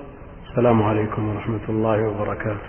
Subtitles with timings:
[0.00, 2.68] السلام عليكم ورحمة الله وبركاته.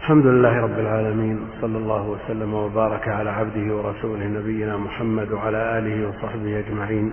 [0.00, 6.08] الحمد لله رب العالمين صلى الله وسلم وبارك على عبده ورسوله نبينا محمد وعلى آله
[6.08, 7.12] وصحبه أجمعين.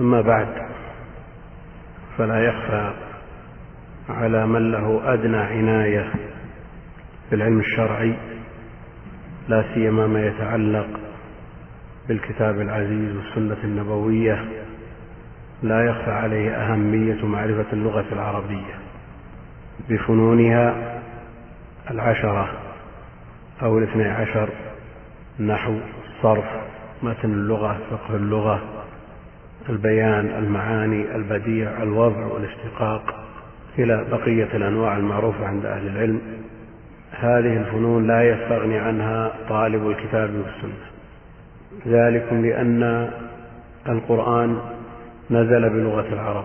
[0.00, 0.48] أما بعد
[2.18, 2.92] فلا يخفى
[4.08, 6.12] على من له أدنى عناية
[7.30, 8.14] بالعلم الشرعي
[9.48, 10.88] لا سيما ما يتعلق
[12.08, 14.44] بالكتاب العزيز والسنة النبوية
[15.62, 18.74] لا يخفى عليه أهمية معرفة اللغة العربية
[19.88, 20.74] بفنونها
[21.90, 22.48] العشرة
[23.62, 24.48] أو الاثني عشر
[25.40, 26.44] نحو الصرف
[27.02, 28.62] متن اللغة فقه اللغة
[29.68, 33.14] البيان المعاني البديع الوضع والاشتقاق
[33.78, 36.20] إلى بقية الأنواع المعروفة عند أهل العلم.
[37.10, 40.84] هذه الفنون لا يستغني عنها طالب الكتاب والسنة.
[41.86, 43.10] ذلكم لأن
[43.88, 44.58] القرآن
[45.30, 46.44] نزل بلغة العرب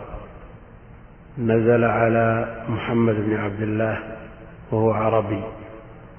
[1.38, 3.99] نزل على محمد بن عبد الله
[4.72, 5.44] وهو عربي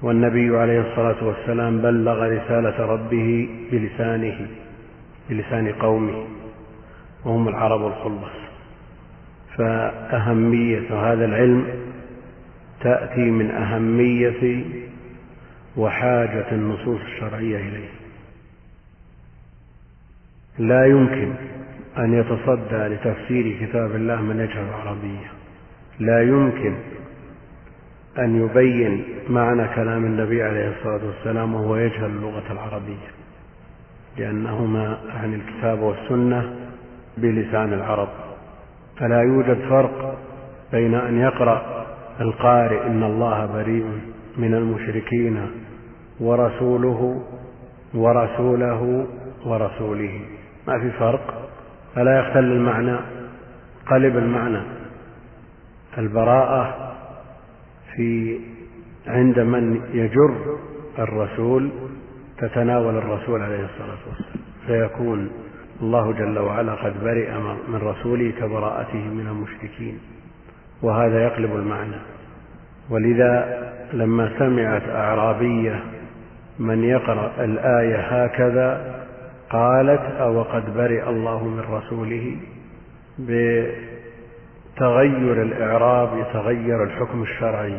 [0.01, 4.47] والنبي عليه الصلاة والسلام بلغ رسالة ربه بلسانه
[5.29, 6.25] بلسان قومه
[7.25, 8.41] وهم العرب الخلص.
[9.57, 11.67] فأهمية هذا العلم
[12.81, 14.65] تأتي من أهمية
[15.77, 17.89] وحاجة النصوص الشرعية إليه.
[20.59, 21.33] لا يمكن
[21.97, 25.27] أن يتصدى لتفسير كتاب الله من يجهل العربية.
[25.99, 26.75] لا يمكن
[28.19, 33.07] أن يبين معنى كلام النبي عليه الصلاة والسلام وهو يجهل اللغة العربية
[34.17, 36.55] لأنهما عن الكتاب والسنة
[37.17, 38.09] بلسان العرب.
[38.99, 40.17] فلا يوجد فرق
[40.71, 41.85] بين أن يقرأ
[42.21, 43.85] القارئ إن الله بريء
[44.37, 45.47] من المشركين
[46.19, 47.21] ورسوله
[47.93, 49.07] ورسوله
[49.45, 50.21] ورسوله.
[50.67, 51.50] ما في فرق؟
[51.95, 52.97] فلا يختل المعنى
[53.87, 54.61] قلب المعنى.
[55.97, 56.93] البراءة
[57.95, 58.39] في
[59.07, 60.57] عند من يجر
[60.99, 61.69] الرسول
[62.37, 64.41] تتناول الرسول عليه الصلاة والسلام.
[64.67, 65.29] فيكون
[65.81, 67.31] الله جل وعلا قد برئ
[67.67, 69.99] من رسوله كبراءته من المشركين
[70.81, 71.97] وهذا يقلب المعنى.
[72.89, 73.61] ولذا
[73.93, 75.83] لما سمعت أعرابية
[76.59, 79.00] من يقرأ الآية هكذا
[79.51, 82.35] قالت أو قد برئ الله من رسوله
[84.79, 87.77] بتغير الإعراب يتغير الحكم الشرعي.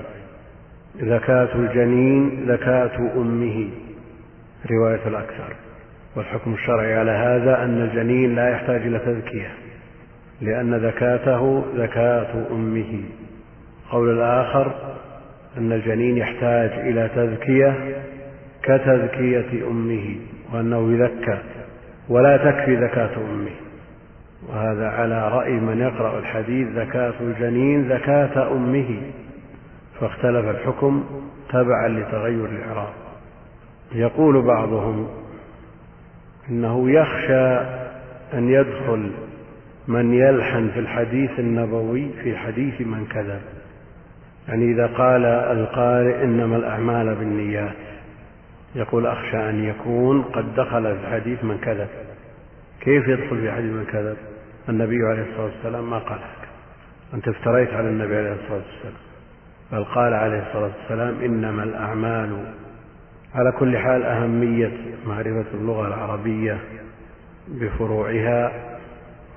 [0.97, 3.69] ذكاة الجنين ذكاة أمه.
[4.71, 5.56] رواية الأكثر.
[6.16, 9.50] والحكم الشرعي على هذا أن الجنين لا يحتاج إلى تذكية
[10.41, 13.00] لأن ذكاته ذكاة أمه.
[13.91, 14.75] قول الآخر
[15.59, 17.75] أن الجنين يحتاج إلى تذكية
[18.62, 20.16] كتذكية أمه
[20.53, 21.38] وأنه يذكى.
[22.12, 23.50] ولا تكفي ذكاة أمه
[24.49, 29.03] وهذا على رأي من يقرأ الحديث زكاة الجنين زكاة أمه.
[30.00, 31.05] فاختلف الحكم
[31.49, 32.93] تبعا لتغير الإعراب.
[33.95, 35.09] يقول بعضهم
[36.50, 37.56] إنه يخشى
[38.34, 39.11] أن يدخل
[39.89, 43.41] من يلحن في الحديث النبوي في حديث من كذب.
[44.49, 47.77] يعني إذا قال القارئ إنما الأعمال بالنيات.
[48.75, 51.88] يقول أخشى أن يكون قد دخل في الحديث من كذب.
[52.81, 54.16] كيف يدخل في حديث من كذب؟
[54.69, 56.19] النبي عليه الصلاة والسلام ما قال
[57.15, 58.94] أنت افتريت على النبي عليه الصلاة والسلام.
[59.72, 62.44] بل قال عليه الصلاة والسلام إنما الأعمال.
[63.34, 64.72] على كل حال أهمية
[65.06, 66.59] معرفة اللغة العربية
[67.49, 68.53] بفروعها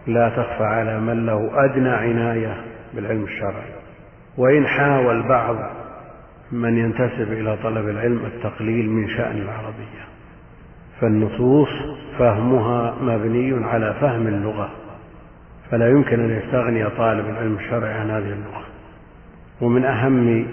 [0.08, 2.64] لا تخفى على من له أدنى عناية
[2.94, 3.72] بالعلم الشرعي.
[4.38, 5.56] وإن حاول بعض
[6.56, 10.06] من ينتسب إلى طلب العلم التقليل من شأن العربية
[11.02, 11.70] فالنصوص
[12.20, 14.70] فهمها مبني على فهم اللغة
[15.72, 18.64] فلا يمكن أن يستغني طالب العلم الشرعي عن هذه اللغة.
[19.62, 20.48] ومن أهم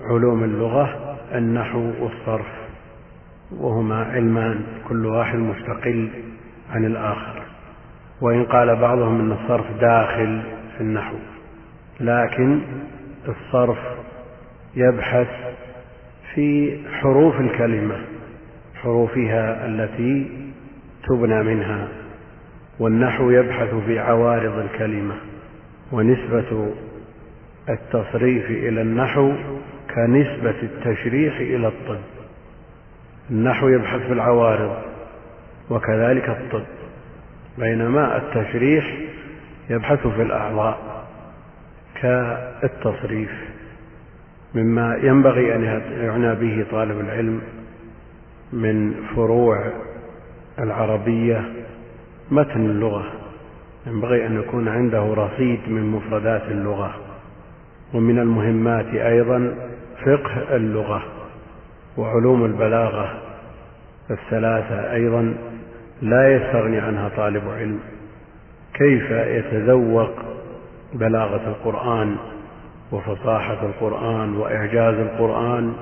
[0.00, 2.46] علوم اللغة النحو والصرف
[3.56, 6.08] وهما علمان كل واحد مستقل
[6.72, 7.42] عن الآخر.
[8.20, 10.42] وإن قال بعضهم أن الصرف داخل
[10.76, 11.16] في النحو
[12.00, 12.60] لكن
[13.28, 13.78] الصرف
[14.74, 15.28] يبحث
[16.34, 17.96] في حروف الكلمة
[18.82, 20.30] حروفها التي
[21.08, 21.88] تبنى منها
[22.78, 25.14] والنحو يبحث في عوارض الكلمة
[25.92, 26.74] ونسبة
[27.68, 29.32] التصريف إلى النحو
[29.94, 32.00] كنسبة التشريح إلى الطب.
[33.30, 34.76] النحو يبحث في العوارض
[35.70, 36.64] وكذلك الطب
[37.58, 38.96] بينما التشريح
[39.70, 41.06] يبحث في الأعضاء
[42.02, 43.30] كالتصريف.
[44.54, 47.40] مما ينبغي أن يعنى به طالب العلم
[48.52, 49.72] من فروع
[50.58, 51.44] العربية
[52.30, 53.04] متن اللغة.
[53.86, 56.94] ينبغي أن يكون عنده رصيد من مفردات اللغة
[57.94, 59.54] ومن المهمات أيضا
[60.02, 61.02] فقه اللغة
[61.96, 63.20] وعلوم البلاغة
[64.10, 65.34] الثلاثة أيضا
[66.02, 67.80] لا يستغني عنها طالب علم.
[68.74, 70.10] كيف يتذوق
[70.94, 72.16] بلاغة القرآن
[72.92, 75.74] وفصاحة القرآن وإعجاز القرآن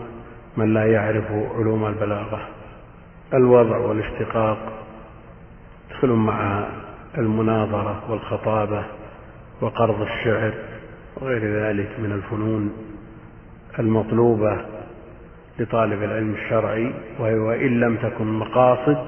[0.57, 2.49] من لا يعرف علوم البلاغة.
[3.35, 4.59] الوضع والاشتقاق
[5.91, 6.69] يدخل معها
[7.19, 8.85] المناظرة والخطابة
[9.61, 10.55] وقرض الشعر
[11.17, 12.73] وغير ذلك من الفنون
[13.79, 14.67] المطلوبة
[15.59, 18.99] لطالب العلم الشرعي وهي وإن لم تكن مقاصد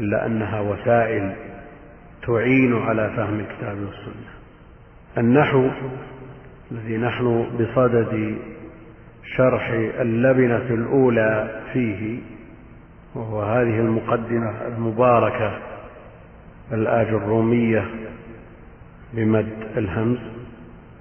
[0.00, 1.32] إلا أنها وسائل
[2.26, 4.30] تعين على فهم الكتاب والسنة.
[5.18, 5.68] النحو
[6.72, 8.36] الذي نحن بصدد
[9.36, 9.70] شرح
[10.00, 12.18] اللبنة الأولى فيه
[13.14, 15.58] وهو هذه المقدمة المباركة
[16.72, 17.84] الآج الرومية
[19.12, 20.18] بمد الهمز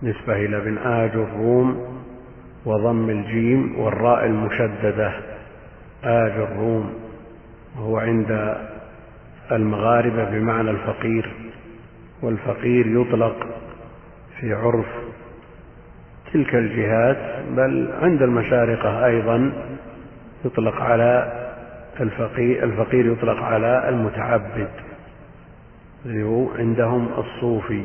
[0.04, 2.00] نسبة إلى بن آج الروم
[2.66, 5.14] وضم الجيم والراء المشددة
[6.04, 6.94] آج الروم
[7.78, 8.58] وهو عند
[9.52, 11.34] المغاربة بمعنى الفقير
[12.22, 13.48] والفقير يطلق
[14.40, 14.99] في عرف
[16.34, 17.18] تلك الجهات
[17.52, 19.52] بل عند المشارقة أيضا
[20.46, 21.32] يطلق على
[22.00, 24.70] الفقير, الفقير يطلق على المتعبد
[26.60, 27.84] عندهم الصوفي.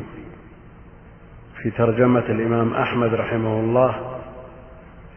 [1.63, 3.95] في ترجمة الإمام أحمد رحمه الله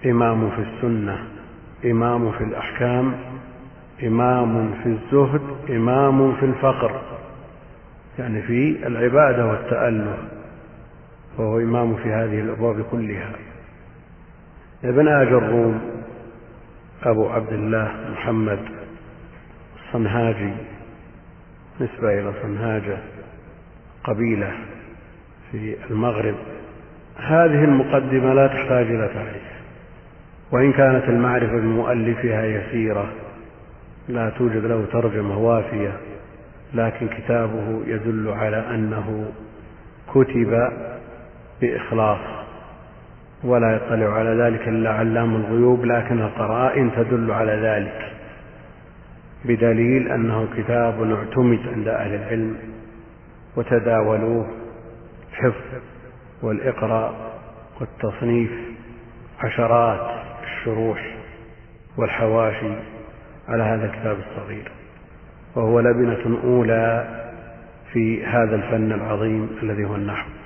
[0.05, 1.17] إمام في السنة
[1.85, 3.13] إمام في الأحكام
[4.03, 7.01] إمام في الزهد إمام في الفقر.
[8.19, 10.17] يعني في العبادة والتأله
[11.37, 13.31] وهو إمام في هذه الأبواب كلها.
[14.83, 15.81] ابن آج الروم
[17.03, 18.59] أبو عبد الله محمد
[19.85, 20.53] الصنهاجي
[21.81, 22.97] نسبة إلى صنهاجة
[24.03, 24.51] قبيلة
[25.51, 26.35] في المغرب.
[27.17, 29.57] هذه المقدمة لا تحتاج إلى تعريف
[30.51, 33.13] وإن كانت المعرفة بمؤلفها يسيرة
[34.09, 35.97] لا توجد له ترجمة وافية
[36.73, 39.31] لكن كتابه يدل على أنه
[40.13, 40.69] كتب
[41.61, 42.19] بإخلاص
[43.43, 48.11] ولا يطلع على ذلك إلا علام الغيوب لكن القرائن تدل على ذلك
[49.45, 52.57] بدليل أنه كتاب اعتمد عند أهل العلم
[53.55, 54.47] وتداولوه
[55.31, 55.81] الحفظ
[56.41, 57.13] والإقراء
[57.79, 58.51] والتصنيف
[59.39, 60.09] عشرات
[60.43, 61.15] الشروح
[61.97, 62.71] والحواشي
[63.47, 64.71] على هذا الكتاب الصغير.
[65.55, 67.07] وهو لبنة أولى
[67.93, 70.36] في هذا الفن العظيم الذي هو النحو.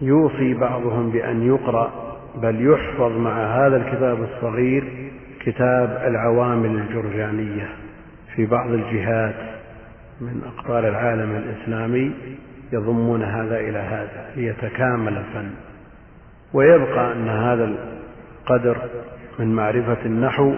[0.00, 5.10] يوصي بعضهم بأن يقرأ بل يحفظ مع هذا الكتاب الصغير
[5.40, 7.68] كتاب العوامل الجرجانية
[8.36, 9.34] في بعض الجهات
[10.20, 12.12] من أقطار العالم الإسلامي
[12.72, 15.50] يضمون هذا إلى هذا ليتكامل الفن.
[16.52, 17.64] ويبقى أن هذا
[18.44, 18.76] القدر
[19.38, 20.54] من معرفة النحو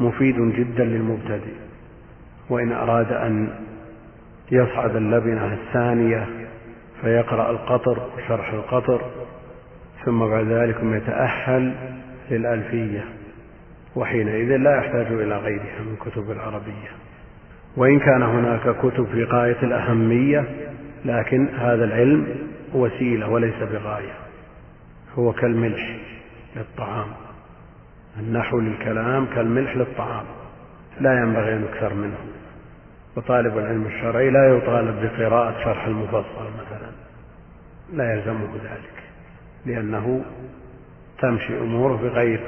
[0.00, 1.52] مفيد جدا للمبتدئ.
[2.50, 3.48] وإن أراد أن
[4.52, 6.26] يصعد اللبنة الثانية
[7.02, 9.00] فيقرأ القطر وشرح القطر
[10.04, 11.74] ثم بعد ذلك يتأهل
[12.30, 13.04] للألفية
[13.96, 16.90] وحينئذ لا يحتاج إلى غيرها من كتب العربية.
[17.76, 20.44] وإن كان هناك كتب في غاية الأهمية
[21.04, 22.26] لكن هذا العلم
[22.74, 24.14] وسيلة وليس بغاية
[25.18, 25.96] هو كالملح
[26.56, 27.08] للطعام.
[28.18, 30.24] النحو للكلام كالملح للطعام
[31.00, 32.18] لا ينبغي أن يكثر منه.
[33.16, 36.81] وطالب العلم الشرعي لا يطالب بقراءة شرح المفصل مثلا.
[37.92, 39.02] لا يلزمه ذلك
[39.66, 40.24] لأنه
[41.18, 42.40] تمشي أموره بغير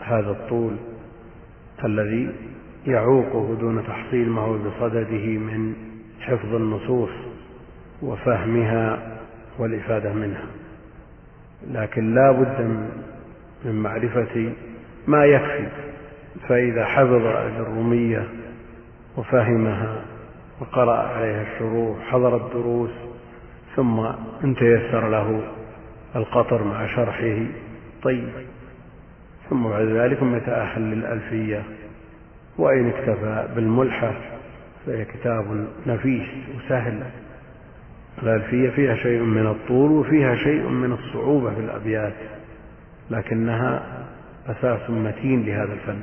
[0.00, 0.76] هذا الطول
[1.84, 2.34] الذي
[2.86, 5.74] يعوقه دون تحصيل ما هو بصدده من
[6.20, 7.10] حفظ النصوص
[8.02, 9.16] وفهمها
[9.58, 10.46] والإفادة منها.
[11.70, 12.60] لكن لا بد
[13.64, 14.52] من معرفة
[15.06, 15.68] ما يكفي
[16.48, 17.26] فإذا حفظ
[17.60, 18.28] الرومية
[19.16, 20.04] وفهمها
[20.60, 22.90] وقرأ عليها الشروح حضر الدروس
[23.76, 24.00] ثم
[24.44, 25.42] إن تيسر له
[26.16, 27.46] القطر مع شرحه.
[28.02, 28.28] طيب.
[29.50, 31.62] ثم بعد ذلك يتأهل للألفية؟
[32.58, 34.12] وإن اكتفى بالملحة
[34.86, 37.02] فهي كتاب نفيس وسهل.
[38.22, 42.14] الألفية فيها شيء من الطول وفيها شيء من الصعوبة في الأبيات
[43.10, 43.82] لكنها
[44.46, 46.00] أساس متين لهذا الفن.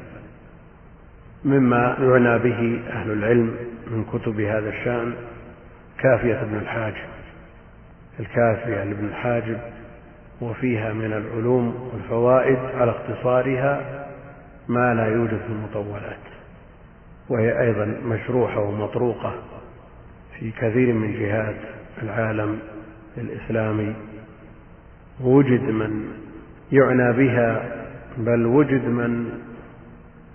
[1.46, 3.56] مما يعنى به أهل العلم
[3.92, 5.14] من كتب هذا الشأن
[6.00, 7.11] كافية ابن الحاجب
[8.20, 9.58] الكافية لابن الحاجب
[10.42, 14.06] وفيها من العلوم والفوائد على اختصارها
[14.68, 16.32] ما لا يوجد في المطولات
[17.30, 19.34] وهي أيضا مشروحة ومطروقة
[20.40, 21.56] في كثير من جهات
[22.04, 22.60] العالم
[23.18, 23.96] الإسلامي.
[25.24, 26.06] وجد من
[26.72, 27.64] يعنى بها
[28.18, 29.30] بل وجد من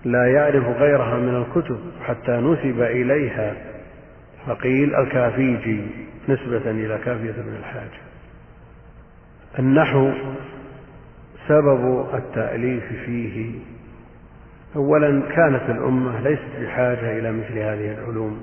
[0.05, 3.53] لا يعرف غيرها من الكتب حتى نسب إليها
[4.47, 6.06] فقيل الكافيجي.
[6.27, 7.89] نسبة إلى كافية بن الحاج.
[9.59, 10.11] النحو
[11.47, 13.59] سبب التأليف فيه.
[14.75, 18.41] أولا كانت الأمة ليست بحاجة إلى مثل هذه العلوم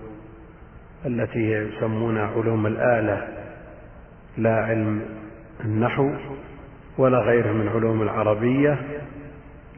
[1.06, 3.28] التي هي يسمون علوم الآلة.
[4.38, 5.02] لا علم
[5.64, 6.10] النحو
[6.98, 8.78] ولا غيره من علوم العربية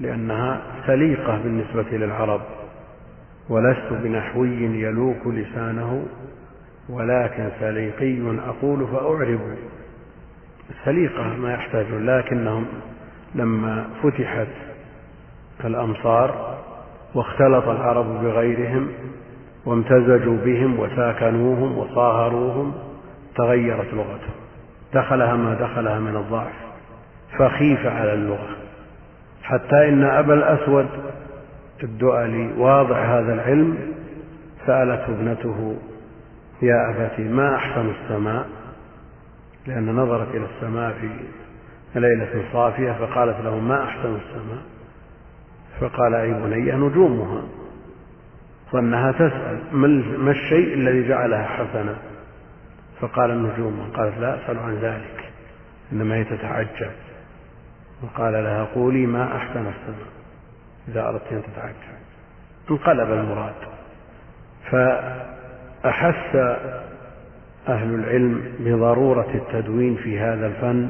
[0.00, 2.40] لأنها سليقة بالنسبة للعرب
[3.48, 6.06] ولست بنحوي يلوك لسانه
[6.88, 9.40] ولكن سليقي أقول فأعرب
[10.84, 12.66] سليقة ما يحتاجون لكنهم
[13.34, 14.48] لما فتحت
[15.64, 16.56] الأمصار
[17.14, 18.88] واختلط العرب بغيرهم
[19.66, 22.74] وامتزجوا بهم وساكنوهم وصاهروهم
[23.36, 24.34] تغيرت لغتهم.
[24.94, 26.52] دخلها ما دخلها من الضعف
[27.38, 28.48] فخيف على اللغة.
[29.42, 30.86] حتى إن أبا الأسود
[31.82, 33.78] الدؤلي واضع هذا العلم
[34.66, 35.76] سألته ابنته
[36.62, 38.48] يا أبتي ما أحسن السماء؟
[39.66, 41.08] لأن نظرت إلى السماء في
[42.00, 44.62] ليلة صافية فقالت له ما أحسن السماء؟
[45.80, 47.42] فقال أي بني نجومها
[48.72, 49.58] ظنها تسأل
[50.18, 51.96] ما الشيء الذي جعلها حسنة؟
[53.00, 53.90] فقال النجوم.
[53.96, 55.32] قالت لا أسأل عن ذلك
[55.92, 56.90] إنما هي تتعجب.
[58.02, 60.08] وقال لها قولي ما أحسن السماء؟
[60.88, 61.96] إذا أردت أن تتعجب.
[62.70, 63.54] انقلب المراد.
[65.86, 66.36] فأحس
[67.68, 70.88] أهل العلم بضرورة التدوين في هذا الفن؟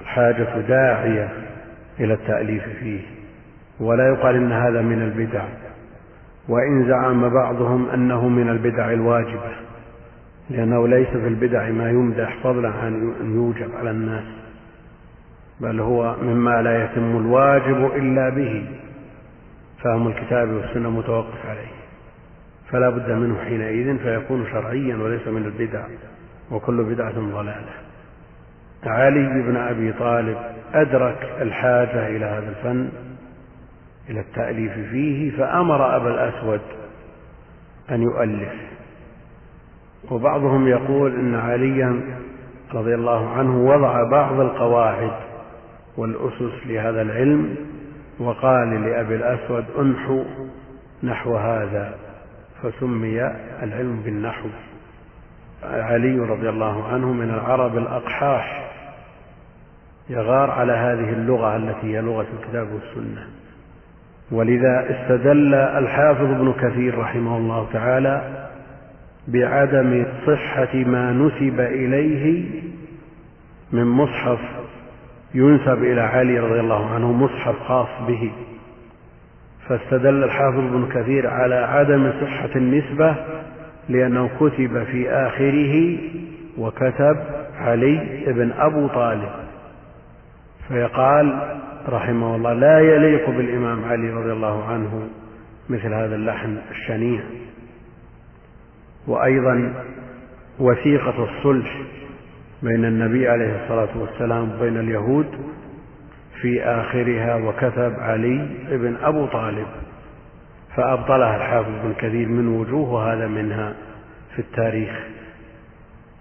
[0.00, 1.28] الحاجة داعية
[2.00, 3.00] إلى التأليف فيه
[3.80, 5.44] ولا يقال إن هذا من البدع.
[6.48, 9.52] وإن زعم بعضهم أنه من البدع الواجبة
[10.50, 14.24] لأنه ليس في البدع ما يمدح فضلا عن أن يوجب على الناس
[15.60, 18.66] بل هو مما لا يتم الواجب إلا به.
[19.82, 21.81] فهم الكتاب والسنة متوقف عليه.
[22.72, 25.84] فلا بد منه حينئذ فيكون شرعيا وليس من البدع
[26.50, 27.72] وكل بدعة ضلالة.
[28.84, 30.36] علي بن أبي طالب
[30.74, 32.88] أدرك الحاجة إلى هذا الفن
[34.10, 36.60] إلى التأليف فيه فأمر أبا الأسود
[37.90, 38.52] أن يؤلف.
[40.10, 42.00] وبعضهم يقول إن عليا
[42.74, 45.12] رضي الله عنه وضع بعض القواعد
[45.96, 47.56] والأسس لهذا العلم
[48.18, 50.24] وقال لأبي الأسود انحو
[51.02, 51.94] نحو هذا.
[52.62, 53.20] فسمي
[53.62, 54.48] العلم بالنحو.
[55.64, 58.70] علي رضي الله عنه من العرب الأقحاح
[60.10, 63.26] يغار على هذه اللغة التي هي لغة الكتاب والسنة.
[64.30, 68.48] ولذا استدل الحافظ ابن كثير رحمه الله تعالى
[69.28, 72.44] بعدم صحة ما نسب إليه
[73.72, 74.40] من مصحف
[75.34, 78.30] ينسب إلى علي رضي الله عنه مصحف خاص به.
[79.68, 83.16] فاستدل الحافظ ابن كثير على عدم صحة النسبة
[83.88, 85.98] لأنه كتب في آخره
[86.58, 87.16] وكتب
[87.56, 89.30] علي بن أبو طالب.
[90.68, 95.08] فيقال رحمه الله لا يليق بالإمام علي رضي الله عنه
[95.70, 97.20] مثل هذا اللحن الشنيع.
[99.06, 99.72] وأيضا
[100.58, 101.82] وثيقة الصلح
[102.62, 105.26] بين النبي عليه الصلاة والسلام وبين اليهود
[106.42, 109.66] في آخرها وكتب علي بن أبو طالب
[110.76, 113.74] فأبطلها الحافظ بن كثير من وجوه وهذا منها
[114.34, 115.00] في التاريخ.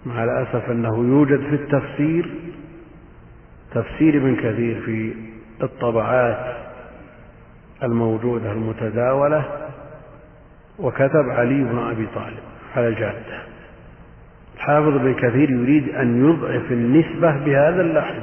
[0.06, 2.30] مع الأسف أنه يوجد في التفسير
[3.74, 5.14] تفسير ابن كثير في
[5.64, 6.56] الطبعات
[7.84, 9.44] الموجودة المتداولة
[10.80, 12.44] وكتب علي بن أبي طالب
[12.76, 13.42] على الجادة.
[14.56, 18.20] الحافظ ابن كثير يريد أن يضعف النسبة بهذا اللحن.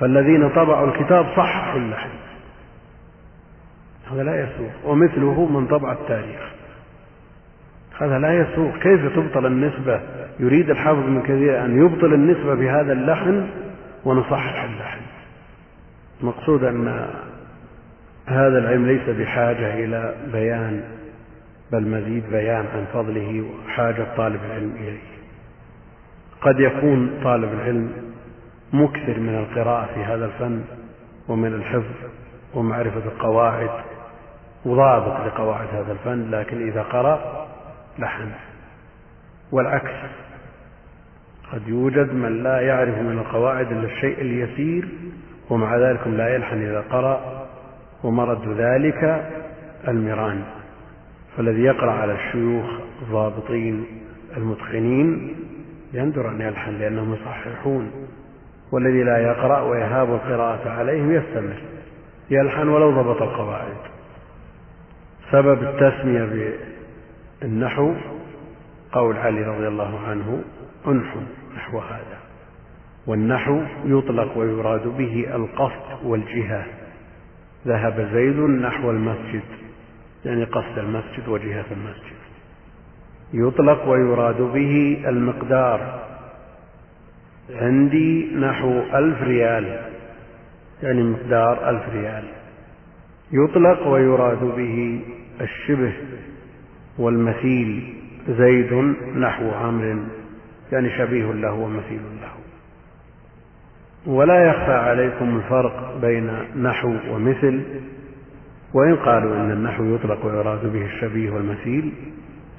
[0.00, 2.10] فالذين طبعوا الكتاب صححوا اللحن
[4.12, 6.40] هذا لا يسوق ومثله من طبع التاريخ.
[7.98, 10.00] هذا لا يسوق كيف تبطل النسبة؟
[10.40, 13.48] يريد الحافظ ابن كثير أن يبطل النسبة بهذا اللحن
[14.04, 15.00] ونصحح اللحن.
[16.20, 17.08] المقصود أن
[18.26, 20.82] هذا العلم ليس بحاجة إلى بيان
[21.72, 25.16] بل مزيد بيان عن فضله وحاجة طالب العلم إليه.
[26.40, 28.05] قد يكون طالب العلم
[28.82, 30.64] مكثر من القراءة في هذا الفن
[31.28, 31.94] ومن الحفظ
[32.54, 33.70] ومعرفة القواعد
[34.64, 37.46] وضابط لقواعد هذا الفن لكن إذا قرأ
[37.98, 38.30] لحن.
[39.52, 40.10] والعكس
[41.52, 44.88] قد يوجد من لا يعرف من القواعد إلا الشيء اليسير
[45.50, 47.46] ومع ذلك لا يلحن إذا قرأ
[48.04, 49.30] ومرد ذلك
[49.88, 50.44] المران
[51.36, 52.66] فالذي يقرأ على الشيوخ
[53.02, 53.86] الضابطين
[54.36, 55.36] المتقنين
[55.92, 57.90] يندر أن يلحن لأنهم يصححون.
[58.72, 61.56] والذي لا يقرأ ويهاب القراءة عليهم يستمر
[62.30, 63.76] يلحن ولو ضبط القواعد.
[65.32, 66.54] سبب التسمية
[67.42, 67.94] بالنحو
[68.92, 70.42] قول علي رضي الله عنه
[70.86, 71.20] انحو
[71.56, 72.18] نحو هذا.
[73.06, 76.64] والنحو يطلق ويراد به القصد والجهة.
[77.66, 79.42] ذهب زيد نحو المسجد
[80.24, 82.16] يعني قصد المسجد وجهة المسجد.
[83.32, 86.05] يطلق ويراد به المقدار
[87.50, 89.78] عندي نحو ألف ريال
[90.82, 92.24] يعني مقدار ألف ريال.
[93.32, 95.00] يطلق ويراد به
[95.40, 95.92] الشبه
[96.98, 97.94] والمثيل
[98.28, 98.72] زيد
[99.16, 99.98] نحو عمرو
[100.72, 102.36] يعني شبيه له ومثيل له.
[104.06, 106.30] ولا يخفى عليكم الفرق بين
[106.62, 107.62] نحو ومثل
[108.74, 111.92] وإن قالوا إن النحو يطلق ويراد به الشبيه والمثيل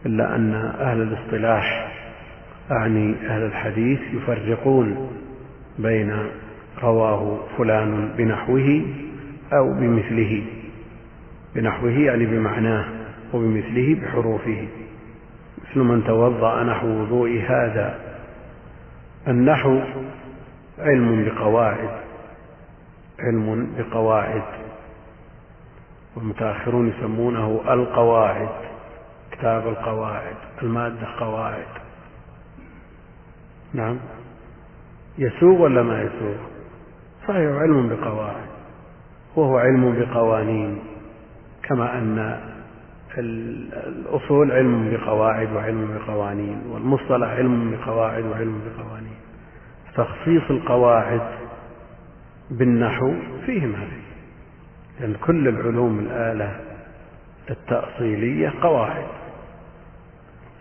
[0.06, 1.97] إلا أن أهل الاصطلاح
[2.72, 5.12] أعني أهل الحديث يفرقون
[5.80, 6.18] بين
[6.84, 8.82] رواه فلان بنحوه
[9.54, 10.44] أو بمثله.
[11.56, 12.86] بنحوه يعني بمعناه
[13.34, 14.68] وبمثله بحروفه.
[15.62, 18.00] مثل من توضأ نحو وضوء هذا.
[19.28, 19.80] النحو
[20.80, 21.90] علم بقواعد.
[23.20, 24.44] علم بقواعد.
[26.16, 28.50] والمتأخرون يسمونه القواعد.
[29.32, 30.36] كتاب القواعد.
[30.64, 31.77] المادة قواعد.
[33.78, 33.98] نعم.
[35.18, 36.36] يسوغ ولا ما يسوغ؟
[37.28, 38.48] صحيح علم بقواعد
[39.36, 40.80] وهو علم بقوانين
[41.64, 42.40] كما أن
[43.18, 49.18] الأصول علم بقواعد وعلم بقوانين والمصطلح علم بقواعد وعلم بقوانين.
[49.96, 51.22] تخصيص القواعد
[52.52, 53.14] بالنحو
[53.46, 54.08] فيه ما فيه
[55.00, 56.60] لأن كل العلوم الآلة
[57.50, 59.08] التأصيلية قواعد.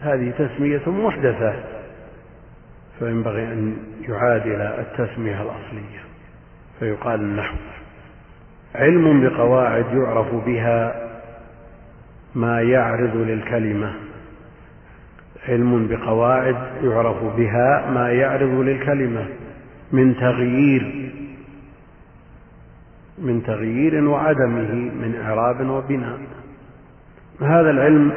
[0.01, 1.76] هذه تسمية محدثة.
[2.99, 3.77] فينبغي أن
[4.09, 6.01] يعادل التسمية الأصلية
[6.79, 7.57] فيقال النحو.
[8.75, 11.07] علم بقواعد يعرف بها
[12.35, 13.95] ما يعرض للكلمة.
[15.49, 19.27] علم بقواعد يعرف بها ما يعرض للكلمة.
[19.93, 21.13] من تغيير
[23.19, 26.19] من تغيير وعدمه من إعراب وبناء.
[27.41, 28.13] هذا العلم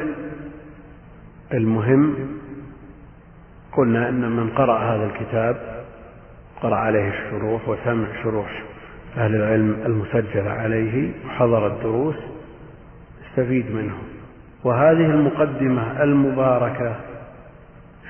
[1.54, 2.39] المهم
[3.72, 5.56] قلنا أن من قرأ هذا الكتاب
[6.62, 8.62] قرأ عليه الشروح وسمع شروح
[9.16, 12.16] أهل العلم المسجلة عليه وحضر الدروس
[13.30, 13.94] استفيد منه
[14.64, 16.96] وهذه المقدمة المباركة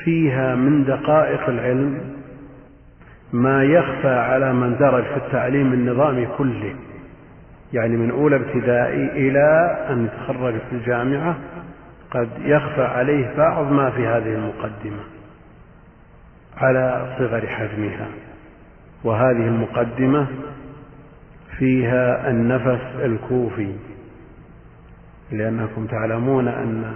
[0.05, 2.01] فيها من دقائق العلم
[3.33, 6.75] ما يخفى على من درج في التعليم النظامي كله
[7.73, 11.37] يعني من أولى ابتدائي إلى أن يتخرج في الجامعة
[12.11, 15.20] قد يخفى عليه بعض ما في هذه المقدمة.
[16.61, 18.09] على صغر حجمها.
[19.05, 20.27] وهذه المقدمة
[21.59, 23.73] فيها النفس الكوفي.
[25.33, 26.94] لأنكم تعلمون أن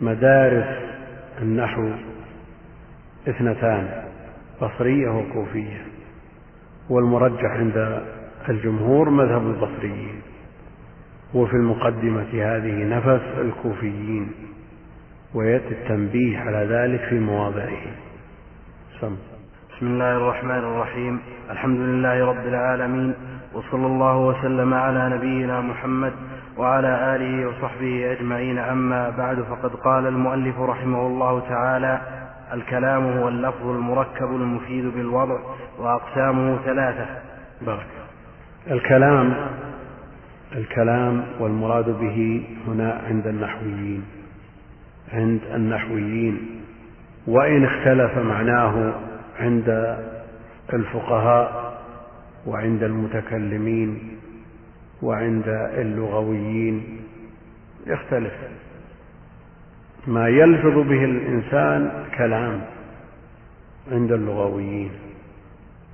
[0.00, 0.78] مدارس
[1.42, 1.90] النحو
[3.28, 4.04] اثنتان
[4.62, 5.82] بصرية وكوفية
[6.88, 8.02] والمرجح عند
[8.48, 10.20] الجمهور مذهب البصريين.
[11.34, 14.32] وفي المقدمة هذه نفس الكوفيين
[15.34, 18.09] ويأتي التنبيه على ذلك في مواضعه.
[19.00, 19.16] سم
[19.76, 21.20] بسم الله الرحمن الرحيم.
[21.50, 23.14] الحمد لله رب العالمين
[23.54, 26.12] وصلى الله وسلم على نبينا محمد
[26.56, 28.58] وعلى آله وصحبه أجمعين.
[28.58, 32.00] أما بعد فقد قال المؤلف رحمه الله تعالى
[32.52, 35.38] الكلام هو اللفظ المركب المفيد بالوضع
[35.78, 37.06] وأقسامه ثلاثة.
[37.62, 37.86] بارك
[38.70, 39.34] الكلام
[40.56, 44.04] الكلام والمراد به هنا عند النحويين
[45.12, 46.60] عند النحويين.
[47.26, 48.94] وإن اختلف معناه
[49.40, 49.98] عند
[50.72, 51.78] الفقهاء
[52.46, 54.18] وعند المتكلمين
[55.02, 57.00] وعند اللغويين
[57.86, 58.32] يختلف.
[60.06, 62.60] ما يلفظ به الإنسان كلام
[63.92, 64.90] عند اللغويين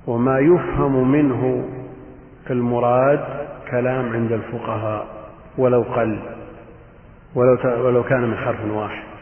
[0.07, 1.69] وما يفهم منه
[2.49, 5.07] المراد كلام عند الفقهاء
[5.57, 6.19] ولو قل
[7.35, 9.16] ولو ولو كان من حرف واحد.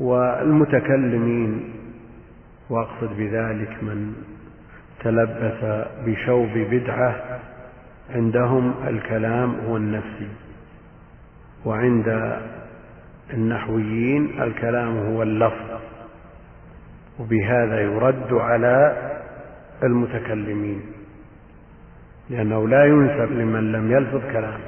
[0.00, 1.72] والمتكلمين
[2.70, 4.12] واقصد بذلك من
[5.04, 7.40] تلبس بشوب بدعة
[8.14, 10.28] عندهم الكلام هو النفسي
[11.64, 12.38] وعند
[13.32, 15.80] النحويين الكلام هو اللفظ
[17.20, 18.96] وبهذا يرد على
[19.82, 20.80] المتكلمين
[22.30, 24.60] لأنه لا ينسب لمن لم يلفظ كلام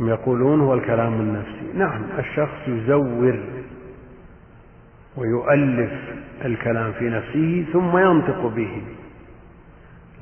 [0.00, 1.78] هم يقولون هو الكلام النفسي.
[1.78, 2.02] نعم.
[2.18, 3.38] الشخص يزور
[5.16, 5.90] ويؤلف
[6.44, 8.82] الكلام في نفسه ثم ينطق به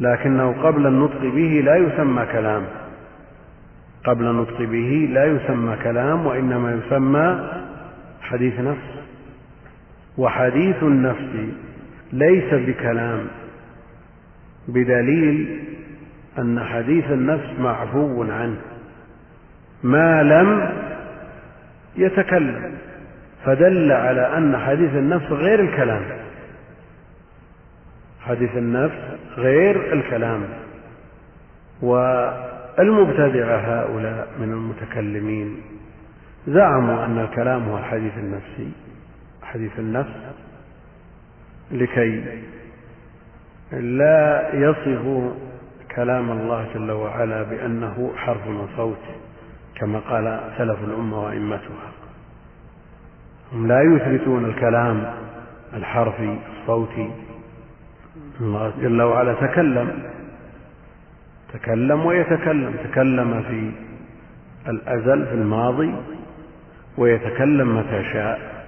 [0.00, 2.62] لكنه قبل النطق به لا يسمى كلام.
[4.04, 7.48] قبل النطق به لا يسمى كلام وإنما يسمى
[8.22, 8.98] حديث نفس.
[10.18, 11.34] وحديث النفس
[12.12, 13.26] ليس بكلام
[14.68, 15.58] بدليل
[16.38, 18.56] أن حديث النفس معفو عنه.
[19.82, 20.72] ما لم
[21.96, 22.78] يتكلم
[23.44, 26.02] فدل على أن حديث النفس غير الكلام.
[28.20, 28.98] حديث النفس
[29.36, 30.44] غير الكلام.
[31.82, 35.56] والمبتدعة هؤلاء من المتكلمين
[36.46, 38.72] زعموا أن الكلام هو الحديث النفسي.
[39.42, 40.16] حديث النفس
[41.70, 42.24] لكي
[43.72, 45.30] لا يصفوا
[45.96, 49.27] كلام الله جل وعلا بأنه حرف وصوت.
[49.80, 51.90] كما قال سلف الأمة وأئمتها.
[53.52, 55.14] هم لا يثبتون الكلام
[55.74, 57.10] الحرفي الصوتي.
[58.40, 60.02] الله جل وعلا تكلم.
[61.52, 62.76] تكلم ويتكلم.
[62.84, 63.72] تكلم في
[64.70, 65.94] الأزل في الماضي
[66.98, 68.64] ويتكلم متى شاء.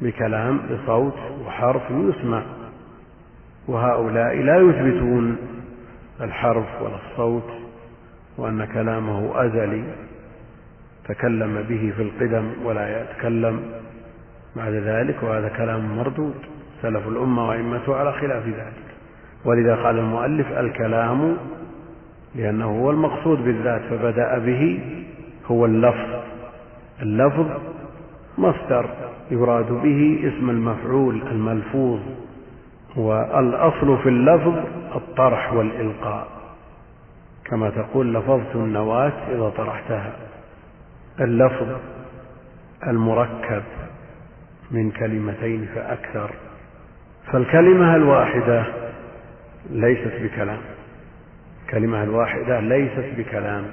[0.00, 2.42] بكلام بصوت وحرف يسمع.
[3.68, 5.36] وهؤلاء لا يثبتون
[6.20, 7.61] الحرف ولا الصوت.
[8.38, 9.84] وأن كلامه أزلي
[11.08, 13.62] تكلم به في القدم ولا يتكلم
[14.56, 16.34] بعد ذلك وهذا كلام مردود
[16.82, 18.86] سلف الأمة وأئمته على خلاف ذلك.
[19.44, 21.36] ولذا قال المؤلف الكلام
[22.34, 24.80] لأنه هو المقصود بالذات فبدأ به
[25.46, 26.22] هو اللفظ.
[27.02, 27.46] اللفظ
[28.38, 28.86] مصدر
[29.30, 32.00] يراد به اسم المفعول الملفوظ
[32.96, 34.54] والأصل في اللفظ
[34.94, 36.26] الطرح والإلقاء.
[37.52, 40.12] كما تقول لفظت النواة إذا طرحتها.
[41.20, 41.68] اللفظ
[42.86, 43.62] المركب
[44.70, 46.30] من كلمتين فأكثر.
[47.32, 48.64] فالكلمة الواحدة
[49.70, 50.58] ليست بكلام.
[51.66, 53.64] الكلمة الواحدة ليست بكلام.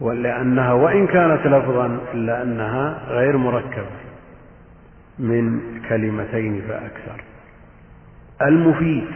[0.00, 3.98] ولأنها وإن كانت لفظا إلا أنها غير مركبة
[5.18, 7.22] من كلمتين فأكثر.
[8.42, 9.06] المفيد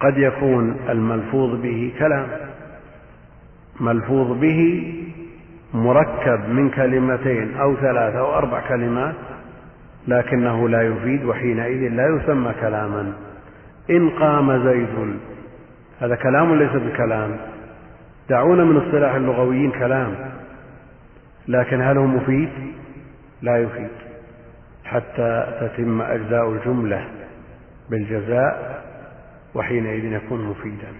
[0.00, 2.53] قد يكون الملفوظ به كلام.
[3.80, 4.92] ملفوظ به
[5.74, 9.14] مركب من كلمتين أو ثلاث أو أربع كلمات
[10.08, 13.12] لكنه لا يفيد وحينئذ لا يسمى كلاما.
[13.90, 15.16] إن قام زيد
[16.00, 17.36] هذا كلام ليس بكلام.
[18.28, 20.14] دعونا من اصطلاح اللغويين كلام
[21.48, 22.48] لكن هل هو مفيد؟
[23.42, 23.90] لا يفيد.
[24.84, 27.04] حتى تتم أجزاء الجملة
[27.90, 28.82] بالجزاء
[29.54, 30.92] وحينئذ يكون مفيدا.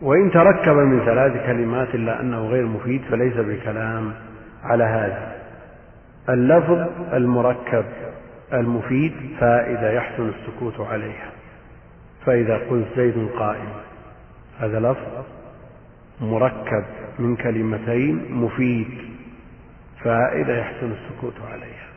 [0.00, 4.12] وإن تركب من ثلاث كلمات إلا أنه غير مفيد فليس بكلام
[4.64, 5.32] على هذا.
[6.28, 7.84] اللفظ المركب
[8.52, 11.30] المفيد فائدة يحسن السكوت عليها.
[12.26, 13.68] فإذا قلت زيد قائم.
[14.60, 15.24] هذا لفظ
[16.20, 16.84] مركب
[17.18, 18.88] من كلمتين مفيد
[20.04, 21.88] فائدة يحسن السكوت عليها.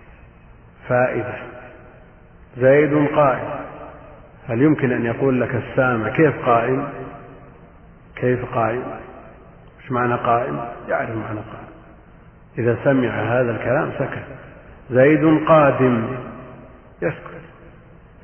[0.87, 1.35] فائدة.
[2.57, 3.49] زيد قائم.
[4.47, 6.87] هل يمكن أن يقول لك السامع كيف قائم؟
[8.19, 8.83] كيف قائم
[9.81, 11.67] إيش معنى قائم يعرف معنى قائم
[12.57, 14.25] إذا سمع هذا الكلام سكت.
[14.91, 16.07] زيد قادم.
[17.01, 17.41] يسكت.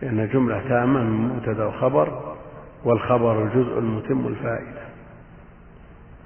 [0.02, 2.36] لأن جملة تامة من مبتدأ وخبر
[2.84, 4.82] والخبر الجزء المتم الفائدة.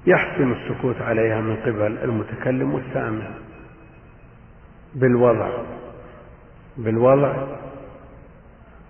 [0.06, 3.26] يحسن السكوت عليها من قبل المتكلم والسامع.
[4.94, 5.48] بالوضع.
[6.76, 7.32] بالوضع.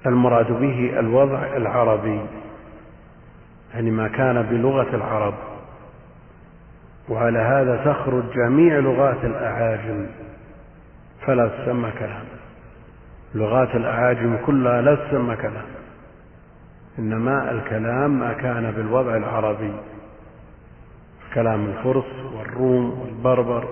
[0.06, 2.20] المراد به الوضع العربي.
[3.74, 5.34] يعني ما كان بلغة العرب.
[7.08, 10.06] وعلى هذا تخرج جميع لغات الأعاجم.
[11.26, 12.38] فلا تسمى كلاما
[13.34, 15.66] لغات الأعاجم كلها لا تسمى كلام.
[16.98, 19.72] إنما الكلام ما كان بالوضع العربي.
[21.34, 23.68] كلام الفرس والروم والبربر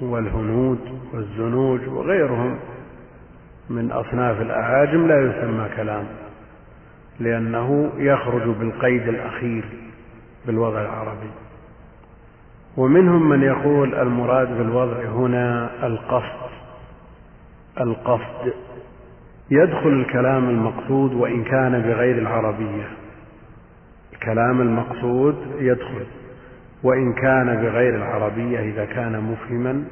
[0.00, 2.58] والهنود والزنوج وغيرهم
[3.70, 6.06] من أصناف الأعاجم لا يسمى كلام.
[7.20, 9.64] لأنه يخرج بالقيد الأخير
[10.46, 11.30] بالوضع العربي.
[12.76, 16.50] ومنهم من يقول المراد بالوضع هنا القصد.
[17.80, 18.52] القصد
[19.50, 22.88] يدخل الكلام المقصود وإن كان بغير العربية.
[24.12, 26.06] الكلام المقصود يدخل
[26.82, 29.84] وإن كان بغير العربية إذا كان مفهما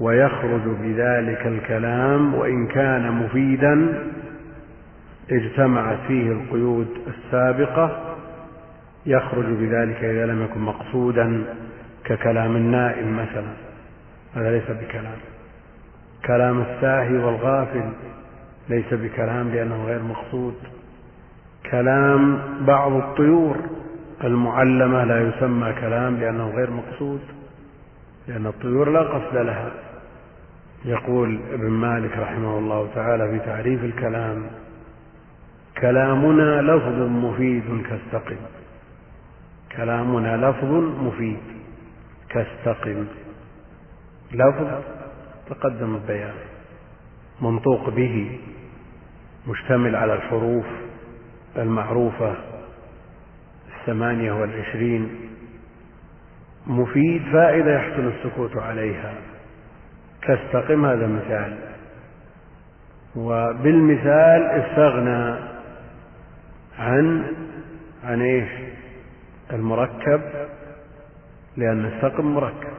[0.00, 4.04] ويخرج بذلك الكلام وإن كان مفيدا
[5.30, 8.16] اجتمعت فيه القيود السابقة
[9.06, 11.44] يخرج بذلك إذا لم يكن مقصودا
[12.04, 13.52] ككلام النائم مثلا.
[14.34, 15.18] هذا ليس بكلام.
[16.26, 17.92] كلام الساهي والغافل
[18.68, 20.54] ليس بكلام لأنه غير مقصود.
[21.70, 23.56] كلام بعض الطيور
[24.24, 27.20] المعلمة لا يسمى كلام لأنه غير مقصود
[28.28, 29.70] لأن الطيور لا قصد لها.
[30.84, 34.46] يقول ابن مالك رحمه الله تعالى في تعريف الكلام
[35.80, 38.36] كلامنا لفظ مفيد كاستقم.
[39.76, 40.70] كلامنا لفظ
[41.02, 41.38] مفيد
[42.28, 43.06] كاستقم.
[44.32, 44.82] لفظ
[45.46, 46.34] تقدم البيان.
[47.40, 48.38] منطوق به.
[49.48, 50.66] مشتمل على الحروف
[51.56, 52.34] المعروفة.
[53.80, 55.08] الثمانية والعشرين.
[56.66, 59.14] مفيد فائدة يحسن السكوت عليها.
[60.22, 61.58] كاستقم هذا مثال.
[63.16, 65.53] وبالمثال استغنى.
[66.78, 67.24] عن
[68.04, 68.48] عن إيش؟
[69.52, 70.20] المركب
[71.56, 72.72] لأن استقم مركب.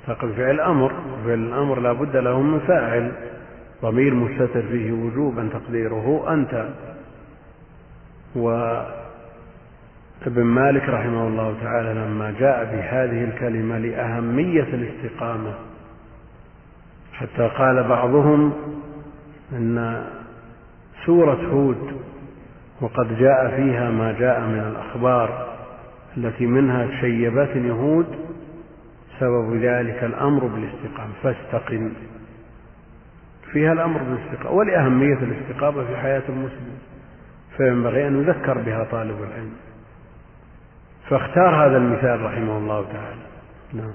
[0.00, 0.92] استقم فعل أمر
[1.26, 3.12] فعل الأمر لا بد له من فاعل.
[3.82, 6.68] ضمير مستتر فيه وجوبا تقديره أنت.
[8.34, 8.92] وابن
[10.42, 15.54] مالك رحمه الله تعالى لما جاء بهذه الكلمة لأهمية الاستقامة
[17.12, 18.52] حتى قال بعضهم
[19.52, 20.06] أن
[21.06, 22.00] سورة هود
[22.80, 25.56] وقد جاء فيها ما جاء من الأخبار
[26.16, 28.06] التي منها شيبات يهود
[29.18, 31.92] سبب ذلك الأمر بالاستقامة فاستقم.
[33.52, 36.78] فيها الأمر بالاستقامة ولأهمية الاستقامة في حياة المسلم
[37.56, 39.52] فينبغي أن يذكر بها طالب العلم.
[41.08, 43.22] فاختار هذا المثال رحمه الله تعالى.
[43.72, 43.94] نعم.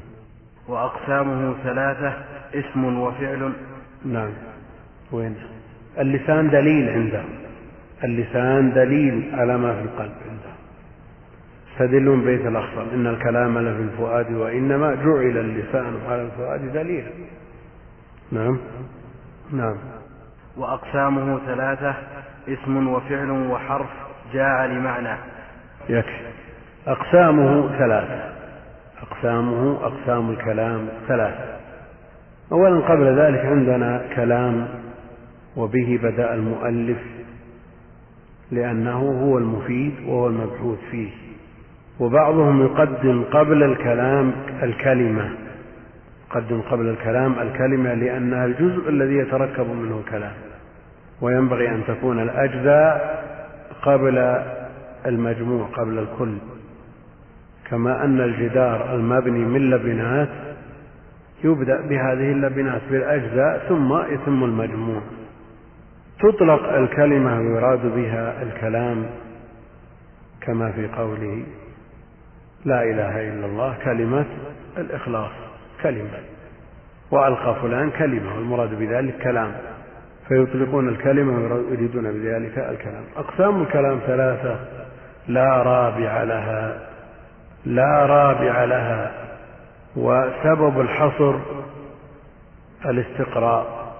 [0.68, 2.14] وأقسامه ثلاثة
[2.54, 3.54] اسم وفعل.
[4.06, 4.32] نعم.
[5.12, 5.36] وين؟
[6.00, 7.24] اللسان دليل عنده.
[8.06, 10.56] اللسان دليل على ما في القلب عنده.
[11.74, 12.82] استدلون بيت الأخصر.
[12.94, 17.12] إن الكلام لفي الفؤاد وإنما جعل اللسان على الفؤاد دليلا.
[18.32, 18.58] نعم.
[19.54, 19.76] نعم.
[20.58, 21.96] وأقسامه ثلاثة
[22.48, 23.90] اسم وفعل وحرف
[24.34, 25.18] جاء لمعنى.
[25.90, 26.26] يكفي
[26.88, 28.34] أقسامه ثلاثة.
[29.02, 31.56] أقسامه أقسام الكلام ثلاثة.
[32.52, 34.68] أولا قبل ذلك عندنا كلام
[35.58, 36.98] وبه بدأ المؤلف
[38.52, 41.10] لأنه هو المفيد وهو المبحوث فيه.
[42.00, 44.32] وبعضهم يقدم قبل الكلام
[44.64, 45.30] الكلمة.
[46.30, 50.34] يقدم قبل الكلام الكلمة لأنها الجزء الذي يتركب منه الكلام.
[51.22, 53.24] وينبغي أن تكون الأجزاء
[53.82, 54.44] قبل
[55.06, 56.34] المجموع قبل الكل.
[57.70, 60.30] كما أن الجدار المبني من لبنات
[61.44, 65.02] يبدأ بهذه اللبنات بالأجزاء ثم يتم المجموع.
[66.20, 69.06] تطلق الكلمة ويراد بها الكلام
[70.42, 71.44] كما في قوله
[72.66, 74.26] لا إله إلا الله كلمة
[74.78, 75.32] الإخلاص
[75.84, 76.20] كلمة.
[77.12, 79.52] وألقى فلان كلمة والمراد بذلك كلام.
[80.28, 83.04] فيطلقون الكلمة ويريدون بذلك الكلام.
[83.18, 84.60] أقسام الكلام ثلاثة.
[85.28, 86.80] لا رابع لها.
[87.66, 89.12] لا رابع لها.
[89.96, 91.36] وسبب الحصر
[92.86, 93.96] الاستقراء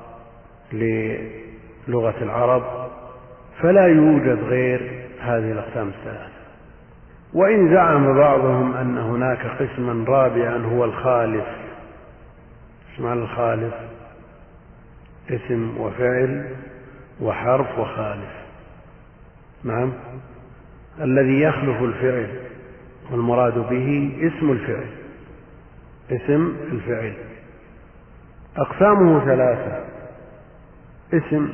[1.88, 2.90] للغة العرب
[3.62, 6.36] فلا يوجد غير هذه الأقسام الثلاثة.
[7.34, 11.46] وإن زعم بعضهم أن هناك قسما رابعا هو الخالف
[12.92, 13.74] إيش معنى الخالف
[15.30, 16.46] اسم وفعل
[17.22, 18.32] وحرف وخالف
[19.64, 19.94] نعم.
[21.02, 22.28] الذي يخلف الفعل
[23.12, 24.88] والمراد به اسم الفعل.
[26.12, 27.14] اسم الفعل.
[28.58, 29.86] أقسامه ثلاثة.
[31.14, 31.50] اسم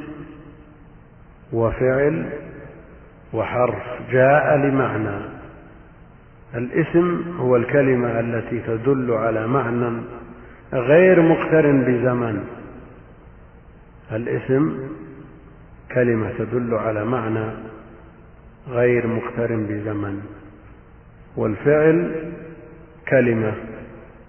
[1.54, 2.30] وفعل
[3.34, 5.18] وحرف جاء لمعنى.
[6.56, 10.02] الاسم هو الكلمة التي تدل على معنى
[10.74, 12.44] غير مقترن بزمن.
[14.12, 14.90] الاسم
[15.92, 17.46] كلمة تدل على معنى
[18.70, 20.22] غير مقترن بزمن.
[21.38, 22.12] والفعل
[23.08, 23.54] كلمة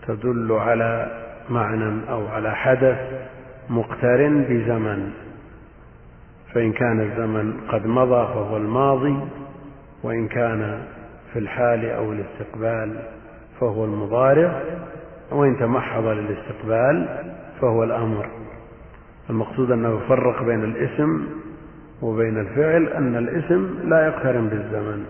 [0.07, 2.99] تدل على معنى أو على حدث
[3.71, 5.13] مقترن بزمن.
[6.55, 9.17] فإن كان الزمن قد مضى فهو الماضي
[10.03, 10.83] وإن كان
[11.33, 13.03] في الحال أو الاستقبال
[13.61, 14.62] فهو المضارع
[15.31, 17.09] وإن تمحض للاستقبال
[17.61, 18.27] فهو الأمر.
[19.31, 21.27] المقصود أنه يفرق بين الاسم
[22.03, 25.05] وبين الفعل أن الاسم لا يقترن بالزمن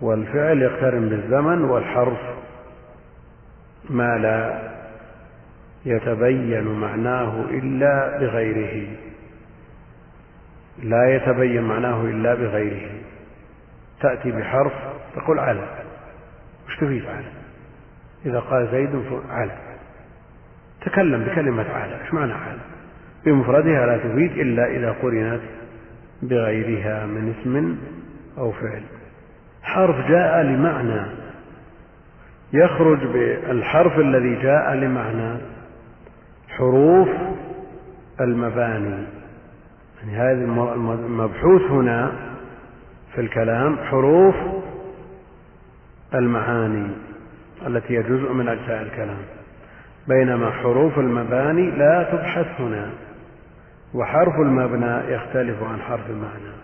[0.00, 2.20] والفعل يقترن بالزمن والحرف
[3.90, 4.60] ما لا
[5.86, 8.86] يتبين معناه إلا بغيره.
[10.82, 12.90] لا يتبين معناه إلا بغيره.
[14.00, 14.72] تأتي بحرف
[15.16, 15.68] تقول على.
[16.66, 17.26] وش تفيد على
[18.26, 19.58] إذا قال زيد على.
[20.80, 22.00] تكلم بكلمة على.
[22.02, 22.58] إيش معنى على؟
[23.24, 25.40] بمفردها لا تفيد إلا إذا قرنت
[26.22, 27.76] بغيرها من اسم
[28.38, 28.82] أو فعل.
[29.62, 31.06] حرف جاء لمعنى.
[32.52, 35.38] يخرج بالحرف الذي جاء لمعنى.
[36.48, 37.08] حروف
[38.20, 39.04] المباني.
[40.04, 40.44] يعني هذا
[40.94, 42.12] المبحوث هنا
[43.14, 44.34] في الكلام حروف
[46.14, 46.90] المعاني
[47.66, 49.18] التي هي جزء من أجزاء الكلام.
[50.08, 52.90] بينما حروف المباني لا تبحث هنا
[53.94, 56.54] وحرف المبنى يختلف عن حرف المعنى.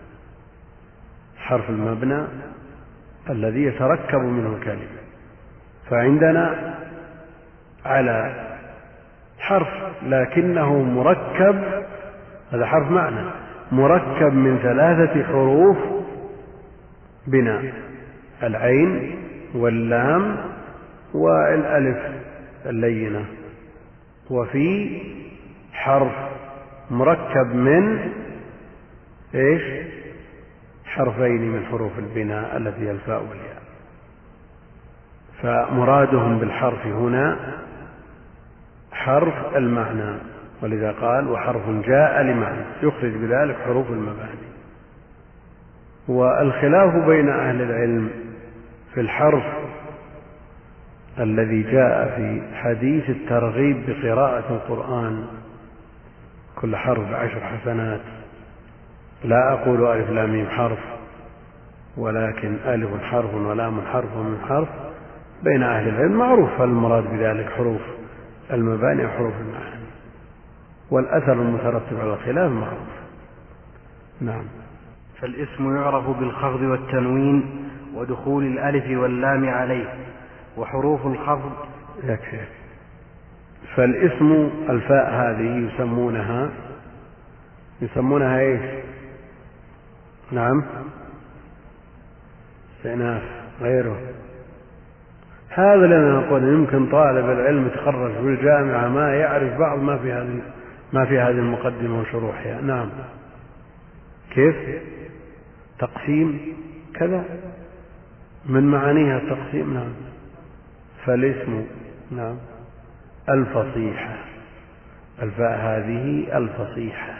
[1.37, 2.23] حرف المبنى
[3.29, 5.01] الذي يتركب منه الكلمة.
[5.89, 6.75] فعندنا
[7.85, 8.47] على
[9.39, 9.67] حرف
[10.03, 11.63] لكنه مركب
[12.51, 13.29] هذا حرف معنى.
[13.71, 15.77] مركب من ثلاثة حروف
[17.27, 17.73] بناء
[18.43, 19.15] العين
[19.55, 20.37] واللام
[21.13, 21.97] والألف
[22.65, 23.25] اللينة.
[24.29, 25.01] وفي
[25.73, 26.11] حرف
[26.91, 28.11] مركب من
[29.35, 29.61] إيش؟
[30.85, 33.61] حرفين من حروف البناء التي هي الفاء والياء.
[35.41, 37.37] فمرادهم بالحرف هنا
[38.91, 40.15] حرف المعنى.
[40.61, 44.51] ولذا قال وحرف جاء لمعنى يخرج بذلك حروف المباني
[46.07, 48.09] والخلاف بين أهل العلم
[48.93, 49.43] في الحرف
[51.19, 55.25] الذي جاء في حديث الترغيب بقراءة القرآن
[56.55, 58.01] كل حرف بعشر حسنات.
[59.23, 60.79] لا أقول ألف لام ميم حرف
[61.97, 64.67] ولكن ألف حرف ولام حرف ومن حرف
[65.43, 66.11] بين أهل العلم.
[66.11, 67.81] معروف المراد بذلك حروف
[68.53, 69.80] المباني وحروف المعاني.
[70.91, 72.89] والأثر المترتب على الخلاف معروف.
[74.21, 74.43] نعم.
[75.21, 79.93] فالاسم يعرف بالخفض والتنوين ودخول الألف واللام عليه
[80.57, 81.51] وحروف الخفض
[82.03, 82.39] يكفي.
[83.75, 86.49] فالاسم الفاء هذه يسمونها
[87.81, 88.61] يسمونها إيش؟
[90.31, 90.63] نعم.
[92.77, 93.21] استئناف
[93.61, 93.97] غيره.
[95.49, 100.41] هذا لنا نقول يمكن طالب العلم يتخرج في الجامعة ما يعرف بعض ما في هذه
[100.93, 102.61] ما في هذه المقدمة وشروحها.
[102.61, 102.89] نعم.
[104.31, 104.55] كيف؟
[105.79, 106.55] تقسيم
[106.95, 107.25] كذا.
[108.45, 109.93] من معانيها التقسيم؟ نعم.
[111.05, 111.65] فالاسم
[112.11, 112.37] نعم
[113.29, 114.17] الفصيحة.
[115.21, 117.13] الفاء هذه الفصيحة.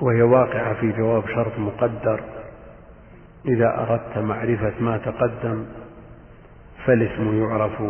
[0.00, 2.20] وهي واقعة في جواب شرط مقدر.
[3.48, 5.64] إذا أردت معرفة ما تقدم
[6.86, 7.82] فالاسم يعرف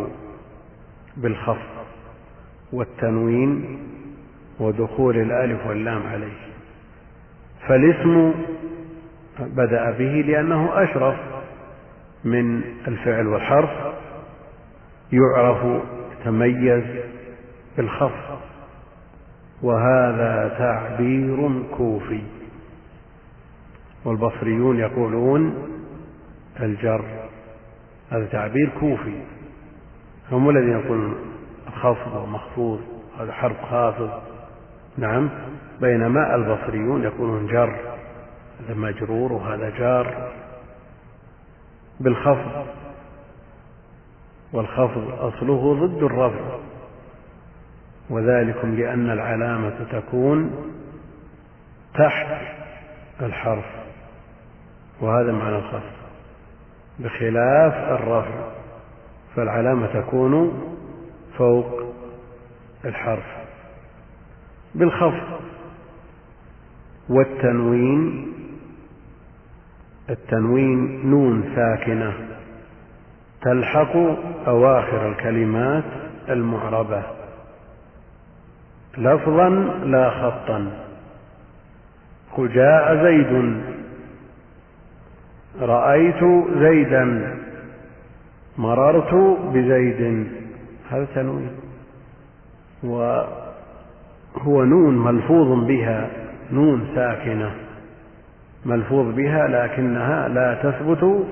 [1.17, 1.85] بالخفض
[2.73, 3.79] والتنوين
[4.59, 6.37] ودخول الألف واللام عليه.
[7.67, 8.33] فالاسم
[9.39, 11.15] بدأ به لأنه أشرف
[12.23, 13.69] من الفعل والحرف
[15.11, 15.81] يعرف
[16.21, 16.83] يتميز
[17.77, 18.39] بالخفض
[19.61, 22.21] وهذا تعبير كوفي.
[24.05, 25.67] والبصريون يقولون
[26.59, 27.05] الجر.
[28.11, 29.21] هذا تعبير كوفي.
[30.31, 31.15] هم الذين يقولون
[31.81, 32.81] خفض ومخفوض
[33.19, 34.34] هذا حرف خافض.
[34.97, 35.29] نعم.
[35.81, 37.75] بينما البصريون يقولون جر
[38.59, 40.31] هذا مجرور وهذا جار.
[41.99, 42.65] بالخفض.
[44.53, 46.57] والخفض أصله ضد الرفع
[48.09, 50.51] وذلكم لأن العلامة تكون
[51.93, 52.41] تحت
[53.21, 53.65] الحرف.
[55.01, 55.95] وهذا معنى الخفض.
[56.99, 58.51] بخلاف الرفع
[59.35, 60.63] فالعلامة تكون
[61.37, 61.93] فوق
[62.85, 63.44] الحرف.
[64.75, 65.39] بالخفض.
[67.09, 68.33] والتنوين
[70.09, 72.13] التنوين نون ساكنة
[73.41, 73.95] تلحق
[74.47, 75.83] أواخر الكلمات
[76.29, 77.03] المعربة.
[78.97, 79.49] لفظا
[79.85, 80.71] لا خطا.
[82.37, 83.61] جاء زيد.
[85.59, 86.23] رأيت
[86.57, 87.37] زيدا.
[88.57, 89.13] مررت
[89.53, 90.27] بزيد.
[90.89, 91.51] هذا تنوين.
[94.35, 96.09] وهو نون ملفوظ بها
[96.51, 97.51] نون ساكنة
[98.65, 101.25] ملفوظ بها لكنها لا تثبت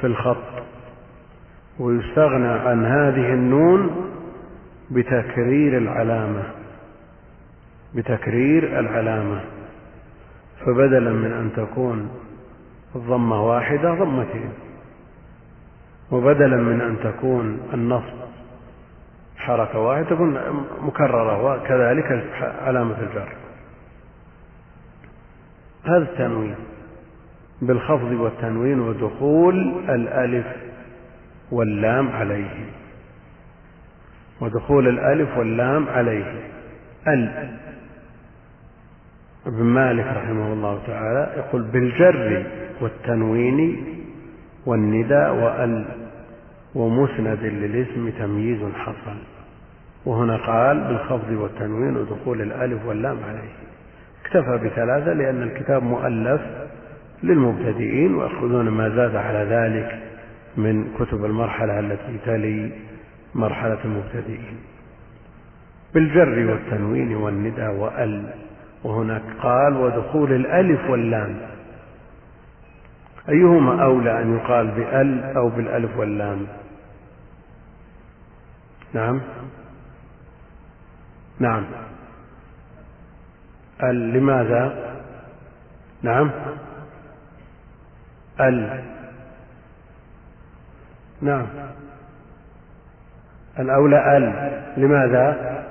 [0.00, 0.36] في الخط
[1.78, 3.90] ويستغنى عن هذه النون
[4.90, 6.42] بتكرير العلامة
[7.94, 9.40] بتكرير العلامة.
[10.66, 12.08] فبدلا من أن تكون
[12.96, 14.52] الضمة واحدة ضمتين.
[16.12, 18.23] وبدلا من أن تكون النصب
[19.46, 20.40] حركة واحدة تكون
[20.80, 22.24] مكررة وكذلك
[22.64, 23.28] علامة الجر.
[25.84, 26.54] هذا التنوين
[27.62, 30.46] بالخفض والتنوين ودخول الألف
[31.52, 32.66] واللام عليه.
[34.40, 36.34] ودخول الألف واللام عليه.
[37.08, 37.50] ال
[39.46, 42.46] ابن مالك رحمه الله تعالى يقول بالجر
[42.80, 43.86] والتنوين
[44.66, 46.03] والنداء وال
[46.74, 49.16] ومسند للاسم تمييز حصل.
[50.06, 53.52] وهنا قال بالخفض والتنوين ودخول الألف واللام عليه.
[54.24, 56.40] اكتفى بثلاثة لأن الكتاب مؤلف
[57.22, 60.02] للمبتدئين ويأخذون ما زاد على ذلك
[60.56, 62.70] من كتب المرحلة التي تلي
[63.34, 64.56] مرحلة المبتدئين.
[65.94, 68.22] بالجر والتنوين والندى وأل.
[68.84, 71.36] وهناك قال ودخول الألف واللام.
[73.28, 76.46] أيهما أولى أن يقال بأل أو بالألف واللام؟
[78.94, 79.20] نعم.
[81.38, 81.64] نعم.
[83.82, 84.94] ال لماذا؟
[86.02, 86.30] نعم.
[88.40, 88.82] ال.
[91.22, 91.46] نعم.
[93.58, 94.52] الأولى ال.
[94.76, 95.64] لماذا؟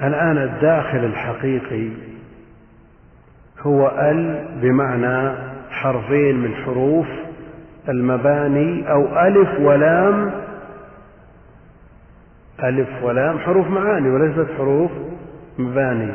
[0.00, 1.90] الآن الداخل الحقيقي
[3.60, 5.36] هو ال بمعنى
[5.70, 7.06] حرفين من حروف
[7.88, 10.45] المباني أو ألف ولام
[12.64, 14.90] ألف ولام حروف معاني وليست حروف
[15.58, 16.12] مباني.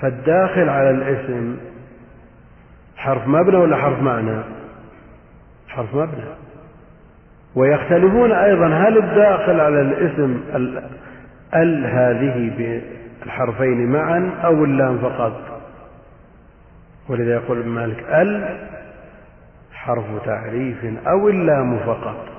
[0.00, 1.56] فالداخل على الاسم
[2.96, 4.40] حرف مبنى ولا حرف معنى؟
[5.68, 6.24] حرف مبنى.
[7.54, 10.40] ويختلفون أيضا هل الداخل على الاسم
[11.54, 12.52] ال هذه
[13.20, 15.60] بالحرفين معا أو اللام فقط؟
[17.08, 18.58] ولذا يقول ابن مالك ال
[19.72, 22.35] حرف تعريف أو اللام فقط.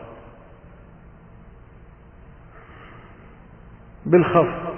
[4.08, 4.78] بالخفض.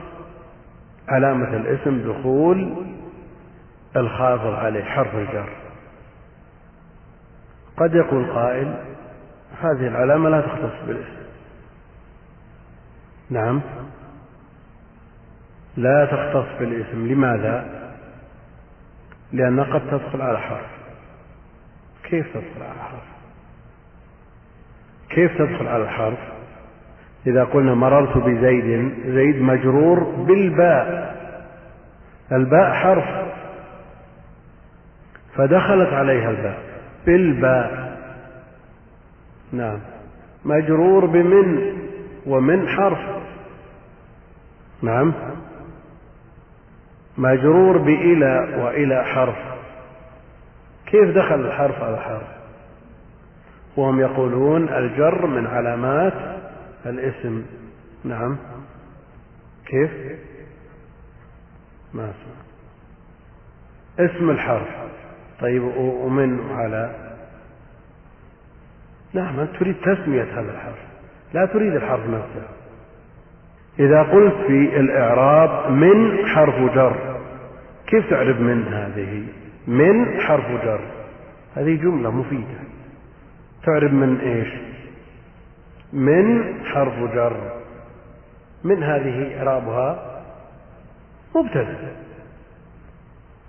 [1.07, 2.86] علامة الاسم دخول
[3.95, 5.49] الخافض عليه حرف الجر.
[7.77, 8.84] قد يقول قائل
[9.61, 11.19] هذه العلامة لا تختص بالاسم.
[13.30, 13.61] نعم.
[15.77, 17.07] لا تختص بالاسم.
[17.07, 17.80] لماذا؟
[19.32, 20.69] لأنها قد تدخل على حرف.
[22.03, 23.03] كيف تدخل على حرف؟
[25.09, 26.38] كيف تدخل على الحرف؟
[27.28, 31.15] إذا قلنا مررت بزيد زيد مجرور بالباء.
[32.32, 33.05] الباء حرف.
[35.36, 36.57] فدخلت عليها الباء.
[37.05, 37.97] بالباء.
[39.51, 39.80] نعم.
[40.45, 41.74] مجرور بمن
[42.26, 42.99] ومن حرف.
[44.82, 45.13] نعم.
[47.17, 49.38] مجرور بإلى وإلى حرف.
[50.86, 52.28] كيف دخل الحرف على حرف؟
[53.78, 56.38] وهم يقولون الجر من علامات
[56.86, 57.45] الاسم
[58.03, 58.38] نعم.
[59.65, 59.91] كيف؟
[61.93, 62.39] ما اسمع
[63.99, 64.67] اسم الحرف.
[65.41, 67.09] طيب ومن على؟
[69.13, 70.80] نعم أنت تريد تسمية هذا الحرف.
[71.34, 72.47] لا تريد الحرف نفسه.
[73.80, 77.19] إذا قلت في الإعراب من حرف جر
[77.88, 79.23] كيف تعرف من هذه؟
[79.67, 80.82] من حرف جر.
[81.55, 82.59] هذه جملة مفيدة.
[83.63, 84.68] تعرف من إيش؟
[85.93, 87.37] من حرف جر.
[88.63, 90.21] من هذه إعرابها
[91.35, 91.77] مبتدأ.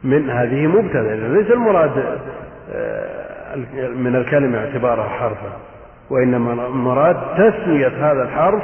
[0.04, 1.14] من هذه مبتدأ.
[1.14, 2.18] ليس المراد
[2.72, 3.56] آه،
[3.94, 5.56] من الكلمة اعتبارها حرفا
[6.10, 8.62] وإنما المراد تسمية هذا الحرف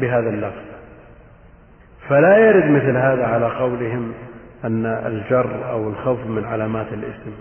[0.00, 0.62] بهذا اللفظ.
[2.08, 4.12] فلا يرد مثل هذا على قولهم
[4.64, 7.32] أن الجر أو الخفض من علامات الاسم.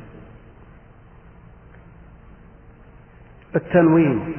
[3.55, 4.33] التنوين.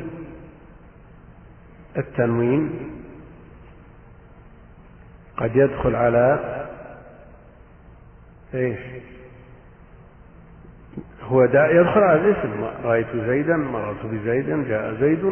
[1.96, 2.70] التنوين
[5.36, 6.38] قد يدخل على
[8.54, 8.78] إيش؟
[11.22, 12.64] هو يدخل على الاسم.
[12.84, 15.24] رأيت زيدا مررت بزيد جاء زيد.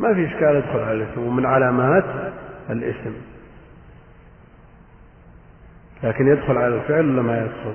[0.00, 2.32] ما في إشكال يدخل على الاسم ومن علامات
[2.70, 3.14] الاسم.
[6.02, 7.74] لكن يدخل على الفعل ولا ما يدخل؟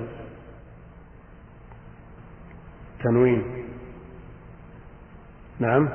[3.04, 3.42] تنوين.
[5.60, 5.88] نعم.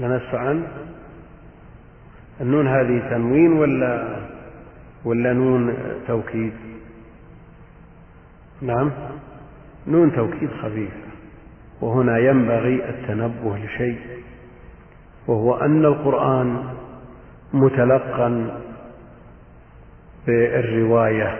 [0.00, 0.66] لا نسف عن
[2.40, 4.16] النون هذه تنوين ولا
[5.04, 5.74] ولا نون
[6.08, 6.52] توكيد؟
[8.62, 8.90] نعم
[9.86, 11.10] نون توكيد خفيفة
[11.80, 13.98] وهنا ينبغي التنبه لشيء
[15.26, 16.64] وهو أن القرآن
[17.52, 18.60] متلقا
[20.26, 21.38] بالرواية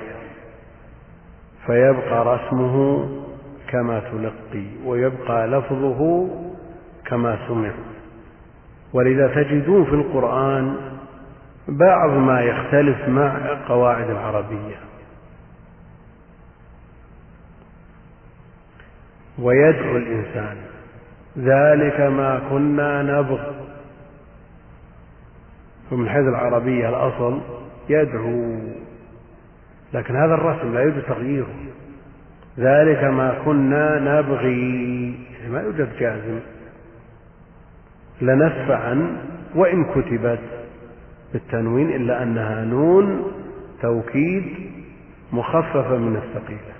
[1.66, 3.08] فيبقى رسمه
[3.68, 6.28] كما تلقي ويبقى لفظه
[7.06, 7.72] كما سمع.
[8.92, 10.76] ولذا تجدون في القرآن
[11.68, 14.76] بعض ما يختلف مع قواعد العربية.
[19.38, 20.56] ويدعو الإنسان
[21.38, 23.40] ذلك ما كنا نبغ.
[25.92, 27.40] ومن حيث العربية الأصل
[27.88, 28.58] يدعو
[29.92, 31.54] لكن هذا الرسم لا يوجد تغييره
[32.58, 35.14] ذلك ما كنا نبغي
[35.50, 36.40] ما يوجد جازم.
[38.20, 39.16] لنسفعا
[39.54, 40.40] وإن كتبت
[41.32, 43.32] بالتنوين إلا أنها نون
[43.82, 44.44] توكيد
[45.32, 46.74] مخففة من الثقيلة.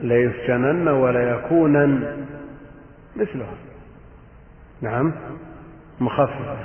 [0.00, 2.26] ليسجنن ولا يكونن
[3.16, 3.54] مثلها.
[4.82, 5.12] نعم
[6.00, 6.56] مخففة.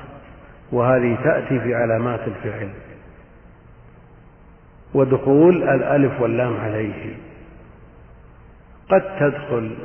[0.72, 2.70] وهذه تأتي في علامات الفعل.
[4.93, 7.15] ودخول الألف واللام عليه.
[8.89, 9.76] قد تدخل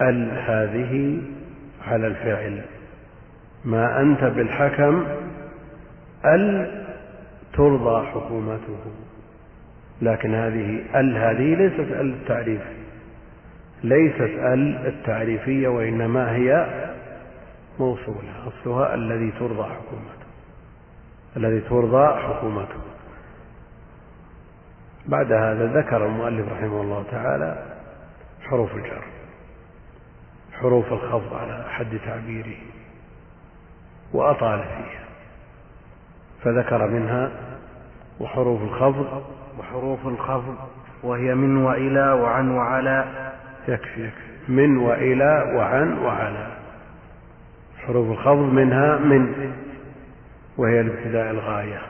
[0.00, 1.22] ال هذه
[1.88, 2.62] على الفعل
[3.64, 5.04] ما أنت بالحكم
[6.24, 6.70] أل
[7.52, 8.78] ترضى حكومته.
[10.02, 12.60] لكن هذه أل هذه ليست أل التعريف.
[13.84, 16.66] ليست أل التعريفية وإنما هي
[17.78, 18.48] موصولة.
[18.48, 20.28] أصلها الذي ترضى حكومته.
[21.36, 22.82] الذي ترضى حكومته.
[25.06, 27.62] بعد هذا ذكر المؤلف رحمه الله تعالى
[28.42, 29.17] حروف الجر.
[30.60, 32.56] حروف الخفض على حد تعبيره
[34.12, 35.04] وأطال فيها
[36.44, 37.30] فذكر منها
[38.20, 39.22] وحروف الخفض.
[39.58, 40.56] وحروف الخفض
[41.02, 43.04] وهي من وإلى وعن وعلى.
[43.68, 44.52] يكفي يكفي.
[44.52, 46.46] من وإلى وعن وعلى.
[47.86, 49.52] حروف الخفض منها من
[50.56, 51.80] وهي الابتداء الغاية.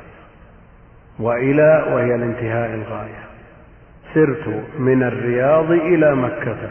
[1.19, 3.25] وإلى وهي الانتهاء الغاية.
[4.15, 6.71] سرت من الرياض إلى مكة.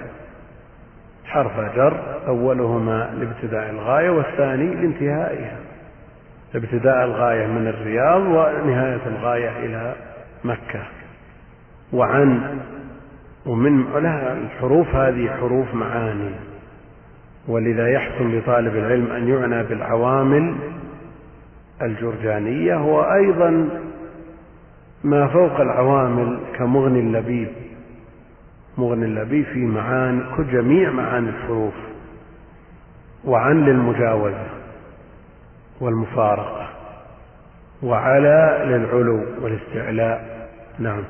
[1.28, 5.58] حرف جر أولهما لابتداء الغاية والثاني لانتهائها.
[6.56, 9.96] ابتداء الغاية من الرياض ونهاية الغاية إلى
[10.44, 10.84] مكة.
[11.94, 12.60] وعن
[13.46, 16.32] ومن لها الحروف هذه حروف معاني.
[17.48, 20.56] ولذا يحسن لطالب العلم أن يعنى بالعوامل
[21.82, 23.70] الجرجانية وأيضا
[25.04, 27.48] ما فوق العوامل كمغني اللبيب.
[28.78, 30.22] مغني اللبيب في معاني
[30.52, 31.74] جميع معاني الحروف
[33.26, 34.48] وعن للمجاوزة
[35.82, 36.70] والمفارقة
[37.84, 40.50] وعلى للعلو والاستعلاء.
[40.80, 41.04] نعم.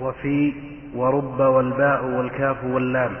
[0.00, 0.52] وفي
[0.94, 3.16] ورب والباء والكاف واللام.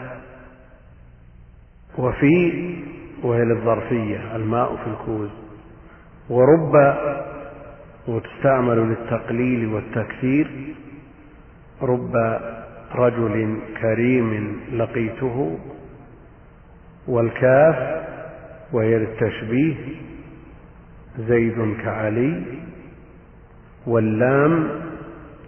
[1.98, 2.74] وفي
[3.22, 5.30] وهي للظرفية الماء في الكوز.
[6.30, 6.94] ورب
[8.08, 10.50] وتستعمل للتقليل والتكثير.
[11.82, 12.16] رب
[12.94, 15.58] رجل كريم لقيته
[17.08, 18.06] والكاف
[18.72, 19.74] وهي للتشبيه
[21.18, 22.42] زيد كعلي
[23.86, 24.68] واللام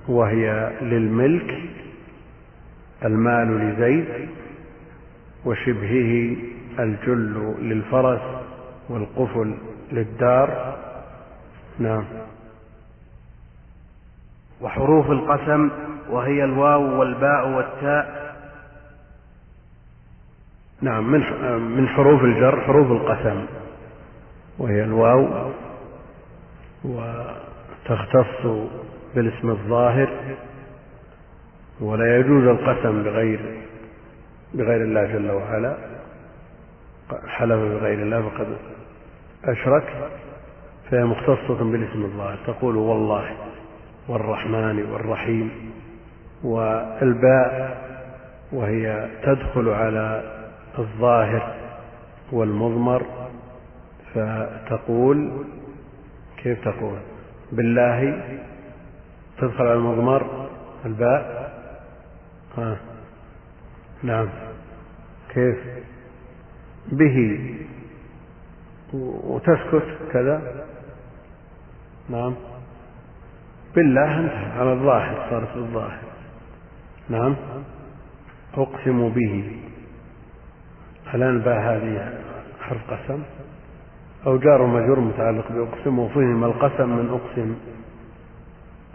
[0.09, 1.59] وهي للملك
[3.05, 4.29] المال لزيد
[5.45, 6.37] وشبهه
[6.79, 8.21] الجل للفرس
[8.89, 9.55] والقفل
[9.93, 10.77] للدار.
[11.79, 12.05] نعم.
[14.61, 15.71] وحروف القسم
[16.11, 18.35] وهي الواو والباء والتاء.
[20.81, 21.21] نعم من
[21.77, 23.47] من حروف الجر حروف القسم.
[24.59, 25.51] وهي الواو
[26.85, 28.47] وتختص
[29.15, 30.09] بالاسم الظاهر
[31.81, 33.63] ولا يجوز القسم بغير
[34.55, 35.77] بغير الله جل وعلا.
[37.27, 38.57] حلف بغير الله فقد
[39.45, 40.11] أشرك
[40.91, 42.39] فهي مختصة بالاسم الظاهر.
[42.47, 43.37] تقول والله
[44.09, 45.72] والرحمن والرحيم.
[46.45, 47.83] والباء
[48.53, 50.23] وهي تدخل على
[50.79, 51.55] الظاهر
[52.33, 53.07] والمضمر
[54.15, 55.45] فتقول
[56.37, 56.99] كيف تقول؟
[57.53, 58.23] بالله
[59.39, 60.49] تدخل على المضمر
[60.87, 61.53] الباء؟
[62.59, 62.77] ها.
[64.03, 64.29] نعم.
[65.29, 65.57] كيف؟
[66.93, 67.49] به.
[68.95, 70.67] وتسكت كذا.
[72.09, 72.35] نعم.
[73.75, 74.61] بالله انتهى.
[74.61, 76.12] على الظاهر صارت الظاهر.
[77.09, 77.37] نعم.
[78.55, 79.53] أقسم به.
[81.15, 82.13] الآن باء هذه
[82.61, 83.23] حرف قسم؟
[84.27, 87.55] أو جار مجرور متعلق بأقسم وفهم القسم من أقسم.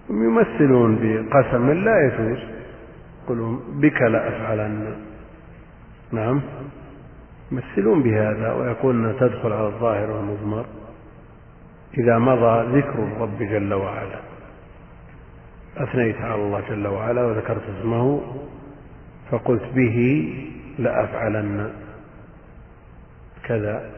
[0.10, 2.39] هم يمثلون بقسم لا يجوز
[3.24, 4.95] يقولون بك لأفعلن
[6.12, 6.41] نعم.
[7.51, 10.66] يمثلون بهذا ويقولون تدخل على الظاهر والمضمر.
[11.97, 14.36] إذا مضى ذكر الرب جل وعلا.
[15.78, 18.21] أثنيت على الله جل وعلا وذكرت اسمه
[19.32, 20.30] فقلت به
[20.80, 21.73] لأفعلن.
[23.43, 23.91] كذا.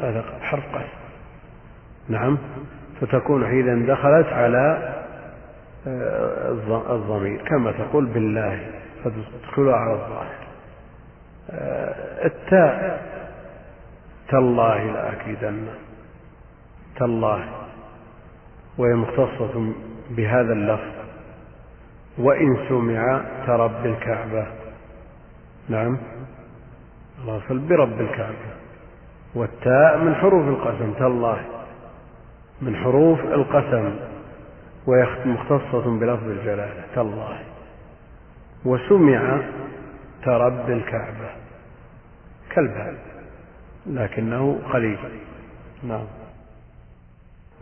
[0.00, 1.04] هذا حرف قسم
[2.08, 2.38] نعم.
[3.00, 4.94] فتكون حينئذ دخلت على
[5.86, 6.50] آه،
[6.90, 7.42] الضمير.
[7.48, 8.70] كما تقول بالله.
[9.04, 10.34] فتدخلها على الظاهر.
[11.50, 13.02] آه، التاء.
[14.28, 15.66] تالله لأكيدن.
[16.96, 17.48] تالله.
[18.78, 19.72] وهي مختصة
[20.10, 20.94] بهذا اللفظ.
[22.18, 24.46] وإن سمع كرب الكعبة.
[25.68, 25.98] نعم.
[27.24, 28.54] الأصل برب الكعبة.
[29.34, 31.44] والتاء من حروف القسم تالله.
[32.62, 33.96] من حروف القسم.
[34.86, 37.38] وهي مختصة بلفظ الجلالة تالله.
[38.64, 39.40] وسمع
[40.24, 41.30] كرب الكعبة.
[42.50, 42.96] كالباب
[43.86, 44.98] لكنه قليل.
[45.82, 46.23] نعم.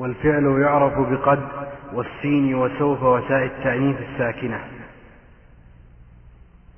[0.03, 1.41] والفعل يعرف بقد
[1.93, 4.61] والسين وسوف وتاء التأنيث الساكنة.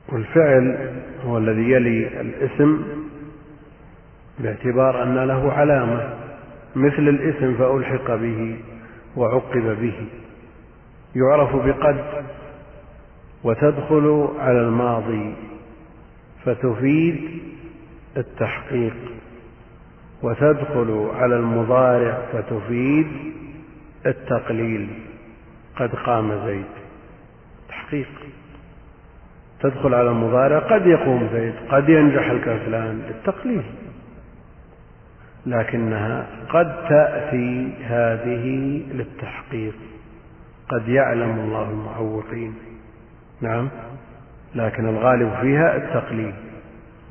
[0.08, 0.92] والفعل
[1.26, 2.84] هو الذي يلي الاسم
[4.38, 6.14] باعتبار أن له علامة
[6.76, 8.58] مثل الاسم فألحق به
[9.16, 10.06] وعقب به.
[11.14, 12.24] يعرف بقد
[13.44, 15.34] وتدخل على الماضي
[16.44, 17.42] فتفيد
[18.16, 18.96] التحقيق.
[20.24, 23.06] وتدخل على المضارع فتفيد
[24.06, 24.88] التقليل.
[25.76, 26.64] قد قام زيد.
[27.68, 28.08] تحقيق.
[29.60, 33.62] تدخل على المضارع قد يقوم زيد قد ينجح الكسلان للتقليل.
[35.46, 38.46] لكنها قد تأتي هذه
[38.92, 39.74] للتحقيق.
[40.68, 42.54] قد يعلم الله المعوقين.
[43.40, 43.68] نعم.
[44.54, 46.34] لكن الغالب فيها التقليل.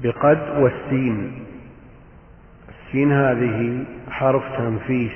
[0.03, 1.52] بقد والسين.
[2.93, 5.11] السين هذه حرف تنفيس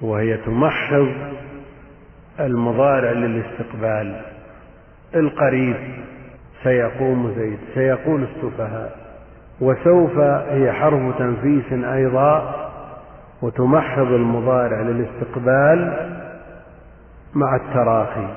[0.00, 1.08] وهي تمحض
[2.40, 4.20] المضارع للاستقبال.
[5.14, 5.76] القريب
[6.62, 8.98] سيقوم زيد سيقول السفهاء.
[9.60, 12.54] وسوف هي حرف تنفيس أيضا
[13.42, 16.10] وتمحض المضارع للاستقبال
[17.34, 18.28] مع التراخي.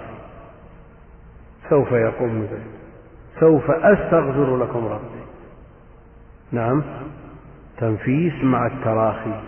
[1.69, 2.77] سوف يقوم زيد.
[3.39, 5.21] سوف أستغفر لكم ربي.
[6.51, 6.83] نعم.
[7.77, 9.41] تنفيس مع التراخي.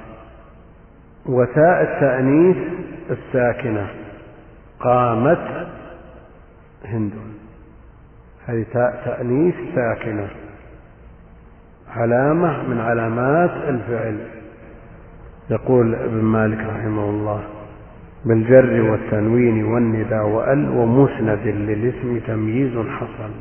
[1.25, 2.57] وتاء التأنيث
[3.09, 3.87] الساكنة.
[4.79, 5.67] قامت
[6.85, 7.11] هند.
[8.47, 10.27] هذه تاء تأنيث ساكنة.
[11.95, 14.17] علامة من علامات الفعل.
[15.49, 17.43] يقول ابن مالك رحمه الله
[18.25, 23.31] بالجر والتنوين والنداء وأل ومسند للاسم تمييز حصل.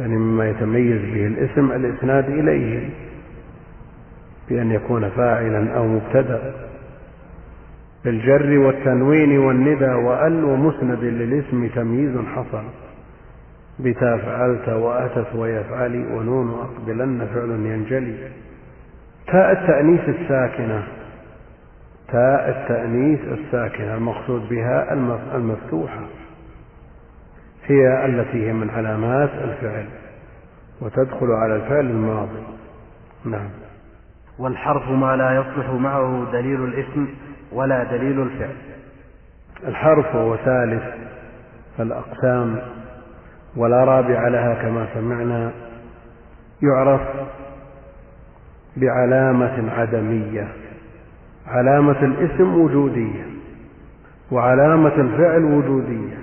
[0.00, 2.90] يعني مما يتميز به الاسم الإسناد إليه.
[4.48, 6.52] بأن يكون فاعلا أو مبتدأ.
[8.04, 12.64] بالجر والتنوين والندى وأل ومسند للاسم تمييز حصل.
[13.78, 18.14] بتا فعلت وأتت ويفعلي ونون أقبلن فعل ينجلي.
[19.26, 20.82] تاء التأنيث الساكنة.
[22.08, 24.92] تاء التأنيث الساكنة المقصود بها
[25.34, 26.00] المفتوحة.
[27.66, 29.86] هي التي هي من علامات الفعل.
[30.80, 32.42] وتدخل على الفعل الماضي.
[33.24, 33.65] نعم.
[34.38, 37.06] والحرف ما لا يصلح معه دليل الاسم
[37.52, 38.56] ولا دليل الفعل.
[39.68, 40.82] الحرف هو ثالث
[41.80, 42.58] الأقسام
[43.56, 45.50] ولا رابع لها كما سمعنا
[46.62, 47.00] يعرف
[48.76, 50.48] بعلامة عدمية.
[51.46, 53.24] علامة الاسم وجودية
[54.30, 56.16] وعلامة الفعل وجودية.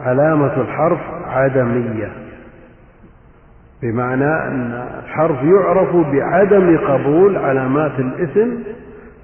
[0.00, 2.25] علامة الحرف عدمية.
[3.82, 8.58] بمعنى أن الحرف يعرف بعدم قبول علامات الاسم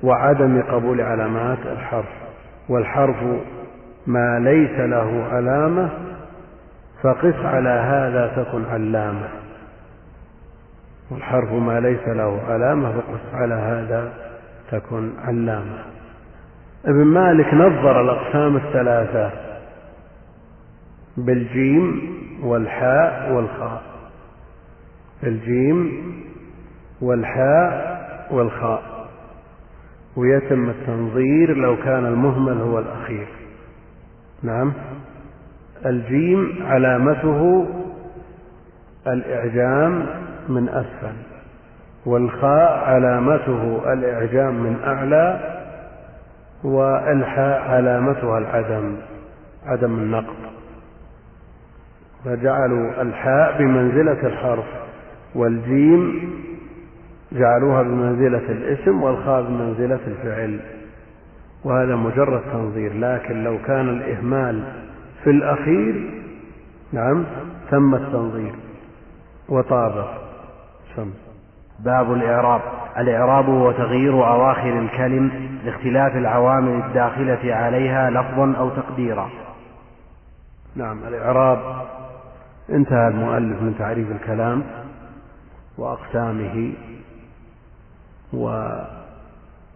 [0.03, 2.09] وعدم قبول علامات الحرف
[2.69, 3.17] والحرف
[4.07, 5.89] ما ليس له علامة
[7.03, 9.29] فقس على هذا تكن علامة.
[11.11, 14.13] والحرف ما ليس له علامة فقس على هذا
[14.71, 15.79] تكن علامة.
[16.85, 19.31] ابن مالك نظر الأقسام الثلاثة
[21.17, 22.01] بالجيم
[22.43, 23.92] والحاء والخاء.
[25.23, 25.93] الجيم
[27.01, 27.93] والحاء
[28.31, 28.83] والخاء
[30.17, 33.27] ويتم التنظير لو كان المهمل هو الأخير.
[34.43, 34.73] نعم.
[35.87, 37.67] الجيم علامته
[39.07, 40.07] الإعجام
[40.49, 41.17] من أسفل
[42.07, 45.41] والخاء علامته الإعجام من أعلى
[46.65, 48.97] والحاء علامتها العدم
[49.67, 50.37] عدم النقط
[52.25, 54.82] فجعلوا الحاء بمنزلة الحرف.
[55.35, 56.33] والجيم
[57.33, 60.61] جعلوها بمنزلة الاسم والخاء بمنزلة الفعل
[61.65, 64.65] وهذا مجرد تنظير لكن لو كان الإهمال
[65.25, 66.11] في الأخير
[66.93, 67.25] نعم
[67.71, 68.53] تم التنظير
[69.49, 70.09] وطابق
[70.97, 71.11] سم.
[71.79, 72.61] باب الإعراب.
[72.99, 75.31] الإعراب هو تغيير أواخر الكلم
[75.65, 79.31] لاختلاف العوامل الداخلة عليها لفظا أو تقديرا.
[80.77, 81.59] نعم الإعراب
[82.71, 84.63] انتهى المؤلف من تعريف الكلام.
[85.83, 86.73] وأقسامه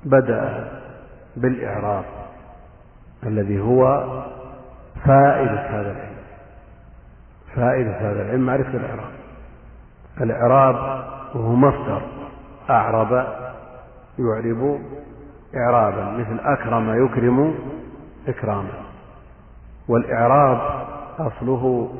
[0.06, 0.68] وبدأ
[1.36, 2.04] بالإعراب
[3.26, 4.04] الذي هو
[5.04, 6.16] فائدة هذا العلم.
[7.56, 9.10] فائدة هذا العلم معرفة الإعراب.
[10.20, 10.74] الإعراب
[11.34, 12.02] وهو مصدر
[12.70, 13.12] أعرب
[14.18, 14.80] يعرب
[15.56, 17.54] إعرابا مثل أكرم يكرم
[18.28, 18.72] إكراما.
[19.88, 20.86] والإعراب
[21.18, 21.92] أصله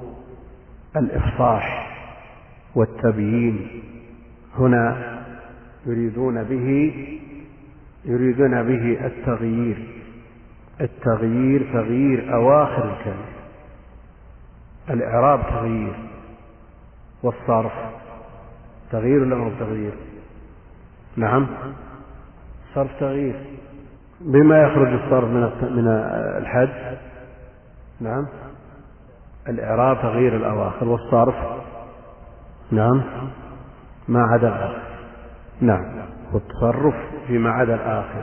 [0.96, 1.86] الإفصاح
[2.74, 3.82] والتبيين.
[4.59, 5.16] هنا
[5.86, 6.94] يريدون به
[8.04, 9.96] يريدون به التغيير
[10.80, 13.36] التغيير تغيير أواخر الكلمة
[14.90, 15.96] الإعراب تغيير
[17.22, 17.72] والصرف
[18.90, 19.94] تغيير ولا مو تغيير
[21.16, 21.46] نعم
[22.74, 23.40] صرف تغيير.
[24.20, 25.42] بما يخرج الصرف من
[25.76, 25.88] من
[26.38, 26.98] الحد
[28.00, 28.26] نعم
[29.48, 31.34] الإعراب تغيير الأواخر والصرف
[32.70, 33.02] نعم.
[34.09, 34.82] ما عدا الآخر.
[35.61, 35.84] نعم.
[36.32, 36.94] والتصرف
[37.26, 38.22] فيما عدا الآخر.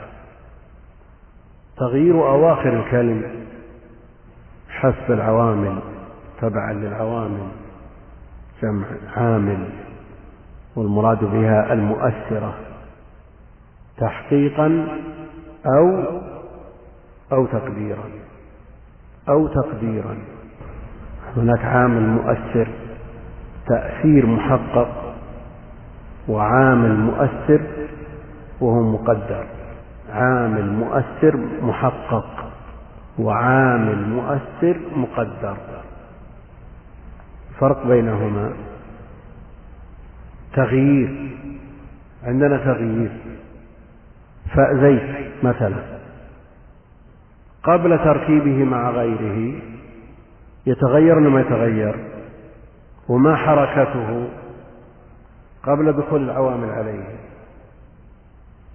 [1.76, 3.46] تغيير أواخر الكلم.
[4.68, 5.78] حسب العوامل.
[6.40, 7.48] تبعا للعوامل.
[8.62, 9.68] جمع عامل.
[10.76, 12.54] والمراد بها المؤثرة.
[13.98, 14.88] تحقيقا
[15.66, 16.04] أو
[17.32, 18.04] أو تقديرا.
[19.28, 20.16] أو تقديرا.
[21.36, 22.68] هناك عامل مؤثر.
[23.68, 25.03] تأثير محقق.
[26.28, 27.60] وعامل مؤثر
[28.60, 29.46] وهو مقدر.
[30.12, 32.50] عامل مؤثر محقق
[33.18, 35.56] وعامل مؤثر مقدر.
[37.60, 38.52] فرق بينهما.
[40.54, 41.36] تغيير.
[42.24, 43.10] عندنا تغيير.
[44.54, 45.82] فزيت مثلا.
[47.62, 49.54] قبل تركيبه مع غيره
[50.66, 51.94] يتغير ولا ما يتغير
[53.08, 54.28] وما حركته
[55.66, 57.04] قبل دخول العوامل عليه.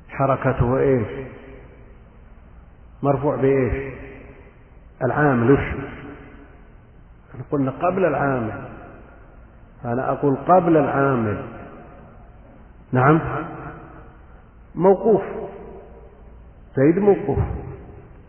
[0.09, 1.07] حركته إيش
[3.03, 3.93] مرفوع بإيش؟
[5.03, 5.51] العامل.
[5.51, 5.59] وش؟
[7.51, 8.67] قلنا قبل العامل.
[9.85, 11.43] أنا أقول قبل العامل.
[12.91, 13.19] نعم؟
[14.75, 15.21] موقوف.
[16.75, 17.39] زيد موقوف.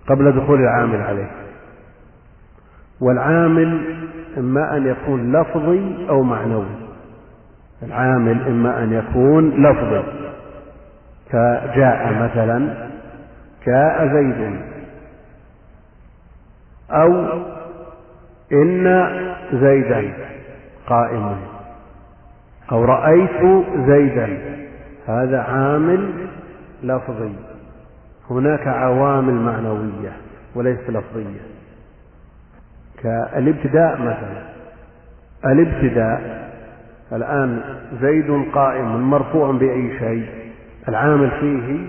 [0.08, 1.30] قبل دخول العامل عليه.
[3.00, 4.00] والعامل
[4.38, 6.89] إما أن يكون لفظي أو معنوي.
[7.82, 10.02] العامل إما أن يكون لفظي
[11.30, 12.88] كجاء مثلا
[13.66, 14.60] جاء زيد
[16.90, 17.26] أو
[18.52, 19.06] إن
[19.52, 20.12] زيدا
[20.86, 21.36] قائم
[22.72, 24.38] أو رأيت زيدا.
[25.08, 26.10] هذا عامل
[26.82, 27.32] لفظي.
[28.30, 30.12] هناك عوامل معنوية
[30.54, 31.40] وليست لفظية.
[33.02, 34.42] كالابتداء مثلا.
[35.44, 36.49] الابتداء
[37.12, 37.60] الآن
[38.00, 40.28] زيد قائم مرفوع بأي شيء.
[40.88, 41.86] العامل فيه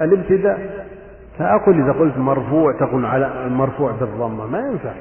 [0.00, 0.86] الابتداء.
[1.38, 4.46] فأقول إذا قلت مرفوع تقول على مرفوع بالضمة.
[4.46, 4.92] ما ينفع.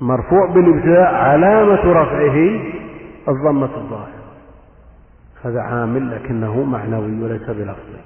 [0.00, 2.60] مرفوع بالابتداء علامة رفعه
[3.28, 4.08] الضمة الظاهرة.
[5.44, 8.00] هذا عامل لكنه معنوي وليس بلفظي.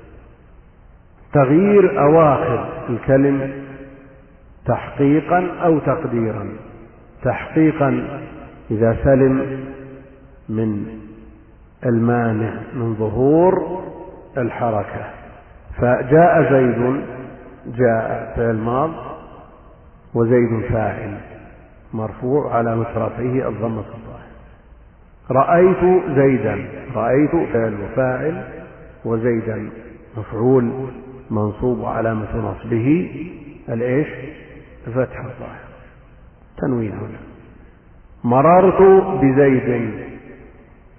[1.33, 3.53] تغيير أواخر الكلم
[4.67, 6.49] تحقيقا أو تقديرا.
[7.25, 8.21] تحقيقا
[8.71, 9.61] إذا سلم
[10.51, 10.87] من
[11.87, 13.83] المانع من ظهور
[14.37, 15.05] الحركة.
[15.77, 17.01] فجاء زيد
[17.67, 18.91] جاء فعل ماض
[20.15, 21.21] وزيد فاعل
[21.95, 24.31] مرفوع على رفعه الضمة الظاهرة
[25.31, 28.45] رأيت زيدا رأيت فعل وفاعل
[29.05, 29.71] وزيدا
[30.17, 30.73] مفعول
[31.31, 33.11] منصوب علامة نصبه
[33.69, 34.09] الإيش؟
[34.87, 35.61] الفتح الظاهر.
[36.59, 37.19] تنوين هنا.
[38.25, 38.83] مررت
[39.23, 39.91] بزيد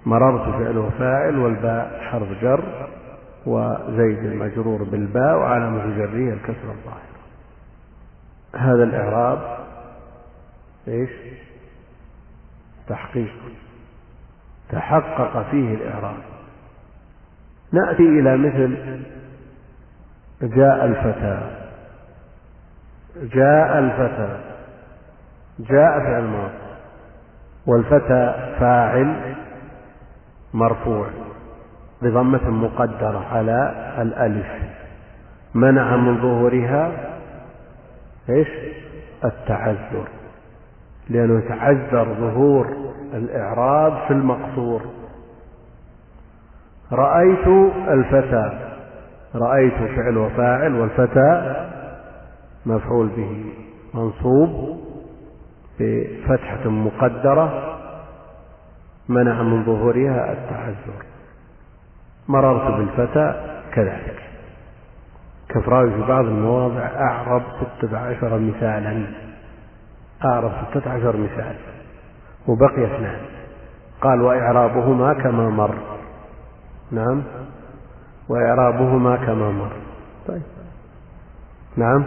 [0.06, 2.88] مررت فعل وفاعل والباء حرف جر
[3.46, 7.12] وزيد المجرور بالباء وعلامة جره الكسر الظاهر.
[8.56, 9.58] هذا الإعراب
[10.88, 11.10] إيش؟
[12.88, 13.34] تحقيق.
[14.70, 16.16] تحقق فيه الإعراب.
[17.72, 18.98] نأتي إلى مثل
[20.42, 21.50] جاء الفتى.
[23.16, 24.40] جاء الفتى.
[25.58, 26.62] جاء فعل ماضي.
[27.66, 29.34] والفتى فاعل
[30.54, 31.06] مرفوع
[32.02, 34.46] بضمة مقدرة على الألف.
[35.54, 36.92] منع من ظهورها
[38.28, 38.48] إيش؟
[39.24, 40.08] التعذر
[41.08, 42.76] لأنه يتعذر ظهور
[43.14, 44.82] الإعراب في المقصور.
[46.92, 47.48] رأيت
[47.88, 48.72] الفتى
[49.34, 51.56] رأيت فعل وفاعل والفتى
[52.66, 53.44] مفعول به
[53.94, 54.78] منصوب
[55.80, 57.71] بفتحة مقدرة
[59.14, 61.04] منع من ظهورها التعذر
[62.28, 63.34] مررت بالفتى
[63.72, 64.22] كذلك.
[65.48, 69.06] كفراوي في بعض المواضع أعرب ستة عشر مثالا.
[70.24, 71.56] أعرب ستة عشر مثال.
[72.48, 73.20] وبقي اثنان.
[74.00, 75.74] قال وإعرابهما كما مر.
[76.90, 77.22] نعم.
[78.28, 79.72] وإعرابهما كما مر.
[80.28, 80.42] طيب.
[81.76, 82.04] نعم.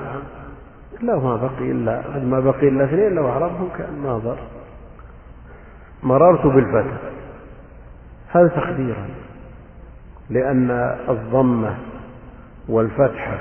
[1.02, 4.38] لا ما بقي إلا ما بقي إلا اثنين لو أعربهم كأن ما ضر
[6.04, 6.98] مررت بالفتى
[8.32, 9.08] هذا تقديرا
[10.30, 10.72] لأن
[11.10, 11.78] الضمة
[12.70, 13.38] والفتحة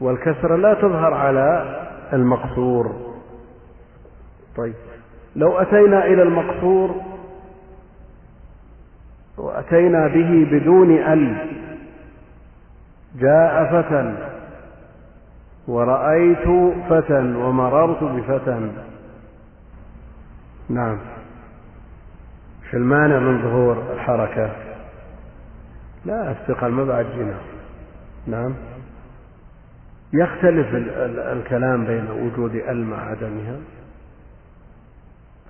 [0.00, 1.78] والكسرة لا تظهر على
[2.12, 2.92] المقصور؟
[4.56, 4.74] طيب
[5.36, 7.00] لو أتينا إلى المقصور
[9.38, 11.36] وأتينا به بدون ال
[13.18, 14.14] جاء فتى
[15.68, 18.70] ورأيت فتى ومررت بفتى
[20.68, 20.98] نعم.
[22.72, 24.50] في المانع من ظهور الحركة.
[26.04, 27.34] لا الثقل ما بعد جنا
[28.26, 28.54] نعم.
[30.12, 30.66] يختلف
[31.32, 33.56] الكلام بين وجود ال مع عدمها.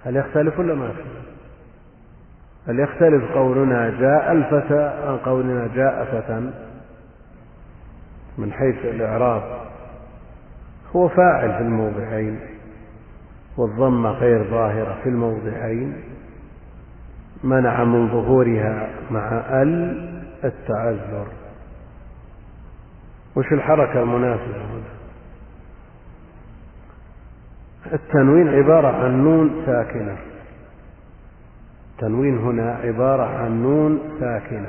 [0.04, 1.26] هل يختلف ولا ما يختلف؟
[2.68, 6.50] هل يختلف قولنا جاء الفتى عن قولنا جاء فتى؟
[8.38, 9.42] من حيث الإعراب.
[10.96, 12.40] هو فاعل في الموضعين
[13.56, 16.11] والضمة غير ظاهرة في الموضعين.
[17.44, 19.28] منع من ظهورها مع
[19.62, 20.08] ال
[20.44, 21.26] التعذر.
[23.36, 24.92] وش الحركة المناسبة هنا؟
[27.92, 30.16] التنوين عبارة عن نون ساكنة.
[31.92, 34.68] التنوين هنا عبارة عن نون ساكنة.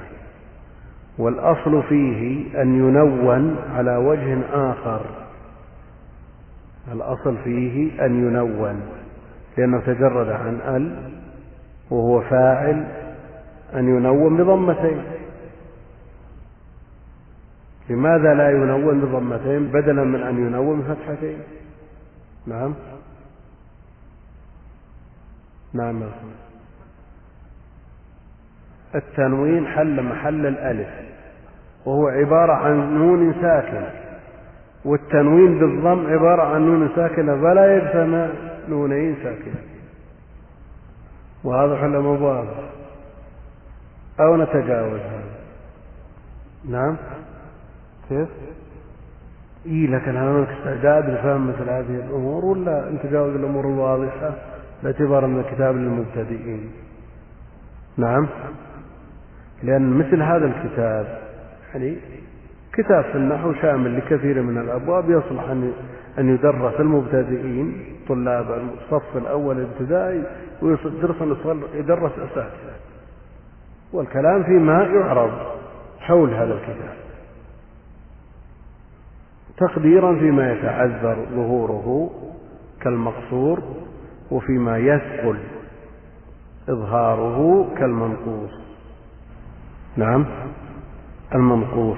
[1.17, 5.01] والأصل فيه أن ينون على وجه آخر.
[6.91, 8.81] الأصل فيه أن ينون
[9.57, 11.12] لأنه تجرد عن ال
[11.89, 12.85] وهو فاعل
[13.75, 15.03] أن ينون بضمتين.
[17.89, 21.37] لماذا لا ينون بضمتين بدلا من أن ينون بفتحتين
[22.47, 22.73] نعم.
[25.73, 26.03] نعم.
[28.95, 30.87] التنوين حل محل الألف
[31.85, 33.89] وهو عبارة عن نون ساكنة
[34.85, 38.27] والتنوين بالضم عبارة عن نون ساكنة فلا يجتمع
[38.69, 39.15] نونين
[41.43, 42.53] ساكنة وهذا حل مبالغ
[44.19, 45.33] أو نتجاوز هذا
[46.69, 46.97] نعم.
[48.09, 48.27] كيف؟
[49.65, 54.35] إيه لكن هل هناك استعداد لفهم مثل هذه الأمور ولا أنت جاوز الأمور الواضحة
[54.83, 56.71] باعتبار من الكتاب للمبتدئين.
[57.97, 58.27] نعم.
[59.63, 61.19] لأن مثل هذا الكتاب
[61.73, 61.97] يعني
[62.73, 65.73] كتاب في النحو شامل لكثير من الأبواب يصلح أن
[66.19, 67.92] أن يدرس المبتدئين.
[68.07, 70.23] طلاب الصف الأول الابتدائي
[70.61, 71.15] ويدرس
[71.73, 72.73] يدرس أساتذة
[73.93, 75.31] والكلام فيما يعرض
[75.99, 76.95] حول هذا الكتاب.
[79.57, 82.09] تقديرا فيما يتعذر ظهوره
[82.81, 83.59] كالمقصور
[84.31, 85.37] وفيما يثقل
[86.69, 88.51] إظهاره كالمنقوص.
[89.97, 90.25] نعم
[91.35, 91.97] المنقوص.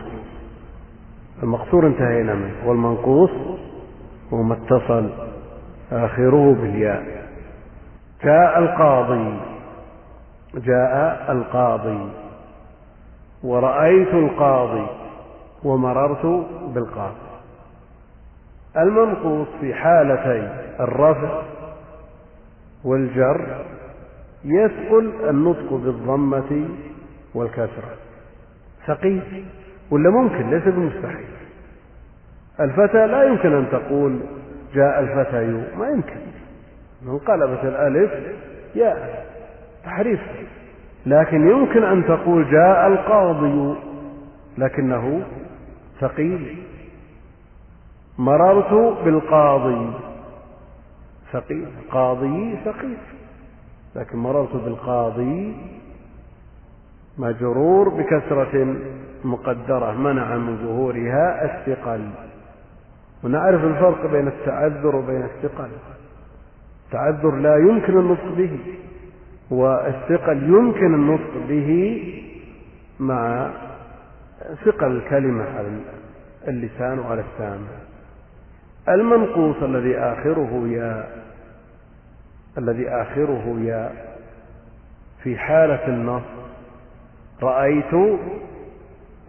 [1.43, 3.31] المقصور انتهينا منه والمنقوص
[4.33, 5.09] هو ما اتصل
[5.91, 7.25] آخره بالياء.
[8.23, 9.39] جاء القاضي.
[10.55, 12.09] جاء القاضي.
[13.43, 14.87] ورأيت القاضي
[15.63, 17.25] ومررت بالقاضي.
[18.77, 21.41] المنقوص في حالتي الرفع
[22.83, 23.65] والجر
[24.45, 26.69] يثقل النطق بالضمة
[27.35, 27.95] والكسرة.
[28.87, 29.45] ثقيل
[29.91, 31.27] ولا ممكن؟ ليس بمستحيل.
[32.59, 34.19] الفتى لا يمكن أن تقول
[34.75, 35.45] جاء الفتى
[35.77, 36.19] ما يمكن.
[37.07, 38.11] انقلبت الألف
[38.75, 39.25] ياء
[39.85, 40.19] تحريف.
[41.05, 43.75] لكن يمكن أن تقول جاء القاضي
[44.57, 45.21] لكنه
[45.99, 46.63] ثقيل.
[48.17, 49.93] مررت بالقاضي
[51.31, 51.67] ثقيل.
[51.91, 52.97] قاضي ثقيل.
[53.95, 55.55] لكن مررت بالقاضي
[57.17, 58.75] مجرور بكسرة
[59.23, 62.09] مقدرة منع من ظهورها الثقل.
[63.25, 65.69] ونعرف الفرق بين التعذر وبين الثقل.
[66.85, 68.59] التعذر لا يمكن النطق به
[69.49, 72.01] والثقل يمكن النطق به
[72.99, 73.49] مع
[74.65, 75.67] ثقل الكلمة على
[76.47, 77.67] اللسان وعلى السامع
[78.89, 81.25] المنقوص الذي آخره ياء
[82.57, 84.17] الذي آخره ياء
[85.23, 86.23] في حالة النص
[87.41, 88.19] رأيت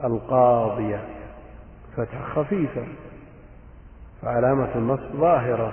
[0.05, 1.01] القاضية
[1.97, 2.83] فتح خفيفة
[4.23, 5.73] فعلامة النصب ظاهرة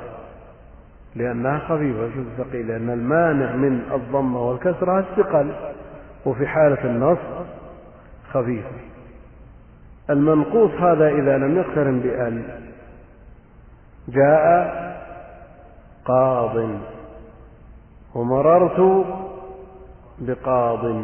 [1.15, 2.09] لأنها خفيفة.
[2.09, 5.53] في الثقيل لأن المانع من الضمة والكسرة الثقل
[6.25, 7.45] وفي حالة النصب
[8.31, 8.69] خفيفة
[10.09, 12.43] المنقوص هذا إذا لم يقترن بأل
[14.07, 14.73] جاء
[16.05, 16.69] قاض
[18.15, 19.05] ومررت
[20.19, 21.01] بقاض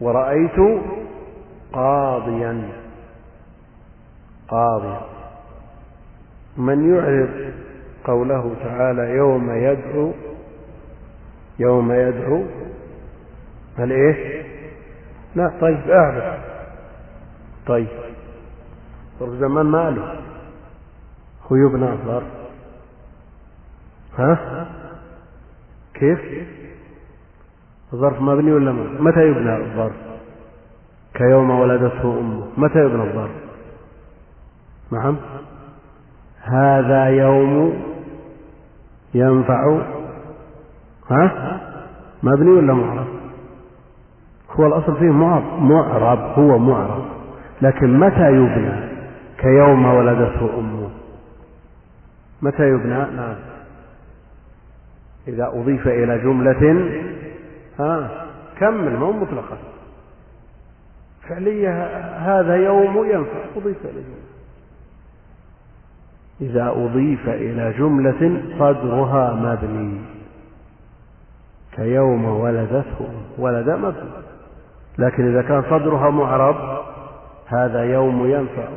[0.00, 0.82] ورأيت
[1.72, 2.68] قاضيا
[4.48, 5.15] قاضيا.
[6.58, 7.54] من يعرف
[8.04, 10.12] قوله تعالى يوم يدعو
[11.58, 12.42] يوم يدعو
[13.78, 14.46] هل إيه
[15.34, 16.40] لا طيب أعرف.
[17.66, 17.88] طيب
[19.20, 20.20] ظرف زمان ماله
[21.52, 22.26] هو يبنى الظرف
[24.18, 24.66] ها؟
[25.94, 26.20] كيف؟
[27.92, 29.94] الظرف مبني ولا ما؟ متى يبنى الظرف؟
[31.14, 32.46] كيوم ولدته أمه.
[32.56, 33.30] متى يبنى الظرف؟
[34.92, 35.16] نعم.
[36.46, 37.82] هذا يوم
[39.14, 39.80] ينفع
[41.10, 41.60] ها؟
[42.22, 43.06] مبني ولا معرب
[44.50, 45.10] هو الأصل فيه
[45.60, 47.04] معرب هو معرب
[47.62, 48.86] لكن متى يبنى؟
[49.38, 50.88] كيوم ولدته أمه.
[52.42, 53.36] متى يبنى؟ نعم.
[55.28, 56.90] إذا أضيف إلى جملة
[57.78, 58.10] ها؟
[58.58, 59.58] كمل ما هو مطلقا
[61.28, 61.86] فعلية
[62.16, 64.25] هذا يوم ينفع أضيف إلى جملة.
[66.40, 70.00] إذا أضيف إلى جملة صدرها مبني
[71.76, 73.08] كيوم ولدته
[73.38, 74.10] ولد مبني.
[74.98, 76.56] لكن إذا كان صدرها معرب
[77.46, 78.68] هذا يوم ينفع.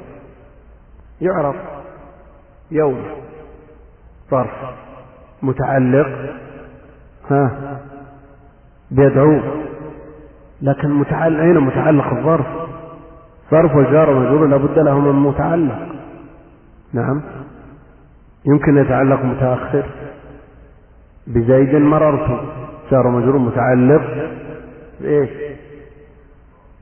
[1.21, 1.55] يعرف
[2.71, 3.03] يوم
[4.31, 4.51] ظرف
[5.41, 6.07] متعلق
[7.31, 7.79] ها
[8.91, 9.39] بيدعو
[10.61, 12.45] لكن متعلق أين متعلق الظرف؟
[13.51, 15.79] ظرف والجار ومجرور لابد له من متعلق.
[16.93, 17.21] نعم.
[18.45, 19.85] يمكن يتعلق متأخر
[21.27, 22.41] بزيد مررت.
[22.91, 24.31] جار مجرور متعلق
[25.01, 25.29] بإيش؟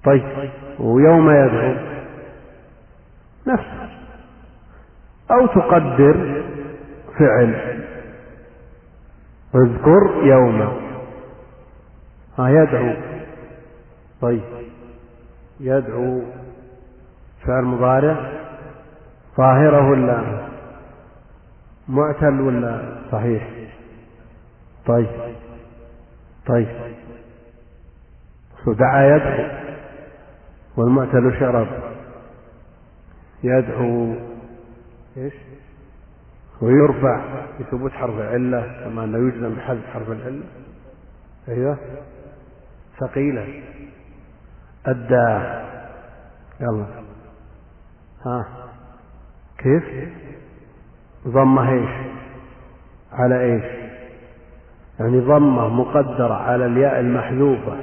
[0.04, 0.50] طيب
[0.80, 1.76] ويوم يدعو.
[3.48, 3.90] نفسه
[5.32, 6.44] أو تقدر
[7.20, 7.84] فعل.
[9.56, 10.72] اذكر يوما
[12.38, 12.94] ها يدعو.
[14.22, 14.44] طيب.
[15.60, 16.22] يدعو.
[17.48, 18.32] فعل مضارع.
[19.38, 20.47] ظاهرة ولا
[21.90, 23.50] معتل ولا صحيح؟
[24.86, 25.36] طيب.
[26.48, 26.68] طيب.
[28.68, 29.50] دعا يدعو
[30.78, 31.68] والمعتل شرب.
[33.44, 34.16] يدعو
[35.18, 35.34] إيش؟
[36.62, 40.44] ويرفع بثبوت حرف العلة كما أنه يجزم بحذف حرف العلة.
[41.48, 41.78] أيوه.
[43.00, 43.64] ثقيلة.
[44.86, 45.64] أدى
[46.60, 46.86] يلا.
[48.26, 48.68] ها.
[49.58, 49.84] كيف؟
[51.28, 51.90] ضمة إيش؟
[53.12, 53.64] على إيش؟
[55.00, 57.78] يعني ضمة مقدرة على الياء المحذوفة.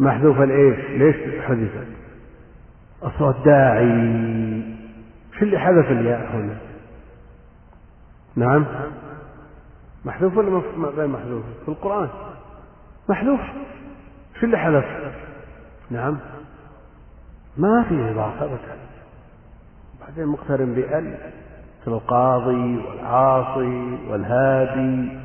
[0.00, 1.86] محذوفة الايش ليش حذفت؟
[3.02, 3.86] أصوات داعي.
[5.38, 6.56] شو اللي حذف الياء هنا؟
[8.36, 8.66] نعم.
[10.04, 10.62] محذوف ولا
[10.96, 12.08] غير محذوف؟ في القرآن.
[13.08, 13.40] محذوف.
[14.40, 14.84] شو اللي حذف؟
[15.90, 16.18] نعم.
[17.56, 18.58] ما في إضافة.
[20.00, 21.18] بعدين مقترن بأل
[21.86, 25.18] القاضي والعاصي والهادي.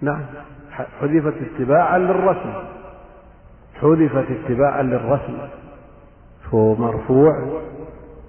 [0.00, 0.24] نعم.
[1.00, 2.52] حذفت اتباعا للرسم.
[3.80, 5.38] حذفت اتباعا للرسم.
[6.54, 7.60] هو مرفوع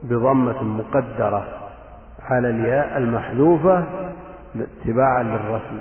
[0.03, 1.47] بضمة مقدرة
[2.21, 3.83] على الياء المحذوفة
[4.55, 5.79] اتباعا للرسم.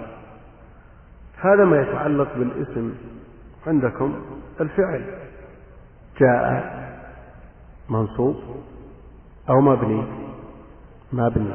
[1.40, 2.94] هذا ما يتعلق بالاسم
[3.66, 4.14] عندكم
[4.60, 5.04] الفعل.
[6.20, 6.72] جاء
[7.88, 8.36] منصوب
[9.50, 10.04] أو مبني.
[11.12, 11.54] مبني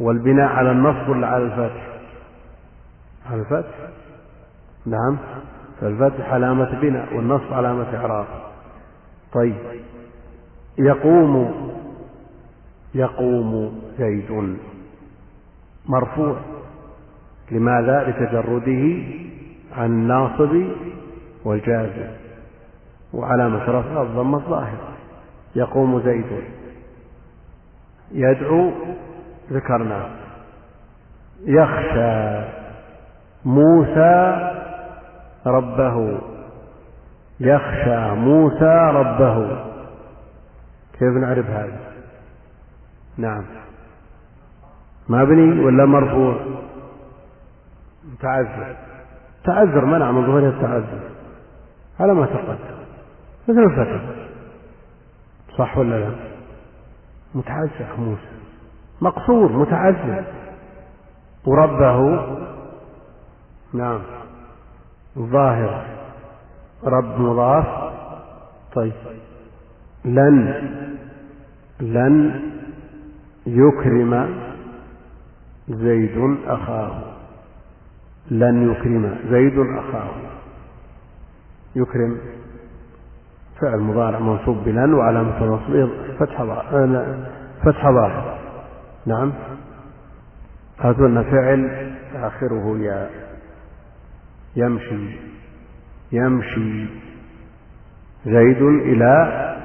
[0.00, 1.86] والبناء على النصب ولا على الفتح؟
[3.30, 3.74] على الفتح.
[4.86, 5.16] نعم.
[5.80, 8.26] فالفتح علامة بناء والنصب علامة إعراب.
[9.32, 9.56] طيب.
[10.78, 11.70] يقوم.
[12.94, 14.56] يقوم زيد.
[15.86, 16.36] مرفوع.
[17.50, 19.02] لماذا؟ لتجرده
[19.76, 20.64] عن الناصب
[21.44, 22.10] والجازم.
[23.12, 24.88] وعلامة رفع الضمة الظاهرة
[25.56, 26.57] يقوم زيد.
[28.12, 28.72] يدعو
[29.52, 30.10] ذكرناه
[31.44, 32.44] يخشى
[33.44, 34.44] موسى
[35.46, 36.18] ربه.
[37.40, 39.64] يخشى موسى ربه.
[40.92, 41.80] كيف نعرف هذا؟
[43.16, 43.44] نعم.
[45.08, 46.40] مبني ولا مرفوع؟
[48.12, 48.76] متعذر
[49.44, 51.00] تعذر منع من ظهور التعذر.
[52.00, 52.78] على ما تقدم.
[53.48, 54.00] مثل الفتح
[55.58, 56.37] صح ولا لا؟
[57.34, 58.38] متعذر موسى.
[59.00, 60.24] مقصور متعذر
[61.46, 62.26] وربه
[63.74, 64.00] نعم.
[65.18, 65.84] ظاهر.
[66.84, 67.92] رب مضاف.
[68.74, 68.92] طيب.
[70.04, 70.62] لن
[71.80, 72.40] لن
[73.46, 74.40] يكرم
[75.68, 77.02] زيد أخاه.
[78.30, 80.10] لن يكرم زيد أخاه.
[81.76, 82.18] يكرم.
[83.60, 86.42] فعل مضارع منصوب بلن وعلامة نصبه فتح
[87.64, 88.38] فتح ظاهر.
[89.06, 89.32] نعم.
[90.80, 93.10] هذا فعل آخره يا
[94.56, 95.16] يمشي
[96.12, 96.86] يمشي
[98.26, 99.12] زيد إلى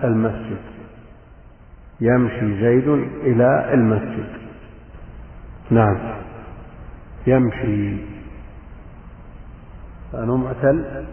[0.03, 0.61] المسجد.
[2.01, 2.87] يمشي زيد
[3.23, 4.29] إلى المسجد.
[5.71, 5.97] نعم.
[7.27, 7.97] يمشي.
[10.13, 11.05] أنا معتل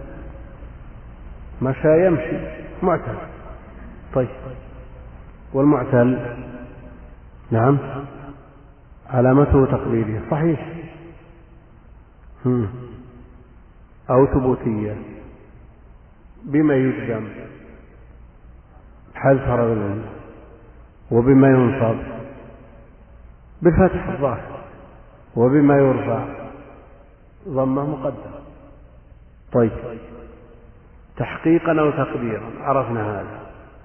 [1.62, 2.36] مشى يمشي.
[2.82, 3.16] معتل.
[4.14, 4.28] طيب.
[5.52, 6.36] والمعتل؟
[7.50, 7.78] نعم.
[9.10, 10.22] علامته تقليدية.
[10.30, 10.72] صحيح.
[14.10, 14.96] أو ثبوتية.
[16.44, 17.28] بما يجزم
[19.14, 20.02] حذف رجل
[21.10, 21.96] وبما ينصب.
[23.62, 24.60] بفتح الظاهر.
[25.36, 26.24] وبما يرفع.
[27.48, 28.40] ضمة مقدر
[29.52, 29.70] طيب.
[31.20, 32.50] تحقيقا أو تقديرا.
[32.60, 33.38] عرفنا هذا.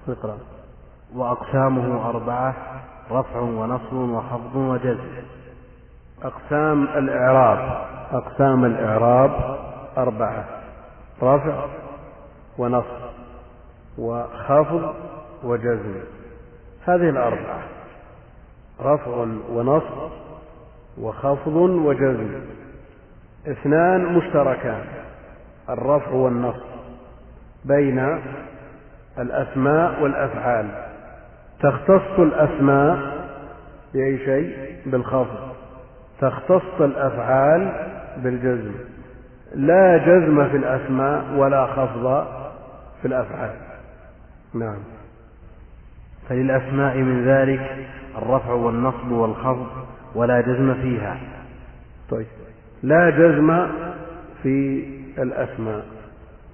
[0.08, 0.38] اقرأ
[1.14, 2.54] وأقسامه أربعة
[3.10, 5.08] رفع ونصب وخفض وجزم.
[6.22, 7.86] أقسام الإعراب.
[8.12, 9.58] أقسام الإعراب
[9.98, 10.44] أربعة
[11.22, 11.64] رفع
[12.58, 13.02] ونصب
[13.98, 14.94] وخفض
[15.44, 15.94] وجزم.
[16.86, 17.62] هذه الأربعة
[18.80, 20.10] رفع ونصب
[21.00, 22.40] وخفض وجزم.
[23.46, 24.84] اثنان مشتركان
[25.68, 26.75] الرفع والنصب.
[27.66, 28.18] بين
[29.18, 30.66] الأسماء والأفعال.
[31.60, 32.98] تختص الأسماء
[33.94, 35.48] بأي شيء؟ بالخفض.
[36.20, 37.72] تختص الأفعال
[38.22, 38.72] بالجزم.
[39.54, 42.26] لا جزم في الأسماء ولا خفض
[43.02, 43.50] في الأفعال.
[44.54, 44.78] نعم.
[46.28, 47.86] فللأسماء من ذلك
[48.18, 49.66] الرفع والنصب والخفض
[50.14, 51.16] ولا جزم فيها.
[52.10, 52.26] طيب.
[52.82, 53.66] لا جزم
[54.42, 54.84] في
[55.18, 55.95] الأسماء.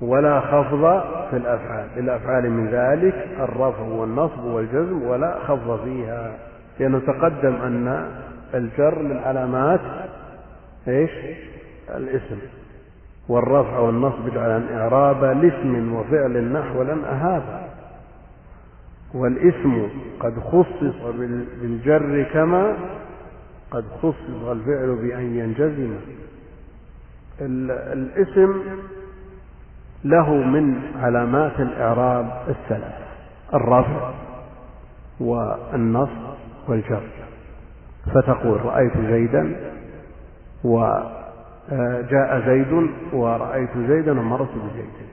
[0.02, 1.00] ولا خفض
[1.30, 1.88] في الأفعال.
[1.96, 6.34] للأفعال من ذلك الرفع والنصب والجزم ولا خفض فيها.
[6.80, 8.10] لأنه تقدم أن
[8.54, 9.80] الجر من علامات
[10.88, 11.10] إيش؟
[11.94, 12.38] الاسم.
[13.28, 17.42] والرفع والنصب جعل إعراب لاسم وفعل نحو لن أهاب.
[19.14, 19.88] والاسم
[20.20, 20.96] قد خصص
[21.60, 22.76] بالجر كما
[23.70, 25.94] قد خصص الفعل بأن ينجزم.
[27.40, 28.54] الاسم
[30.04, 33.02] له من علامات الإعراب الثلاث
[33.54, 34.10] الرفع
[35.20, 36.22] والنصب
[36.68, 37.02] والجر.
[38.14, 39.56] فتقول رأيت زيدا
[40.64, 45.08] وجاء زيد ورأيت زيدا ومررت بزيد.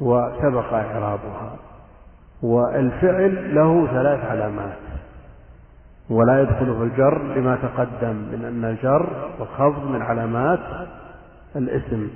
[0.00, 1.56] وسبق إعرابها.
[2.42, 4.78] والفعل له ثلاث علامات.
[6.10, 10.60] ولا يدخل في الجر لما تقدم من أن الجر والخفض من علامات
[11.56, 12.10] الاسم.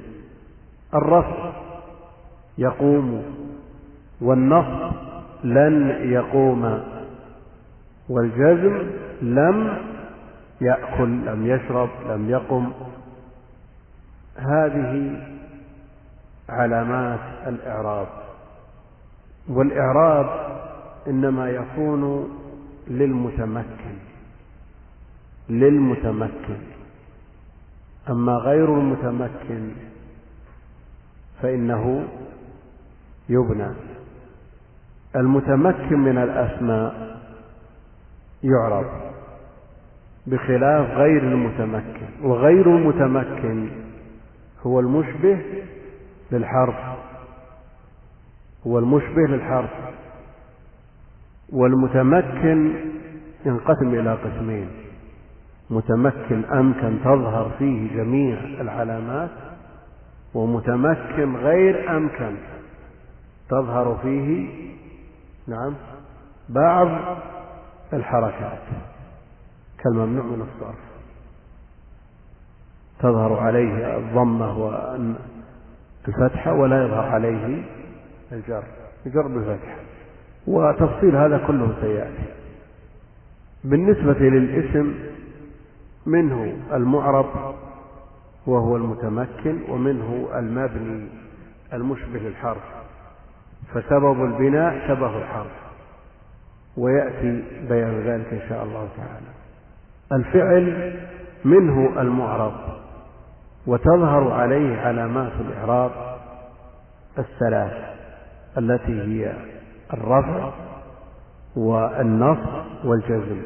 [0.97, 1.53] الرفع
[2.59, 3.23] يقوم
[4.21, 4.97] والنصب
[5.45, 6.83] لن يقوم
[8.09, 8.91] والجزم
[9.23, 9.79] لم
[10.61, 12.73] يأكل لم يشرب لم يقم.
[14.37, 15.23] هذه
[16.49, 18.07] علامات الإعراب.
[19.49, 20.27] والإعراب
[21.07, 22.29] إنما يكون
[22.89, 23.97] للمتمكن
[25.49, 26.59] للمتمكن.
[28.11, 29.71] أما غير المتمكن
[31.43, 32.05] فإنه
[33.29, 33.69] يبنى.
[35.17, 37.17] المتمكن من الأسماء
[38.43, 38.87] يعرب
[40.27, 43.69] بخلاف غير المتمكن وغير المتمكن
[44.67, 45.39] هو المشبه
[46.33, 46.97] للحرف
[48.67, 49.71] هو المشبه للحرف.
[51.53, 52.73] والمتمكن
[53.47, 54.69] ينقسم إلى قسمين
[55.71, 59.31] متمكن أمكن تظهر فيه جميع العلامات
[60.37, 62.37] ومتمكن غير أمكن.
[63.49, 64.49] تظهر فيه
[65.49, 65.75] نعم
[66.49, 66.89] بعض
[67.93, 68.63] الحركات.
[69.79, 70.79] كالممنوع من الصرف.
[72.99, 74.59] تظهر عليه الضمة
[76.07, 77.65] والفتحة ولا يظهر عليه
[78.33, 78.65] الجر.
[79.07, 79.77] الجر بالفتحة.
[80.47, 82.33] وتفصيل هذا كله سيأتي.
[83.65, 84.95] بالنسبة للاسم
[86.07, 87.55] منه المعرب
[88.47, 91.09] وهو المتمكن ومنه المبني
[91.73, 92.63] المشبه للحرف
[93.75, 95.53] فسبب البناء شبه الحرف.
[96.77, 99.27] ويأتي بيان ذلك إن شاء الله تعالى.
[100.13, 100.95] الفعل
[101.45, 102.53] منه المعرب
[103.67, 105.91] وتظهر عليه علامات الإعراب
[107.19, 107.73] الثلاث
[108.59, 109.37] التي هي
[109.93, 110.51] الرفع
[111.57, 113.43] والنصب والجزم.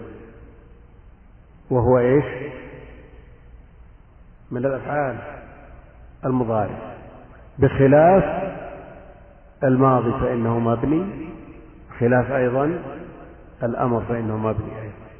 [1.70, 2.24] وهو إيش؟
[4.50, 5.16] من الأفعال
[6.24, 6.94] المضارع.
[7.58, 8.24] بخلاف
[9.64, 11.28] الماضي فإنه مبني
[11.98, 12.78] خلاف أيضا
[13.62, 15.10] الأمر فإنه مبني أيضا.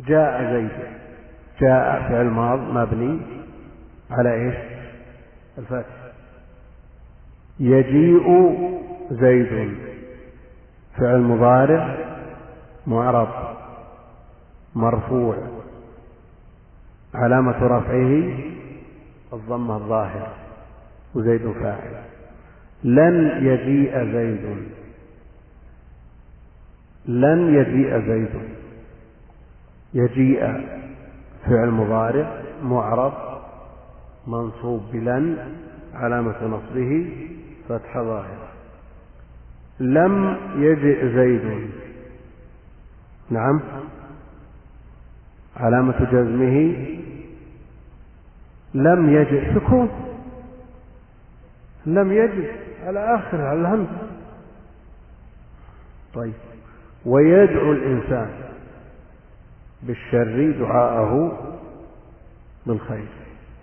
[0.00, 0.70] جاء زيد
[1.60, 3.20] جاء فعل ماض مبني
[4.10, 4.54] على إيش؟
[5.58, 6.02] الفتح
[7.60, 8.52] يجيء
[9.10, 9.76] زيد
[10.98, 11.96] فعل مضارع
[12.86, 13.28] معرب
[14.74, 15.61] مرفوع.
[17.14, 18.38] علامة رفعه
[19.32, 20.32] الضمة الظاهرة
[21.14, 22.02] وزيد فاعل.
[22.84, 24.56] لن يجيء زيد.
[27.06, 28.28] لن يجيء زيد.
[29.94, 30.40] يجيء
[31.46, 33.12] فعل مضارع معرب
[34.26, 35.36] منصوب بلن
[35.94, 37.06] علامة نصبه
[37.68, 38.48] فتح ظاهرة
[39.80, 41.70] لم يجئ زيد.
[43.30, 43.60] نعم.
[45.56, 46.76] علامة جزمه
[48.74, 49.90] لم يجئ سكون
[51.86, 52.52] لم يجئ
[52.86, 54.08] على آخر على الهمزة
[56.14, 56.34] طيب.
[57.06, 58.30] ويدعو الإنسان
[59.82, 61.38] بالشر دعاءه
[62.66, 63.08] بالخير.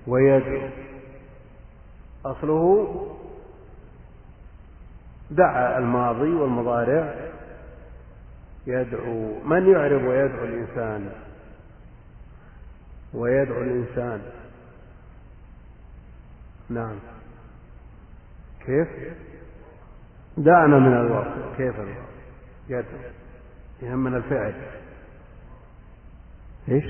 [0.07, 0.69] ويدعو.
[2.26, 3.06] أصله
[5.31, 7.15] دعا الماضي والمضارع.
[8.68, 9.40] يدعو.
[9.45, 11.10] من يعرب ويدعو الإنسان؟
[13.14, 14.22] ويدعو الإنسان
[16.70, 16.96] نعم.
[18.66, 18.88] كيف؟
[20.38, 21.76] دعنا من الوصف كيف
[22.70, 23.00] يدعو
[23.82, 24.54] يهمنا الفعل.
[26.70, 26.86] إيش؟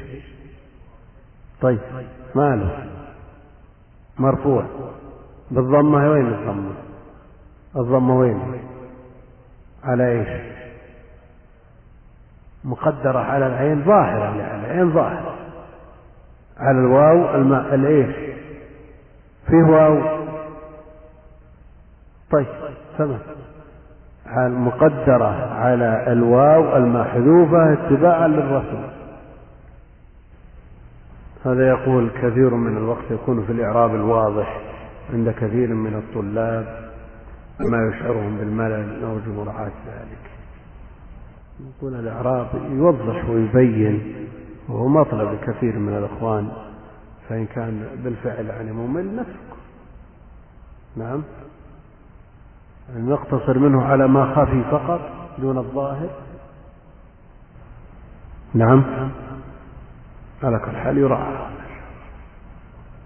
[1.61, 1.79] طيب.
[2.35, 2.89] ماله
[4.17, 4.65] مرفوع.
[5.51, 6.73] بالضمة وين الضمة؟
[7.75, 8.63] الضمة وين؟
[9.83, 10.59] على إيش؟
[12.63, 15.35] مقدرة على العين ظاهرة على العين ظاهرة.
[16.57, 17.35] على الواو
[17.73, 18.28] الإيش؟
[19.49, 20.19] فيه واو.
[22.31, 22.45] طيب
[22.97, 23.19] تمام.
[24.37, 28.89] المقدرة على الواو المحذوفة اتباعا للرسول
[31.45, 34.61] هذا يقول كثير من الوقت يكون في الإعراب الواضح
[35.13, 36.89] عند كثير من الطلاب
[37.59, 40.31] ما يشعرهم بالملل نرجو مراعاة ذلك.
[41.77, 44.15] يقول الإعراب يوضح ويبين
[44.69, 46.49] وهو مطلب كثير من الإخوان
[47.29, 49.59] فإن كان بالفعل يعني ممل نتركه
[50.95, 51.23] نعم.
[52.95, 55.01] نقتصر منه على ما خفي فقط
[55.37, 56.09] دون الظاهر.
[58.53, 58.83] نعم.
[60.43, 61.49] على كل حال يراعى.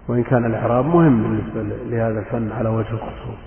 [0.07, 3.39] وإن كان الإعراب مهم بالنسبة لهذا الفن على وجه الخصوص.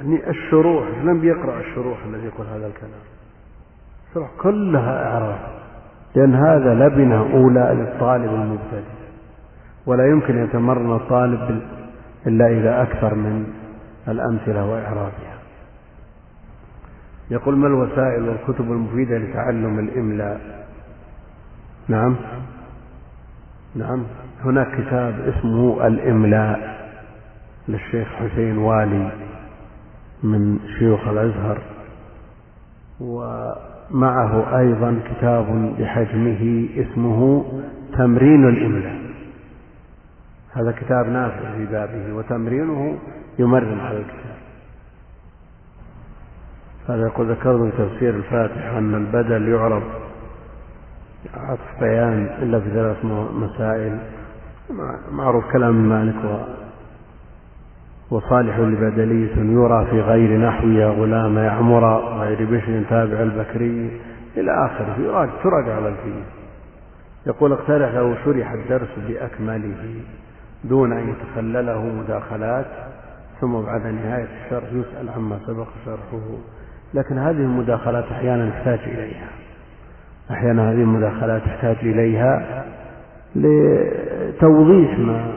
[0.00, 3.00] يعني الشروح لم بيقرأ الشروح الذي يقول هذا الكلام.
[4.08, 5.38] الشروح كلها إعراب.
[6.14, 8.93] لأن هذا لبنة أولى للطالب المبتدئ.
[9.86, 11.62] ولا يمكن يتمرن الطالب
[12.26, 13.46] إلا إذا أكثر من
[14.08, 15.34] الأمثلة وإعرابها.
[17.30, 20.40] يقول ما الوسائل والكتب المفيدة لتعلم الإملاء؟
[21.88, 22.16] نعم.
[23.74, 24.04] نعم.
[24.44, 26.74] هناك كتاب اسمه الإملاء
[27.68, 29.10] للشيخ حسين والي
[30.22, 31.58] من شيوخ الأزهر
[33.00, 37.44] ومعه أيضا كتاب بحجمه اسمه
[37.98, 39.03] تمرين الإملاء.
[40.54, 42.98] هذا كتاب نافع في بابه وتمرينه
[43.38, 44.36] يمرن على الكتاب.
[46.88, 49.82] هذا يقول ذكرت في تفسير الفاتحة أن البدل يعرب
[51.34, 53.04] عطف بيان إلا في ثلاث
[53.34, 53.98] مسائل.
[55.12, 56.38] معروف كلام مالك و
[58.10, 64.00] وصالح لبدلية يرى في غير نحو يا غلام يعمر غير بشر تابع البكري
[64.36, 64.96] إلى آخره.
[65.00, 66.24] يراجع تراجع على الفيل.
[67.26, 70.00] يقول اقترح لو شرح الدرس بأكمله.
[70.64, 72.66] دون أن يتخلله مداخلات
[73.40, 76.20] ثم بعد نهاية الشرح يسأل عما سبق شرحه.
[76.94, 79.28] لكن هذه المداخلات أحيانا نحتاج إليها.
[80.30, 82.64] أحيانا هذه المداخلات تحتاج إليها
[83.36, 85.32] لتوضيح ما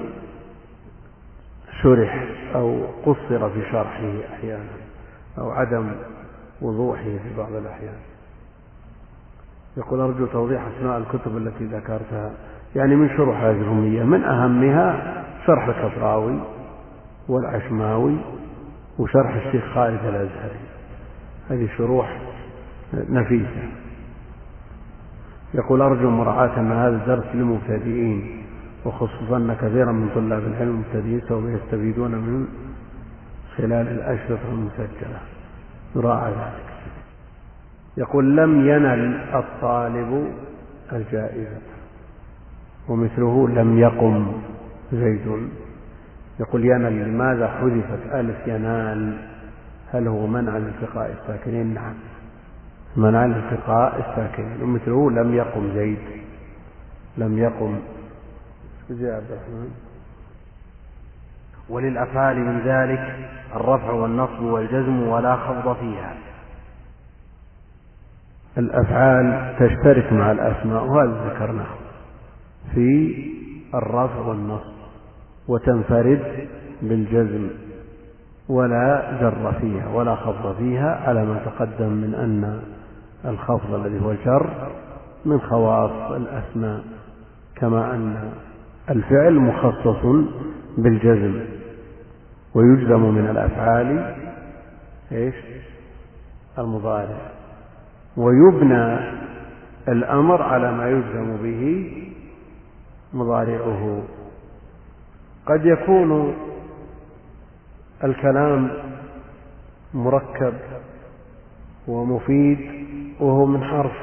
[1.81, 2.25] شرح
[2.55, 4.69] أو قصر في شرحه أحيانا
[5.37, 5.91] أو عدم
[6.61, 7.97] وضوحه في بعض الأحيان.
[9.77, 12.31] يقول أرجو توضيح أسماء الكتب التي ذكرتها.
[12.75, 15.13] يعني من شروح هذه الأمية من أهمها
[15.45, 16.39] شرح الكفراوي
[17.27, 18.17] والعشماوي
[18.99, 20.59] وشرح الشيخ خالد الأزهري.
[21.49, 22.17] هذه شروح
[22.93, 23.69] نفيسة.
[25.53, 28.43] يقول أرجو مراعاة أن هذا الدرس للمبتدئين
[28.85, 32.47] وخصوصا أن كثيرا من طلاب العلم المبتدئين سوف يستفيدون من
[33.57, 35.19] خلال الأشرطة المسجلة.
[35.95, 36.67] يراعى ذلك.
[37.97, 40.33] يقول لم ينل الطالب
[40.93, 41.76] الجائزة.
[42.87, 44.31] ومثله لم يقم
[44.93, 45.49] زيد.
[46.39, 49.17] يقول ينل لماذا حذفت ألف ينال
[49.93, 51.93] هل هو منع الالتقاء الساكنين؟ نعم
[52.95, 54.61] منع الالتقاء الساكنين.
[54.61, 55.97] ومثله لم يقم زيد
[57.17, 57.79] لم يقم.
[58.89, 59.71] زي عبد الرحمن.
[61.69, 66.15] وللأفعال من ذلك الرفع والنصب والجزم ولا خفض فيها.
[68.57, 71.86] الأفعال تشترك مع الأسماء وهذا ذكرناه.
[72.73, 73.15] في
[73.73, 74.77] الرفع والنصب
[75.47, 76.47] وتنفرد
[76.81, 77.47] بالجزم
[78.49, 82.61] ولا جر فيها ولا خفض فيها على ما تقدم من أن
[83.25, 84.49] الخفض الذي هو الجر
[85.25, 86.81] من خواص الأسماء
[87.55, 88.31] كما أن
[88.89, 90.05] الفعل مخصص
[90.77, 91.39] بالجزم
[92.55, 94.15] ويجزم من الأفعال
[95.11, 95.35] إيش؟
[96.57, 97.17] المضارع.
[98.17, 98.97] ويبنى
[99.87, 101.91] الأمر على ما يجزم به
[103.13, 104.03] مضارعه.
[105.45, 106.35] قد يكون
[108.03, 108.69] الكلام
[109.93, 110.53] مركب
[111.87, 112.59] ومفيد
[113.19, 113.95] وهو من حرف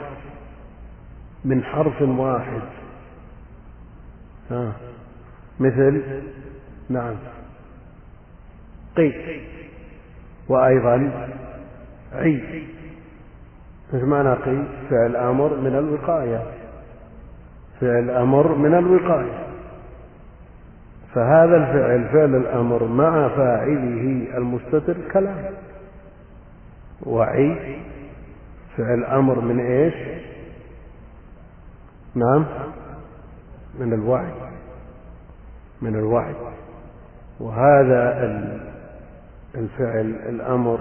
[1.45, 2.63] من حرف واحد.
[4.51, 4.73] ها
[5.61, 6.03] مثل
[6.89, 7.15] نعم.
[8.97, 9.41] قي
[10.49, 11.27] وأيضا
[12.13, 12.65] عي
[13.95, 16.64] إيش معنى قي فعل أمر من الوقاية.
[17.81, 19.45] فعل أمر من الوقاية.
[21.15, 25.45] فهذا الفعل فعل الأمر مع فاعله المستتر كلام.
[27.03, 27.79] وعي
[28.77, 29.95] فعل أمر من إيش؟
[32.15, 32.45] نعم
[33.81, 34.33] من الوعي
[35.83, 36.35] من الوعي.
[37.41, 38.19] وهذا
[39.55, 40.79] الفعل الأمر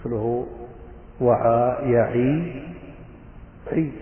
[0.00, 0.46] أصله
[1.20, 2.62] وعى يعي
[3.72, 3.92] عي.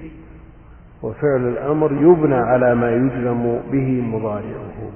[1.03, 4.91] وفعل الأمر يبنى على ما يجزم به مضارعه.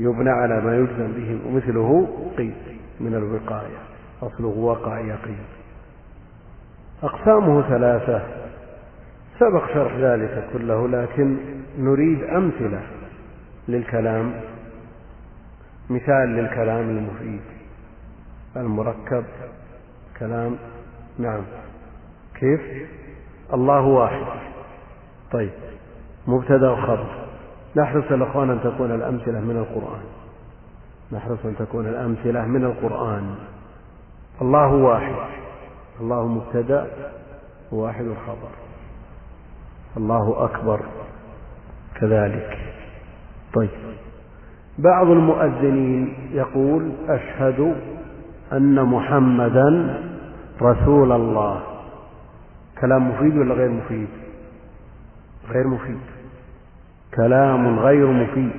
[0.00, 2.08] يبنى على ما يجزم به ومثله
[2.38, 2.50] قي
[3.00, 3.78] من الوقاية.
[4.22, 5.34] أصله وقع يقي
[7.02, 8.22] أقسامه ثلاثة.
[9.38, 11.36] سبق شرح ذلك كله لكن
[11.78, 12.82] نريد أمثلة
[13.68, 14.32] للكلام
[15.90, 17.40] مثال للكلام المفيد.
[18.56, 19.24] المركب.
[20.18, 20.56] كلام.
[21.18, 21.42] نعم.
[22.40, 22.60] كيف؟
[23.54, 24.55] الله واحد.
[25.32, 25.50] طيب.
[26.26, 27.06] مبتدا وخبر.
[27.76, 30.02] نحرص الأخوان أن تكون الأمثلة من القرآن.
[31.12, 33.34] نحرص أن تكون الأمثلة من القرآن.
[34.42, 35.14] الله واحد.
[36.00, 36.86] الله مبتدا
[37.72, 38.50] واحد الخبر.
[39.96, 40.80] الله أكبر.
[42.00, 42.58] كذلك.
[43.54, 43.70] طيب.
[44.78, 47.76] بعض المؤذنين يقول أشهد
[48.52, 50.00] أن محمدا
[50.62, 51.62] رسول الله.
[52.80, 54.08] كلام مفيد ولا غير مفيد؟
[55.50, 56.00] غير مفيد.
[57.14, 58.52] كلام غير مفيد.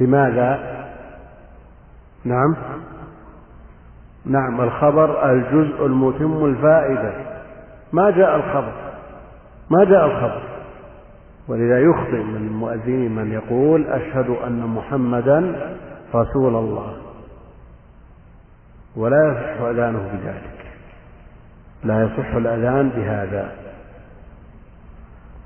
[0.00, 0.82] لماذا؟
[2.24, 2.56] نعم.
[4.26, 7.12] نعم الخبر الجزء المتم الفائدة.
[7.92, 8.72] ما جاء الخبر؟
[9.70, 10.42] ما جاء الخبر.
[11.48, 15.68] ولذا يخطئ من المؤذنين من يقول أشهد أن محمدا
[16.14, 16.96] رسول الله.
[18.96, 20.66] ولا يصح أذانه بذلك.
[21.84, 23.61] لا يصح الأذان بهذا.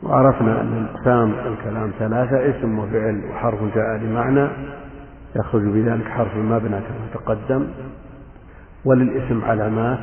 [0.02, 4.48] وعرفنا أن أقسام الكلام ثلاثة اسم وفعل وحرف جاء لمعنى
[5.36, 7.66] يخرج بذلك حرف المبنى كما تقدم.
[8.85, 9.98] وللاسم علامات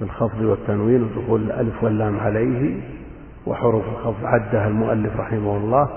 [0.00, 2.80] بالخفض والتنوين ودخول الألف واللام عليه
[3.46, 5.88] وحروف الخفض عدها المؤلف رحمه الله.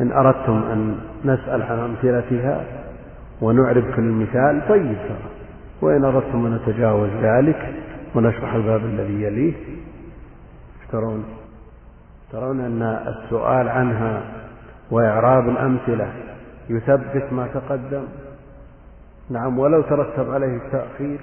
[0.00, 2.64] إن أردتم أن نسأل عن أمثلتها
[3.40, 4.96] ونعرب كل مثال طيب
[5.82, 7.74] وإن أردتم أن نتجاوز ذلك
[8.14, 9.52] ونشرح الباب الذي يليه
[10.92, 11.24] ترون
[12.32, 14.22] ترون أن السؤال عنها
[14.90, 16.12] وإعراب الأمثلة
[16.68, 18.04] يثبت ما تقدم.
[19.30, 21.20] نعم ولو ترتب عليه التأخير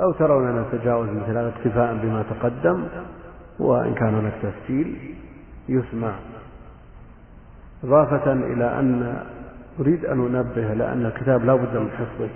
[0.00, 2.84] أو ترون أن نتجاوز مثل هذا اكتفاء بما تقدم
[3.58, 5.14] وإن كان هناك تسجيل
[5.68, 6.12] يسمع.
[7.84, 9.22] إضافة إلى أن
[9.80, 12.28] أريد أن أنبه لأن الكتاب لا بد من حفظه.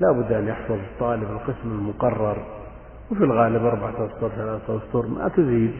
[0.00, 2.36] لا بد أن يحفظ الطالب القسم المقرر
[3.10, 5.72] وفي الغالب أربعة أسطر ثلاثة أسطر ما تزيد.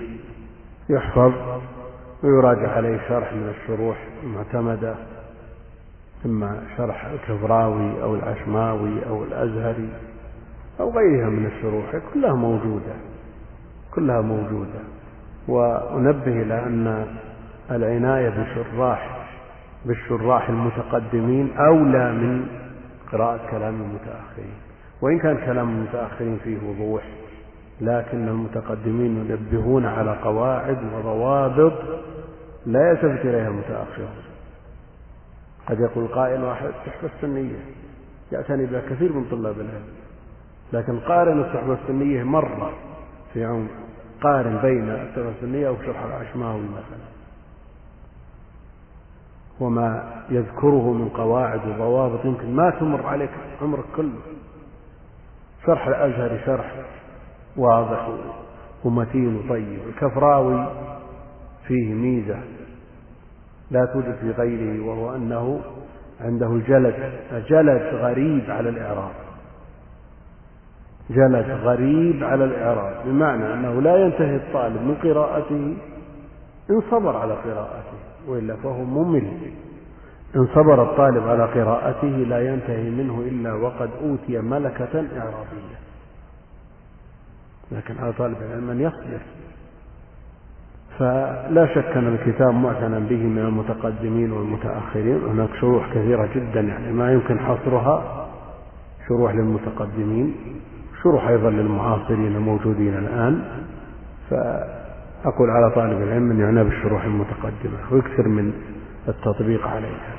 [0.91, 1.33] يحفظ
[2.25, 4.95] ويراجع عليه شرح من الشروح المعتمدة
[6.27, 9.89] إما شرح الكفراوي أو العشماوي أو الأزهري
[10.81, 12.93] أو غيرها من الشروح كلها موجودة
[13.95, 14.81] كلها موجودة.
[15.49, 17.07] وأنبه إلى أن
[17.71, 19.27] العناية بشراح
[19.85, 22.47] بالشراح المتقدمين أولى من
[23.12, 24.55] قراءة كلام المتأخرين.
[25.03, 27.03] وإن كان كلام المتأخرين فيه وضوح
[27.81, 31.73] لكن المتقدمين ينبهون على قواعد وضوابط
[32.66, 34.23] لا يلتفت إليها المتأخرون.
[35.66, 37.59] قد يقول قائل واحد الصحبة السنية
[38.32, 39.89] يعتني بها كثير من طلاب العلم
[40.73, 42.73] لكن قارن الصحبة السنية مرة
[43.35, 43.69] في عمر
[44.23, 47.11] قارن بين الصحبة السنية وشرح العشماوي مثلا.
[49.61, 53.31] وما يذكره من قواعد وضوابط يمكن ما تمر عليك
[53.62, 54.20] عمرك كله.
[55.66, 56.74] شرح الأزهري شرح
[57.57, 58.09] واضح
[58.85, 59.79] ومتين وطيب.
[59.89, 60.67] الكفراوي
[61.67, 62.39] فيه ميزة
[63.71, 65.61] لا توجد في غيره وهو أنه
[66.21, 67.13] عنده الجلد
[67.49, 69.13] جلد غريب على الإعراب.
[71.11, 75.77] جلد غريب على الإعراب بمعنى أنه لا ينتهي الطالب من قراءته
[76.71, 77.99] إن صبر على قراءته
[78.29, 79.33] وإلا فهو ممل.
[80.37, 85.80] إن صبر الطالب على قراءته لا ينتهي منه إلا وقد أوتي ملكة إعرابية.
[87.73, 89.21] لكن على طالب العلم أن يصبر.
[90.99, 95.25] فلا شك أن الكتاب معتنى به من المتقدمين والمتأخرين.
[95.25, 98.27] هناك شروح كثيرة جدا يعني ما يمكن حصرها
[99.09, 100.35] شروح للمتقدمين
[101.03, 103.43] شروح أيضا للمعاصرين الموجودين الآن.
[104.31, 108.53] فأقول على طالب العلم أن يعنى بالشروح المتقدمة ويكثر من
[109.09, 110.17] التطبيق عليها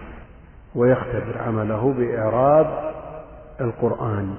[0.75, 2.91] ويختبر عمله بإعراب
[3.61, 4.35] القرآن.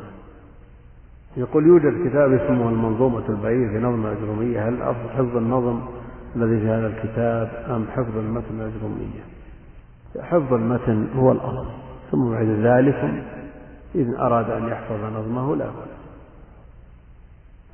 [1.36, 4.68] يقول يوجد كتاب اسمه المنظومة البعير في نظم الأجرومية.
[4.68, 5.80] هل أفضل حفظ النظم
[6.36, 9.22] الذي في هذا الكتاب أم حفظ المتن الأجرومية؟
[10.20, 11.66] حفظ المتن هو الأصل
[12.10, 13.24] ثم بعد ذلك
[13.94, 16.02] إذا أراد أن يحفظ نظمه لا بأس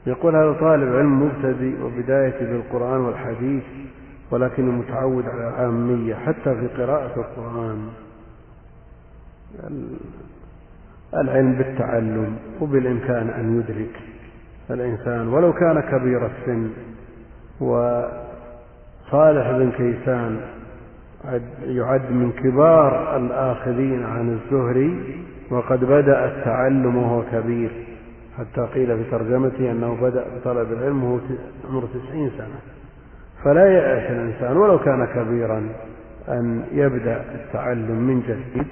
[0.07, 3.63] يقول هذا طالب علم مبتدئ وبداية بالقرآن والحديث
[4.31, 7.89] ولكنه متعود على العامية حتى في قراءة القرآن.
[11.15, 14.01] العلم بالتعلم وبالإمكان أن يدرك.
[14.71, 16.71] الإنسان ولو كان كبير السن
[17.61, 20.41] وصالح بن كيسان
[21.67, 27.71] يعد من كبار الآخذين عن الزهري وقد بدأ التعلم وهو كبير.
[28.39, 31.19] حتى قيل في ترجمته أنه بدأ بطلب العلم وهو
[31.69, 32.59] عمره تسعين سنة.
[33.45, 35.69] فلا يأس الإنسان ولو كان كبيرا
[36.29, 38.67] أن يبدأ التعلم من جديد.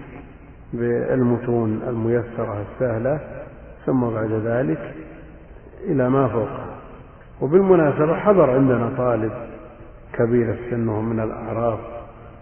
[0.76, 3.20] بالمتون الميسرة السهلة
[3.86, 4.94] ثم بعد ذلك
[5.84, 6.66] إلى ما فوقها
[7.40, 9.32] وبالمناسبة حضر عندنا طالب
[10.12, 11.78] كبير السن وهو من الأعراف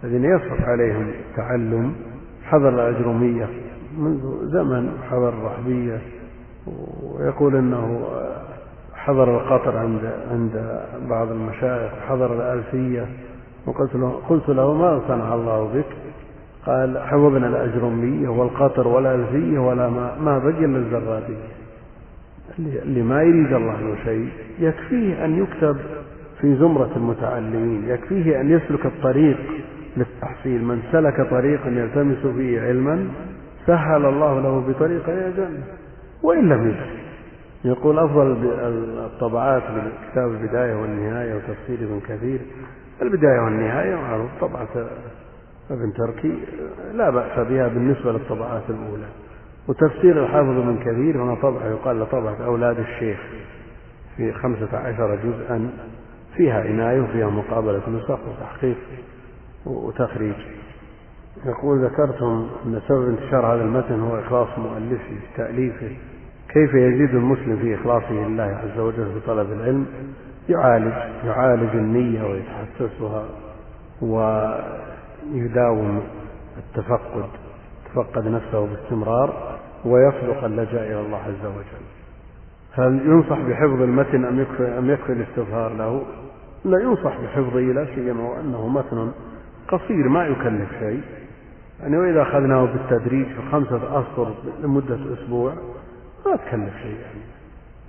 [0.05, 1.95] الذين يصعب عليهم التعلم
[2.45, 3.49] حضر الأجرومية
[3.99, 6.01] منذ زمن حضر الرحبية
[7.03, 8.05] ويقول أنه
[8.95, 13.07] حضر القطر عند عند بعض المشايخ حضر الألفية
[13.67, 15.97] وقلت له قلت له ما صنع الله بك؟
[16.67, 21.45] قال حفظنا الأجرمية والقطر والألفية ولا ما, ما بقي إلا الزرادية
[22.59, 24.29] اللي ما يريد الله له شيء
[24.59, 25.77] يكفيه أن يكتب
[26.41, 29.37] في زمرة المتعلمين يكفيه أن يسلك الطريق
[29.97, 30.65] للتحصيل.
[30.65, 33.09] من سلك طريقا يلتمس فيه علما
[33.67, 35.63] سهل الله له بطريق إلى الجنة
[36.23, 37.05] وإن لم يدرك
[37.65, 38.37] يقول أفضل
[39.05, 42.39] الطبعات من كتاب البداية والنهاية وتفسير ابن كثير.
[43.03, 44.69] البداية والنهاية معروف طبعة
[45.71, 46.39] ابن تركي
[46.95, 49.07] لا بأس بها بالنسبة للطبعات الأولى.
[49.69, 53.19] وتفسير الحافظ ابن كثير هنا طبعة يقال له طبعة أولاد الشيخ
[54.17, 55.71] في خمسة عشر جزءا
[56.37, 58.77] فيها عناية وفيها مقابلة نسخ وتحقيق
[59.67, 60.35] وتخريج.
[61.47, 65.97] يقول ذكرتم أن سبب انتشار هذا المتن هو إخلاص مؤلفه في تأليفه.
[66.49, 69.87] كيف يزيد المسلم في إخلاصه لله عز وجل في طلب العلم؟
[70.49, 70.93] يعالج
[71.25, 73.25] يعالج النية ويتحسسها
[75.33, 76.03] ويداوم
[76.59, 77.25] التفقد
[77.87, 81.85] يتفقد نفسه باستمرار ويصدق اللجأ إلى الله عز وجل.
[82.73, 86.03] هل ينصح بحفظ المتن أم يكفي, أم يكفي الاستظهار له؟
[86.65, 89.13] لا ينصح بحفظه لا سيما وأنه متن
[89.69, 91.01] قصير ما يكلف شيء.
[91.81, 95.53] يعني وإذا أخذناه بالتدريج في خمسة أسطر لمدة أسبوع
[96.27, 97.21] ما تكلف شيء يعني.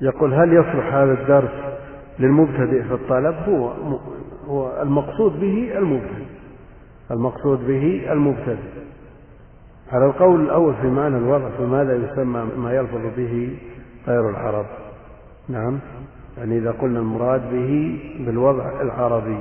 [0.01, 1.75] يقول هل يصلح هذا الدرس
[2.19, 3.71] للمبتدئ في الطلب؟ هو
[4.47, 6.34] هو المقصود به المبتدئ.
[7.11, 8.85] المقصود به المبتدئ.
[9.91, 13.57] على القول الأول في معنى الوضع فماذا يسمى ما يلفظ به
[14.07, 14.65] غير العرب؟
[15.49, 15.79] نعم.
[16.37, 19.37] يعني إذا قلنا المراد به بالوضع العربي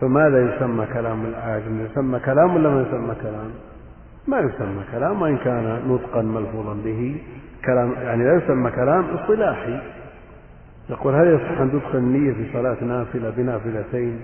[0.00, 3.50] فماذا يسمى كلام الأعاجم يسمى كلام ولا ما يسمى كلام؟
[4.28, 7.16] ما يسمى كلام وإن كان نطقا ملفوظا به
[7.64, 9.80] كلام يعني لا يسمى كلام اصطلاحي.
[10.90, 14.20] يقول هل يصح أن تدخل النية في صلاة نافلة بنافلتين؟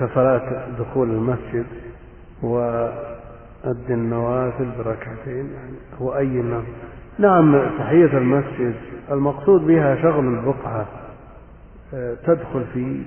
[0.00, 1.66] كصلاة دخول المسجد
[2.42, 6.44] وأد النوافل بركعتين يعني هو أي
[7.18, 8.74] نعم تحية المسجد
[9.10, 10.86] المقصود بها شغل البقعة
[11.94, 13.02] آه، تدخل في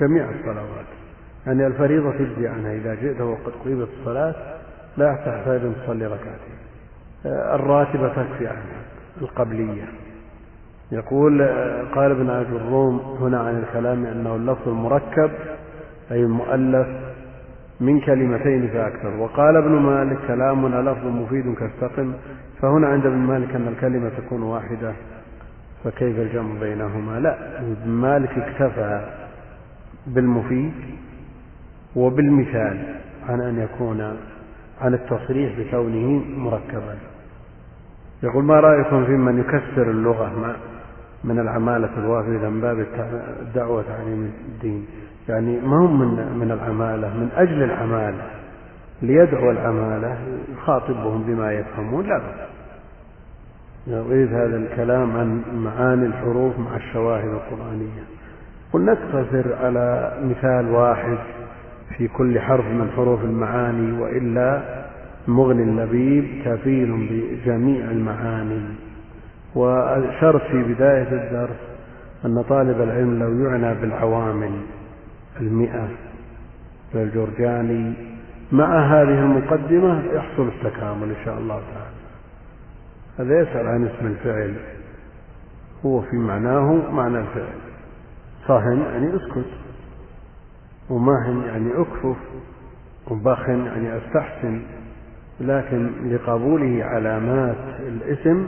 [0.00, 0.86] جميع الصلوات.
[1.46, 4.34] يعني الفريضة تجزي عنها إذا جئت وقد قيمت الصلاة
[4.96, 6.58] لا تحتاج أن تصلي ركعتين.
[7.26, 8.82] آه، الراتبة تكفي عنها
[9.22, 9.84] القبلية.
[10.92, 15.30] يقول آه، قال ابن أبي الروم هنا عن الكلام أنه اللفظ المركب
[16.10, 16.86] أي المؤلف
[17.80, 22.12] من كلمتين فأكثر وقال ابن مالك كلامنا لفظ مفيد كاستقم
[22.62, 24.92] فهنا عند ابن مالك أن الكلمة تكون واحدة
[25.84, 29.06] فكيف الجمع بينهما؟ لا ابن مالك اكتفى
[30.06, 30.72] بالمفيد
[31.96, 32.78] وبالمثال
[33.28, 34.16] عن أن يكون
[34.80, 36.96] عن التصريح بكونه مركبا.
[38.22, 40.56] يقول ما رأيكم في من يكسر اللغة؟
[41.24, 42.86] من العمالة الوافدة من باب
[43.40, 44.86] الدعوة تعليم الدين.
[45.28, 48.24] يعني ما هم من من العمالة من أجل العمالة
[49.02, 50.16] ليدعو العمالة
[50.52, 52.48] يخاطبهم بما يفهمون لا بأس
[53.86, 58.02] يغيث هذا الكلام عن معاني الحروف مع الشواهد القرآنية.
[58.72, 61.18] قل نقتصر على مثال واحد
[61.96, 64.62] في كل حرف من حروف المعاني وإلا
[65.28, 68.60] مغني اللبيب كفيل بجميع المعاني.
[69.54, 71.58] وأشرت في بداية الدرس
[72.24, 74.52] أن طالب العلم لو يعنى بالعوامل.
[75.40, 75.88] المئة
[76.94, 77.94] للجرجاني
[78.52, 81.98] مع هذه المقدمة يحصل التكامل إن شاء الله تعالى.
[83.18, 84.54] هذا يسأل عن اسم الفعل.
[85.86, 87.58] هو في معناه معنى الفعل.
[88.46, 89.50] صهن يعني اسكت.
[90.90, 92.16] وماهن يعني أكفف.
[93.10, 94.62] وبخن يعني أستحسن.
[95.40, 98.46] لكن لقبوله علامات الاسم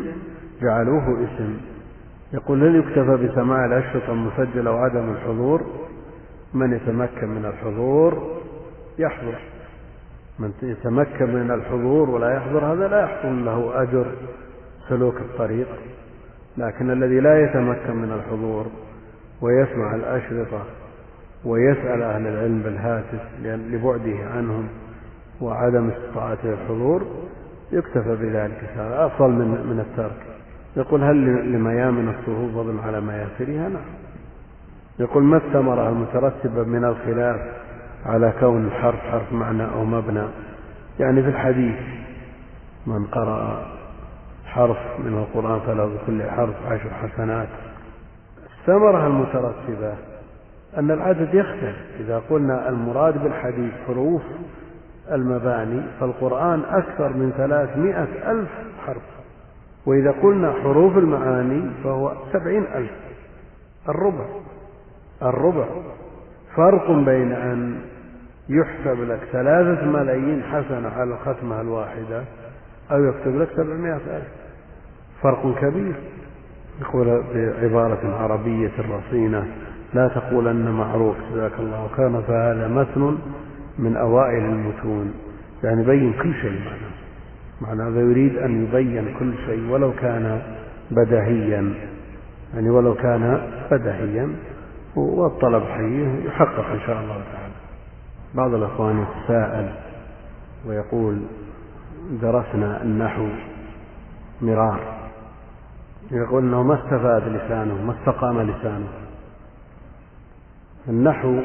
[0.62, 1.56] جعلوه اسم.
[2.32, 5.79] يقول هل يكتفى بسماع الأشرطة المسجلة وعدم الحضور؟
[6.54, 8.40] من يتمكن من الحضور
[8.98, 9.38] يحضر.
[10.38, 14.06] من يتمكن من الحضور ولا يحضر هذا لا يحصل له أجر
[14.88, 15.68] سلوك الطريق.
[16.56, 18.66] لكن الذي لا يتمكن من الحضور
[19.40, 20.64] ويسمع الأشرطة
[21.44, 24.68] ويسأل أهل العلم بالهاتف لبعده عنهم
[25.40, 27.06] وعدم استطاعته الحضور
[27.72, 28.64] يكتفى بذلك.
[28.76, 30.22] هذا أفضل من من الترك.
[30.76, 31.16] يقول هل
[31.52, 33.99] لميامن الصفوف فضل على مياسرها؟ نعم.
[35.00, 37.40] يقول ما الثمرة المترتبة من الخلاف
[38.06, 40.24] على كون الحرف حرف معنى أو مبنى؟
[40.98, 41.76] يعني في الحديث
[42.86, 43.66] من قرأ
[44.46, 47.48] حرف من القرآن فله بكل حرف عشر حسنات.
[48.60, 49.94] الثمرة المترتبة
[50.78, 51.76] أن العدد يختلف.
[52.00, 54.22] إذا قلنا المراد بالحديث حروف
[55.12, 58.50] المباني فالقرآن أكثر من ثلاثمائة ألف
[58.86, 59.02] حرف.
[59.86, 62.90] وإذا قلنا حروف المعاني فهو سبعين ألف.
[63.88, 64.24] الربع.
[65.22, 65.66] الربع.
[66.56, 67.80] فرق بين أن
[68.48, 72.24] يحسب لك ثلاثة ملايين حسنة على الختمة الواحدة
[72.92, 74.28] أو يكتب لك سبعمائة ألف.
[75.22, 75.94] فرق كبير.
[76.80, 79.46] يقول بعبارة عربية رصينة
[79.94, 83.18] لا تقولن معروف جزاك الله خيرا فهذا متن
[83.78, 85.14] من أوائل المتون.
[85.64, 87.00] يعني يبين كل شيء معناه
[87.60, 90.40] معنى هذا يريد أن يبين كل شيء ولو كان
[90.90, 91.74] بدهيا.
[92.54, 93.40] يعني ولو كان
[93.70, 94.28] بدهيا
[94.96, 97.54] والطلب حي يحقق إن شاء الله تعالى.
[98.34, 99.74] بعض الأخوان يتساءل
[100.66, 101.22] ويقول
[102.22, 103.28] درسنا النحو
[104.42, 104.80] مرار.
[106.10, 108.88] يقول إنه ما استفاد لسانه ما استقام لسانه.
[110.88, 111.40] النحو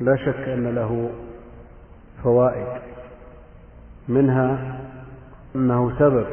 [0.00, 1.10] لا شك أن له
[2.22, 2.66] فوائد.
[4.08, 4.80] منها
[5.56, 6.26] أنه سبب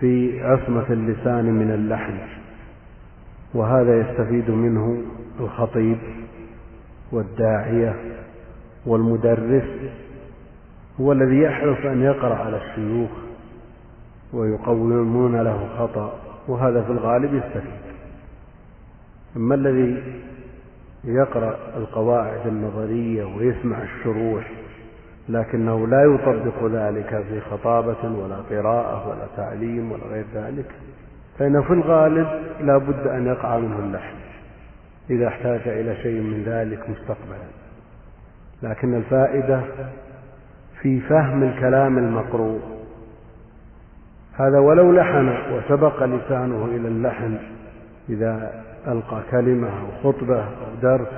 [0.00, 2.18] في عصمة اللسان من اللحن.
[3.54, 5.02] وهذا يستفيد منه
[5.40, 5.98] الخطيب
[7.12, 7.94] والداعية
[8.86, 9.68] والمدرس
[11.00, 13.10] هو الذي يحرص أن يقرأ على الشيوخ
[14.32, 16.18] ويقومون له خطأ
[16.48, 17.80] وهذا في الغالب يستفيد.
[19.36, 20.02] أما الذي
[21.04, 24.50] يقرأ القواعد النظرية ويسمع الشروح
[25.28, 30.70] لكنه لا يطبق ذلك في خطابة ولا قراءة ولا تعليم ولا غير ذلك
[31.38, 32.26] فإنه في الغالب
[32.60, 34.16] لا بد أن يقع منه اللحن
[35.10, 37.46] إذا احتاج إلى شيء من ذلك مستقبلا.
[38.62, 39.60] لكن الفائدة
[40.82, 42.60] في فهم الكلام المقروء.
[44.32, 47.38] هذا ولو لحن وسبق لسانه إلى اللحن
[48.08, 51.08] إذا ألقى كلمة أو خطبة أو درس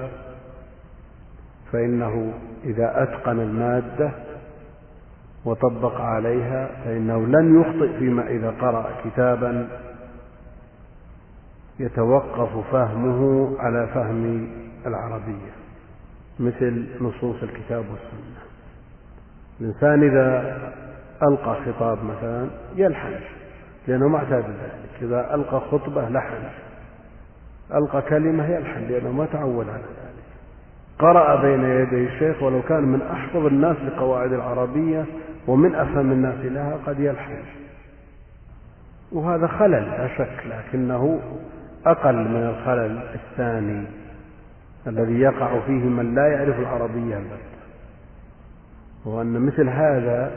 [1.73, 2.32] فإنه
[2.65, 4.11] إذا أتقن المادة
[5.45, 9.69] وطبق عليها فإنه لن يخطئ فيما إذا قرأ كتابا
[11.78, 14.48] يتوقف فهمه على فهم
[14.86, 15.52] العربية
[16.40, 18.38] مثل نصوص الكتاب والسنة.
[19.60, 20.59] الإنسان إذا
[21.22, 23.14] ألقى خطاب مثلا يلحن
[23.88, 25.02] لأنه ما اعتاد ذلك.
[25.02, 26.48] إذا ألقى خطبة لحن
[27.74, 30.24] ألقى كلمة يلحن لأنه ما تعود على ذلك.
[30.98, 35.05] قرأ بين يدي الشيخ ولو كان من أحفظ الناس لقواعد العربية
[35.46, 37.42] ومن أفهم الناس لها قد يلحن.
[39.12, 41.20] وهذا خلل لا شك لكنه
[41.90, 43.85] أقل من الخلل الثاني
[44.86, 47.59] الذي يقع فيه من لا يعرف العربية البتة
[49.05, 50.31] وأن مثل هذا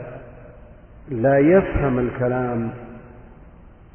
[1.08, 2.70] لا يفهم الكلام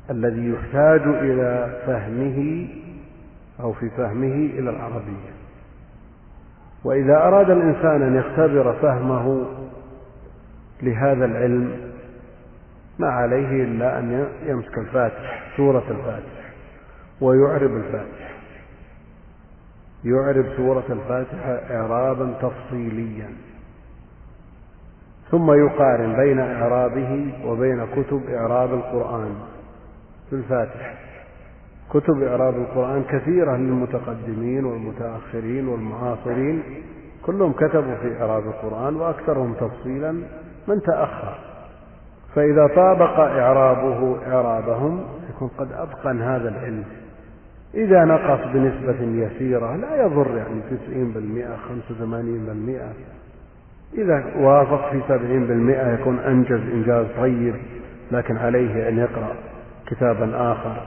[0.09, 2.67] الذي يحتاج إلى فهمه
[3.59, 5.31] أو في فهمه إلى العربية.
[6.83, 9.45] وإذا أراد الإنسان أن يختبر فهمه
[10.81, 11.71] لهذا العلم
[12.99, 16.36] ما عليه إلا أن يمسك الفاتح سورة الفاتح.
[17.21, 18.37] ويعرب الفاتح
[20.03, 23.29] يعرب سورة الفاتحة إعرابا تفصيليا.
[25.31, 29.35] ثم يقارن بين إعرابه وبين كتب إعراب القرآن
[30.29, 30.93] في الفاتحة.
[31.89, 36.63] كتب إعراب القرآن كثيرة للمتقدمين والمتأخرين والمعاصرين.
[37.25, 40.11] كلهم كتبوا في إعراب القرآن وأكثرهم تفصيلا
[40.67, 41.37] من تأخر.
[42.35, 46.83] فإذا طابق إعرابه إعرابهم يكون قد أتقن هذا العلم.
[47.73, 52.93] إذا نقص بنسبة يسيرة لا يضر يعني تسعين بالمئة خمسة وثمانين بالمئة.
[53.93, 57.55] إذا وافق في سبعين بالمئة يكون أنجز إنجاز طيب
[58.11, 59.35] لكن عليه أن يقرأ
[59.85, 60.81] كتابا آخر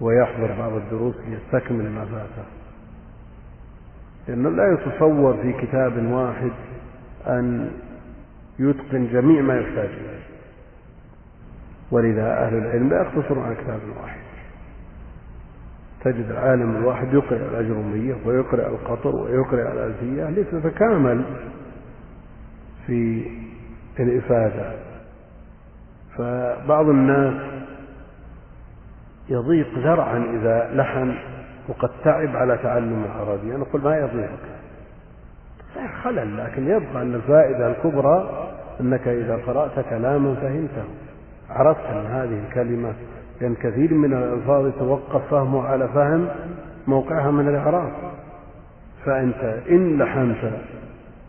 [0.00, 2.48] ويحضر بعض الدروس ليستكمل ما فاته
[4.28, 6.52] لأنه لا يتصور في كتاب واحد
[7.26, 7.70] أن
[8.58, 10.24] يتقن جميع ما يحتاج إليه.
[11.90, 14.23] ولذا أهل العلم لا يقتصرون على كتاب واحد.
[16.04, 21.24] تجد العالم الواحد يقرأ الأجرمية ويقرأ القطر ويقرأ الألفية لتتكامل
[22.86, 23.26] في
[24.00, 24.72] الإفادة.
[26.18, 27.34] فبعض الناس
[29.28, 31.14] يضيق ذرعا إذا لحن
[31.68, 34.54] وقد تعب على تعلم العربية نقول ما يضيقك
[36.02, 38.48] خلل لكن يبقى أن الفائدة الكبرى
[38.80, 40.84] أنك إذا قرأت كلاما فهمته
[41.50, 42.92] عرفت أن هذه الكلمة
[43.44, 46.28] لأن كثير من الألفاظ يتوقف فهمه على فهم
[46.86, 47.92] موقعها من الإعراب.
[49.04, 50.52] فأنت إن لحنت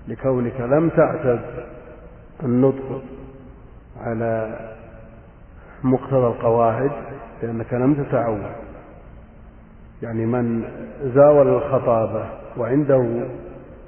[0.07, 1.41] لكونك لم تعتد
[2.43, 3.01] النطق
[4.01, 4.59] على
[5.83, 6.91] مقتضى القواعد
[7.43, 8.51] لأنك لم تتعود.
[10.01, 10.63] يعني من
[11.15, 13.25] زاول الخطابة وعنده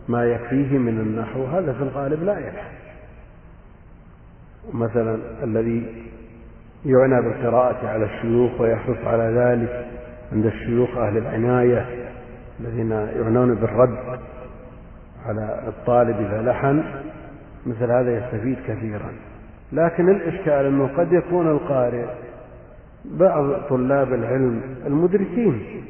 [0.08, 2.78] ما يكفيه من النحو هذا في الغالب لا يلحن
[4.74, 6.08] مثلا الذي
[6.88, 9.86] يعنى بالقراءة على الشيوخ ويحرص على ذلك
[10.32, 11.86] عند الشيوخ أهل العناية
[12.60, 14.20] الذين يعنون بالرد
[15.26, 16.84] على الطالب إذا لحن
[17.66, 19.12] مثل هذا يستفيد كثيرا.
[19.72, 22.06] لكن الإشكال أنه قد يكون القارئ
[23.06, 25.84] بعض طلاب العلم المدركين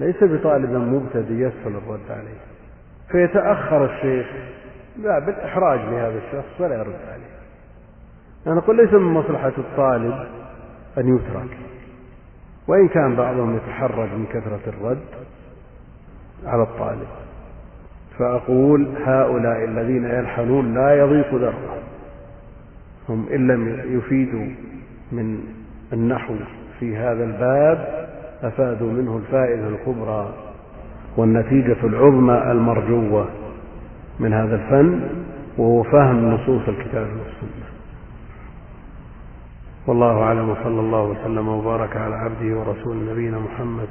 [0.00, 2.40] ليس بطالب مبتدئ يسهل الرد عليه.
[3.10, 4.26] فيتأخر الشيخ
[5.02, 7.23] لا بالإحراج لهذا الشخص ولا يرد عليه.
[8.46, 10.14] أنا أقول ليس من مصلحة الطالب
[10.98, 11.58] أن يترك.
[12.68, 15.04] وإن كان بعضهم يتحرج من كثرة الرد
[16.46, 17.06] على الطالب.
[18.18, 21.82] فأقول هؤلاء الذين يلحنون لا يضيق ذرهم
[23.08, 24.46] هم إن لم يفيدوا
[25.12, 25.38] من
[25.92, 26.34] النحو
[26.80, 28.08] في هذا الباب
[28.42, 30.34] أفادوا منه الفائدة الكبرى
[31.16, 33.28] والنتيجة العظمى المرجوة
[34.20, 35.00] من هذا الفن
[35.58, 37.53] وهو فهم نصوص الكتاب والسنة.
[39.86, 43.88] والله أعلم وصلى الله وسلم وبارك على عبده ورسول نبينا محمد.